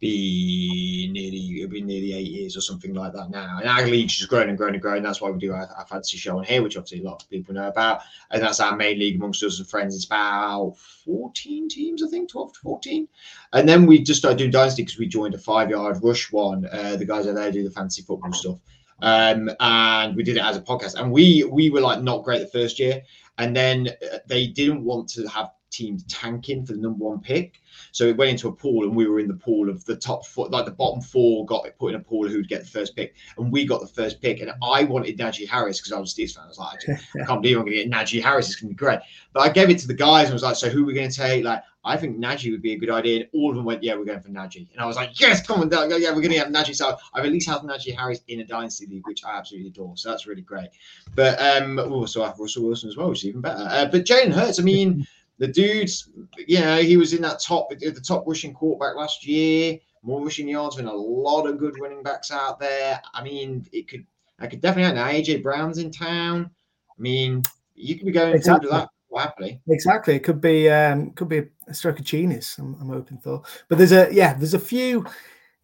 be 0.00 1.10
nearly 1.12 1.58
it'll 1.58 1.70
be 1.70 1.82
nearly 1.82 2.12
eight 2.12 2.30
years 2.30 2.56
or 2.56 2.60
something 2.60 2.94
like 2.94 3.12
that 3.14 3.30
now. 3.30 3.58
And 3.58 3.68
our 3.68 3.84
league's 3.84 4.16
just 4.16 4.30
grown 4.30 4.48
and 4.48 4.56
grown 4.56 4.74
and 4.74 4.82
grown. 4.82 5.02
That's 5.02 5.20
why 5.20 5.30
we 5.30 5.38
do 5.38 5.52
our, 5.52 5.66
our, 5.76 5.86
fantasy 5.86 6.16
show 6.16 6.38
on 6.38 6.44
here, 6.44 6.62
which 6.62 6.76
obviously 6.76 7.00
a 7.00 7.08
lot 7.08 7.22
of 7.22 7.28
people 7.28 7.54
know 7.54 7.66
about. 7.66 8.02
And 8.30 8.40
that's 8.40 8.60
our 8.60 8.76
main 8.76 8.98
league 8.98 9.16
amongst 9.16 9.42
us 9.42 9.58
and 9.58 9.68
friends. 9.68 9.96
It's 9.96 10.04
about 10.04 10.76
14 11.04 11.68
teams, 11.68 12.02
I 12.02 12.08
think, 12.08 12.30
12 12.30 12.52
to 12.52 12.60
14. 12.60 13.08
And 13.52 13.68
then 13.68 13.86
we 13.86 14.00
just 14.00 14.20
started 14.20 14.38
doing 14.38 14.52
Dynasty 14.52 14.82
because 14.82 14.98
we 14.98 15.08
joined 15.08 15.34
a 15.34 15.38
five 15.38 15.70
yard 15.70 15.98
rush 16.02 16.30
one. 16.30 16.66
Uh, 16.70 16.94
the 16.96 17.04
guys 17.04 17.26
out 17.26 17.34
there 17.34 17.50
do 17.50 17.64
the 17.64 17.70
fantasy 17.70 18.02
football 18.02 18.32
stuff 18.32 18.58
um, 19.00 19.50
and 19.60 20.16
we 20.16 20.22
did 20.22 20.36
it 20.36 20.42
as 20.42 20.56
a 20.56 20.60
podcast. 20.60 20.94
And 20.94 21.10
we 21.12 21.44
we 21.44 21.70
were 21.70 21.80
like 21.80 22.02
not 22.02 22.24
great 22.24 22.40
the 22.40 22.46
first 22.46 22.78
year, 22.78 23.02
and 23.38 23.54
then 23.54 23.88
uh, 24.12 24.18
they 24.26 24.46
didn't 24.46 24.84
want 24.84 25.08
to 25.10 25.26
have 25.28 25.50
teams 25.70 26.04
tanking 26.04 26.64
for 26.64 26.72
the 26.72 26.78
number 26.78 27.04
one 27.04 27.20
pick. 27.20 27.60
So 27.92 28.04
it 28.04 28.16
went 28.16 28.30
into 28.30 28.48
a 28.48 28.52
pool, 28.52 28.84
and 28.84 28.94
we 28.94 29.06
were 29.06 29.20
in 29.20 29.28
the 29.28 29.34
pool 29.34 29.68
of 29.68 29.84
the 29.84 29.96
top 29.96 30.26
four, 30.26 30.48
like 30.48 30.64
the 30.64 30.72
bottom 30.72 31.00
four 31.00 31.44
got 31.46 31.66
put 31.78 31.94
in 31.94 32.00
a 32.00 32.02
pool 32.02 32.28
who'd 32.28 32.48
get 32.48 32.62
the 32.62 32.70
first 32.70 32.96
pick, 32.96 33.14
and 33.36 33.52
we 33.52 33.64
got 33.64 33.80
the 33.80 33.86
first 33.86 34.20
pick. 34.20 34.40
And 34.40 34.52
I 34.62 34.84
wanted 34.84 35.18
Najee 35.18 35.48
Harris 35.48 35.78
because 35.78 35.92
I 35.92 35.98
was 35.98 36.16
a 36.16 36.20
Steelers 36.20 36.34
fan. 36.34 36.44
I 36.44 36.48
was 36.48 36.58
like, 36.58 36.78
I, 36.88 37.24
can't 37.26 37.42
believe 37.42 37.56
I'm 37.56 37.64
going 37.64 37.76
to 37.76 37.84
get 37.84 37.90
Najee 37.90 38.22
Harris. 38.22 38.46
It's 38.46 38.56
going 38.56 38.70
to 38.70 38.74
be 38.74 38.78
great. 38.78 39.00
But 39.32 39.40
I 39.40 39.50
gave 39.50 39.70
it 39.70 39.78
to 39.80 39.86
the 39.86 39.94
guys 39.94 40.26
and 40.26 40.34
was 40.34 40.42
like, 40.42 40.56
so 40.56 40.68
who 40.68 40.82
are 40.82 40.86
we 40.86 40.94
going 40.94 41.10
to 41.10 41.16
take? 41.16 41.44
Like, 41.44 41.62
I 41.88 41.96
think 41.96 42.18
Najee 42.18 42.50
would 42.50 42.62
be 42.62 42.74
a 42.74 42.78
good 42.78 42.90
idea. 42.90 43.20
And 43.20 43.28
all 43.32 43.50
of 43.50 43.56
them 43.56 43.64
went, 43.64 43.82
yeah, 43.82 43.94
we're 43.94 44.04
going 44.04 44.20
for 44.20 44.28
Najee. 44.28 44.68
And 44.72 44.80
I 44.80 44.86
was 44.86 44.96
like, 44.96 45.18
yes, 45.18 45.44
come 45.44 45.60
on, 45.60 45.70
yeah, 45.70 46.10
we're 46.10 46.20
going 46.20 46.30
to 46.30 46.38
have 46.38 46.48
Najee. 46.48 46.76
So 46.76 46.96
I've 47.14 47.24
at 47.24 47.32
least 47.32 47.48
had 47.48 47.62
Najee 47.62 47.96
Harris 47.96 48.20
in 48.28 48.40
a 48.40 48.44
dynasty 48.44 48.86
league, 48.86 49.06
which 49.06 49.24
I 49.24 49.38
absolutely 49.38 49.68
adore. 49.68 49.96
So 49.96 50.10
that's 50.10 50.26
really 50.26 50.42
great. 50.42 50.68
But 51.14 51.40
um, 51.40 51.78
also 51.78 52.24
have 52.24 52.38
Russell 52.38 52.64
Wilson 52.64 52.90
as 52.90 52.96
well, 52.96 53.08
which 53.08 53.20
is 53.20 53.30
even 53.30 53.40
better. 53.40 53.66
Uh, 53.68 53.86
but 53.86 54.04
Jalen 54.04 54.32
Hurts, 54.32 54.60
I 54.60 54.62
mean. 54.62 55.06
the 55.38 55.46
dude's, 55.46 56.10
you 56.36 56.60
know, 56.60 56.78
he 56.78 56.96
was 56.96 57.12
in 57.12 57.22
that 57.22 57.40
top, 57.40 57.70
the 57.70 58.04
top 58.04 58.24
rushing 58.26 58.52
quarterback 58.52 58.96
last 58.96 59.24
year, 59.24 59.78
more 60.02 60.22
rushing 60.22 60.48
yards 60.48 60.76
than 60.76 60.86
a 60.86 60.92
lot 60.92 61.46
of 61.46 61.58
good 61.58 61.78
running 61.80 62.02
backs 62.02 62.30
out 62.30 62.58
there. 62.58 63.00
I 63.14 63.22
mean, 63.22 63.64
it 63.72 63.88
could, 63.88 64.04
I 64.40 64.48
could 64.48 64.60
definitely, 64.60 64.94
now 64.94 65.06
AJ 65.06 65.42
Brown's 65.44 65.78
in 65.78 65.92
town. 65.92 66.50
I 66.90 67.00
mean, 67.00 67.44
you 67.76 67.96
could 67.96 68.06
be 68.06 68.12
going 68.12 68.34
exactly. 68.34 68.68
forward 68.68 68.88
to 68.88 68.88
that 69.14 69.20
happily. 69.20 69.60
Exactly. 69.68 70.16
It 70.16 70.24
could 70.24 70.40
be, 70.40 70.68
um, 70.68 71.12
could 71.12 71.28
be 71.28 71.44
stroke 71.74 71.98
of 71.98 72.04
genius. 72.04 72.58
I'm, 72.58 72.76
I'm 72.80 72.88
hoping 72.88 73.18
for, 73.18 73.42
but 73.68 73.78
there's 73.78 73.92
a, 73.92 74.08
yeah, 74.12 74.34
there's 74.34 74.54
a 74.54 74.58
few, 74.58 75.06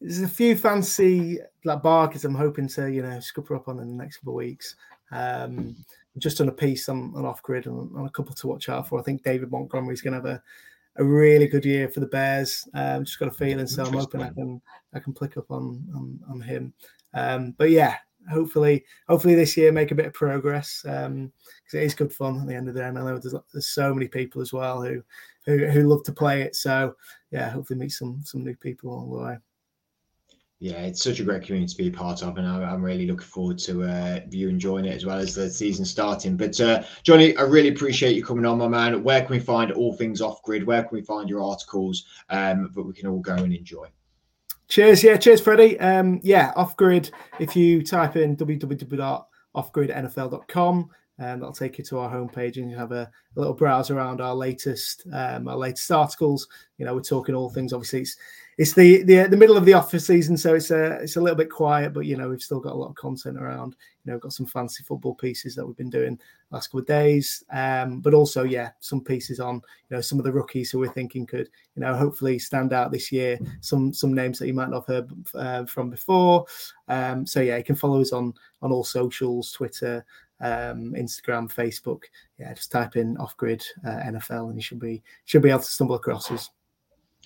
there's 0.00 0.22
a 0.22 0.28
few 0.28 0.56
fancy 0.56 1.38
like 1.64 1.82
bargains 1.82 2.24
I'm 2.24 2.34
hoping 2.34 2.68
to, 2.68 2.90
you 2.90 3.02
know, 3.02 3.20
scupper 3.20 3.56
up 3.56 3.68
on 3.68 3.78
in 3.80 3.96
the 3.96 4.02
next 4.02 4.18
couple 4.18 4.32
of 4.32 4.38
weeks. 4.38 4.76
Um, 5.12 5.76
just 6.18 6.40
on 6.40 6.48
a 6.48 6.52
piece 6.52 6.88
on, 6.88 7.12
on 7.16 7.24
off 7.24 7.42
grid 7.42 7.66
and 7.66 7.96
on 7.96 8.06
a 8.06 8.10
couple 8.10 8.34
to 8.34 8.46
watch 8.46 8.68
out 8.68 8.88
for. 8.88 8.98
I 8.98 9.02
think 9.02 9.22
David 9.22 9.50
Montgomery's 9.50 10.00
going 10.00 10.12
to 10.12 10.18
have 10.18 10.38
a, 10.38 10.42
a 10.96 11.04
really 11.04 11.48
good 11.48 11.64
year 11.64 11.88
for 11.88 12.00
the 12.00 12.06
Bears. 12.06 12.68
Um, 12.74 13.04
just 13.04 13.18
got 13.18 13.28
a 13.28 13.32
feeling, 13.32 13.66
so 13.66 13.84
I'm 13.84 13.94
hoping 13.94 14.22
I 14.22 14.30
can 14.30 14.60
I 14.92 15.00
can 15.00 15.12
pick 15.12 15.36
up 15.36 15.50
on 15.50 15.84
on, 15.94 16.20
on 16.30 16.40
him. 16.40 16.72
Um, 17.14 17.54
but 17.58 17.70
yeah, 17.70 17.96
hopefully 18.30 18.84
hopefully 19.08 19.34
this 19.34 19.56
year 19.56 19.72
make 19.72 19.90
a 19.90 19.94
bit 19.94 20.06
of 20.06 20.12
progress 20.12 20.80
because 20.82 21.06
um, 21.06 21.32
it 21.72 21.82
is 21.82 21.94
good 21.94 22.12
fun 22.12 22.40
at 22.40 22.46
the 22.46 22.54
end 22.54 22.68
of 22.68 22.74
the 22.74 22.80
day. 22.80 22.88
And 22.88 22.98
I 22.98 23.02
know 23.02 23.18
there's, 23.18 23.34
there's 23.52 23.68
so 23.68 23.94
many 23.94 24.08
people 24.08 24.40
as 24.42 24.52
well 24.52 24.82
who, 24.82 25.02
who 25.46 25.66
who 25.66 25.88
love 25.88 26.04
to 26.04 26.12
play 26.12 26.42
it. 26.42 26.56
So 26.56 26.94
yeah, 27.30 27.50
hopefully 27.50 27.78
meet 27.78 27.92
some 27.92 28.20
some 28.24 28.44
new 28.44 28.56
people 28.56 28.90
along 28.90 29.10
the 29.10 29.24
way 29.24 29.38
yeah, 30.64 30.80
it's 30.80 31.02
such 31.02 31.20
a 31.20 31.24
great 31.24 31.42
community 31.42 31.72
to 31.72 31.76
be 31.76 31.88
a 31.88 31.90
part 31.90 32.22
of, 32.22 32.38
and 32.38 32.46
I'm 32.46 32.82
really 32.82 33.06
looking 33.06 33.26
forward 33.26 33.58
to 33.58 33.82
uh, 33.82 34.20
you 34.30 34.48
enjoying 34.48 34.86
it 34.86 34.94
as 34.94 35.04
well 35.04 35.18
as 35.18 35.34
the 35.34 35.50
season 35.50 35.84
starting. 35.84 36.38
But 36.38 36.58
uh, 36.58 36.84
Jonny, 37.02 37.36
I 37.36 37.42
really 37.42 37.68
appreciate 37.68 38.16
you 38.16 38.24
coming 38.24 38.46
on, 38.46 38.56
my 38.56 38.68
man. 38.68 39.02
Where 39.02 39.20
can 39.20 39.30
we 39.30 39.40
find 39.40 39.72
all 39.72 39.92
things 39.92 40.22
off 40.22 40.42
grid? 40.42 40.64
Where 40.64 40.82
can 40.82 40.96
we 40.96 41.02
find 41.02 41.28
your 41.28 41.42
articles 41.42 42.06
um, 42.30 42.70
that 42.74 42.82
we 42.82 42.94
can 42.94 43.08
all 43.08 43.20
go 43.20 43.34
and 43.34 43.52
enjoy? 43.52 43.88
Cheers, 44.74 45.04
yeah, 45.04 45.16
cheers, 45.16 45.40
Freddie. 45.40 45.78
Um, 45.78 46.18
yeah, 46.24 46.52
off 46.56 46.76
grid. 46.76 47.12
If 47.38 47.54
you 47.54 47.84
type 47.84 48.16
in 48.16 48.36
www.offgridnfl.com, 48.36 50.76
um, 50.76 50.90
that'll 51.16 51.52
take 51.52 51.78
you 51.78 51.84
to 51.84 52.00
our 52.00 52.10
homepage, 52.10 52.56
and 52.56 52.68
you 52.68 52.76
have 52.76 52.90
a, 52.90 53.08
a 53.36 53.36
little 53.36 53.54
browse 53.54 53.92
around 53.92 54.20
our 54.20 54.34
latest 54.34 55.06
um, 55.12 55.46
our 55.46 55.54
latest 55.54 55.88
articles. 55.92 56.48
You 56.78 56.86
know, 56.86 56.94
we're 56.96 57.02
talking 57.02 57.36
all 57.36 57.50
things. 57.50 57.72
Obviously, 57.72 58.00
it's 58.00 58.16
it's 58.56 58.72
the, 58.72 59.02
the 59.02 59.26
the 59.28 59.36
middle 59.36 59.56
of 59.56 59.64
the 59.64 59.72
off-season, 59.72 60.36
so 60.36 60.54
it's 60.54 60.70
a 60.70 60.98
it's 61.00 61.16
a 61.16 61.20
little 61.20 61.36
bit 61.36 61.50
quiet, 61.50 61.92
but 61.92 62.06
you 62.06 62.16
know 62.16 62.28
we've 62.28 62.42
still 62.42 62.60
got 62.60 62.72
a 62.72 62.76
lot 62.76 62.88
of 62.88 62.94
content 62.94 63.38
around. 63.38 63.74
You 64.04 64.12
know, 64.12 64.18
got 64.18 64.32
some 64.32 64.46
fantasy 64.46 64.84
football 64.84 65.14
pieces 65.14 65.54
that 65.54 65.66
we've 65.66 65.76
been 65.76 65.90
doing 65.90 66.18
last 66.50 66.68
couple 66.68 66.80
of 66.80 66.86
days, 66.86 67.42
um, 67.52 68.00
but 68.00 68.14
also 68.14 68.44
yeah, 68.44 68.70
some 68.80 69.02
pieces 69.02 69.40
on 69.40 69.56
you 69.56 69.96
know 69.96 70.00
some 70.00 70.18
of 70.18 70.24
the 70.24 70.32
rookies 70.32 70.70
who 70.70 70.78
we're 70.78 70.92
thinking 70.92 71.26
could 71.26 71.48
you 71.74 71.80
know 71.80 71.94
hopefully 71.94 72.38
stand 72.38 72.72
out 72.72 72.92
this 72.92 73.10
year. 73.10 73.38
Some 73.60 73.92
some 73.92 74.14
names 74.14 74.38
that 74.38 74.46
you 74.46 74.54
might 74.54 74.70
not 74.70 74.86
have 74.86 74.94
heard 74.94 75.10
uh, 75.34 75.64
from 75.66 75.90
before. 75.90 76.46
Um, 76.88 77.26
so 77.26 77.40
yeah, 77.40 77.56
you 77.56 77.64
can 77.64 77.76
follow 77.76 78.00
us 78.00 78.12
on 78.12 78.34
on 78.62 78.70
all 78.70 78.84
socials, 78.84 79.50
Twitter, 79.52 80.04
um, 80.40 80.94
Instagram, 80.96 81.52
Facebook. 81.52 82.04
Yeah, 82.38 82.54
just 82.54 82.70
type 82.70 82.96
in 82.96 83.16
off 83.16 83.36
grid 83.36 83.64
uh, 83.84 84.00
NFL 84.00 84.48
and 84.48 84.56
you 84.56 84.62
should 84.62 84.80
be 84.80 85.02
should 85.24 85.42
be 85.42 85.50
able 85.50 85.60
to 85.60 85.66
stumble 85.66 85.96
across 85.96 86.30
us. 86.30 86.50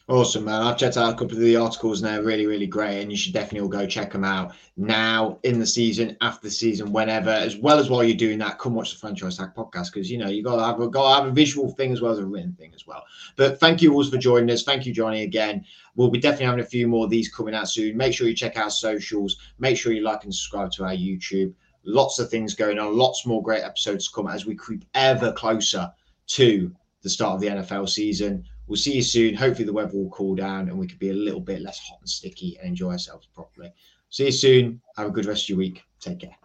Awesome, 0.08 0.46
man. 0.46 0.62
I've 0.62 0.78
checked 0.78 0.96
out 0.96 1.12
a 1.12 1.16
couple 1.16 1.34
of 1.36 1.40
the 1.40 1.56
articles 1.56 2.00
and 2.00 2.10
they're 2.10 2.22
really, 2.22 2.46
really 2.46 2.66
great. 2.66 3.02
And 3.02 3.10
you 3.10 3.18
should 3.18 3.34
definitely 3.34 3.60
all 3.60 3.68
go 3.68 3.86
check 3.86 4.10
them 4.10 4.24
out 4.24 4.54
now, 4.78 5.38
in 5.42 5.58
the 5.58 5.66
season, 5.66 6.16
after 6.22 6.48
the 6.48 6.50
season, 6.50 6.92
whenever, 6.92 7.28
as 7.28 7.56
well 7.58 7.78
as 7.78 7.90
while 7.90 8.02
you're 8.02 8.16
doing 8.16 8.38
that, 8.38 8.58
come 8.58 8.74
watch 8.74 8.92
the 8.92 8.98
Franchise 8.98 9.36
Tag 9.36 9.50
podcast 9.54 9.92
because, 9.92 10.10
you 10.10 10.16
know, 10.16 10.28
you 10.28 10.42
got 10.42 10.56
to 10.56 10.64
have, 10.64 10.80
a, 10.80 10.88
got 10.88 11.02
to 11.02 11.22
have 11.22 11.30
a 11.30 11.34
visual 11.34 11.72
thing 11.72 11.92
as 11.92 12.00
well 12.00 12.12
as 12.12 12.20
a 12.20 12.24
written 12.24 12.54
thing 12.54 12.72
as 12.74 12.86
well. 12.86 13.04
But 13.36 13.60
thank 13.60 13.82
you 13.82 13.92
all 13.92 14.04
for 14.04 14.16
joining 14.16 14.50
us. 14.50 14.62
Thank 14.62 14.86
you, 14.86 14.94
Jonny, 14.94 15.24
again. 15.24 15.62
We'll 15.94 16.10
be 16.10 16.20
definitely 16.20 16.46
having 16.46 16.60
a 16.60 16.68
few 16.68 16.88
more 16.88 17.04
of 17.04 17.10
these 17.10 17.28
coming 17.30 17.54
out 17.54 17.68
soon. 17.68 17.94
Make 17.94 18.14
sure 18.14 18.28
you 18.28 18.34
check 18.34 18.56
our 18.56 18.70
socials. 18.70 19.36
Make 19.58 19.76
sure 19.76 19.92
you 19.92 20.02
like 20.02 20.24
and 20.24 20.34
subscribe 20.34 20.70
to 20.72 20.84
our 20.84 20.94
YouTube. 20.94 21.52
Lots 21.84 22.18
of 22.18 22.30
things 22.30 22.54
going 22.54 22.78
on, 22.78 22.96
lots 22.96 23.26
more 23.26 23.42
great 23.42 23.62
episodes 23.62 24.08
to 24.08 24.14
come 24.14 24.28
as 24.28 24.46
we 24.46 24.54
creep 24.54 24.86
ever 24.94 25.32
closer 25.32 25.92
to 26.28 26.74
the 27.02 27.10
start 27.10 27.34
of 27.34 27.40
the 27.40 27.48
NFL 27.48 27.88
season. 27.88 28.44
We'll 28.68 28.76
see 28.76 28.92
you 28.92 29.02
soon. 29.02 29.34
Hopefully, 29.34 29.64
the 29.64 29.72
weather 29.72 29.96
will 29.96 30.10
cool 30.10 30.34
down 30.34 30.68
and 30.68 30.78
we 30.78 30.86
can 30.86 30.98
be 30.98 31.08
a 31.10 31.14
little 31.14 31.40
bit 31.40 31.62
less 31.62 31.78
hot 31.78 32.00
and 32.00 32.08
sticky 32.08 32.58
and 32.60 32.68
enjoy 32.68 32.92
ourselves 32.92 33.26
properly. 33.34 33.72
See 34.10 34.26
you 34.26 34.32
soon. 34.32 34.80
Have 34.96 35.08
a 35.08 35.10
good 35.10 35.24
rest 35.24 35.44
of 35.44 35.48
your 35.50 35.58
week. 35.58 35.82
Take 36.00 36.20
care. 36.20 36.36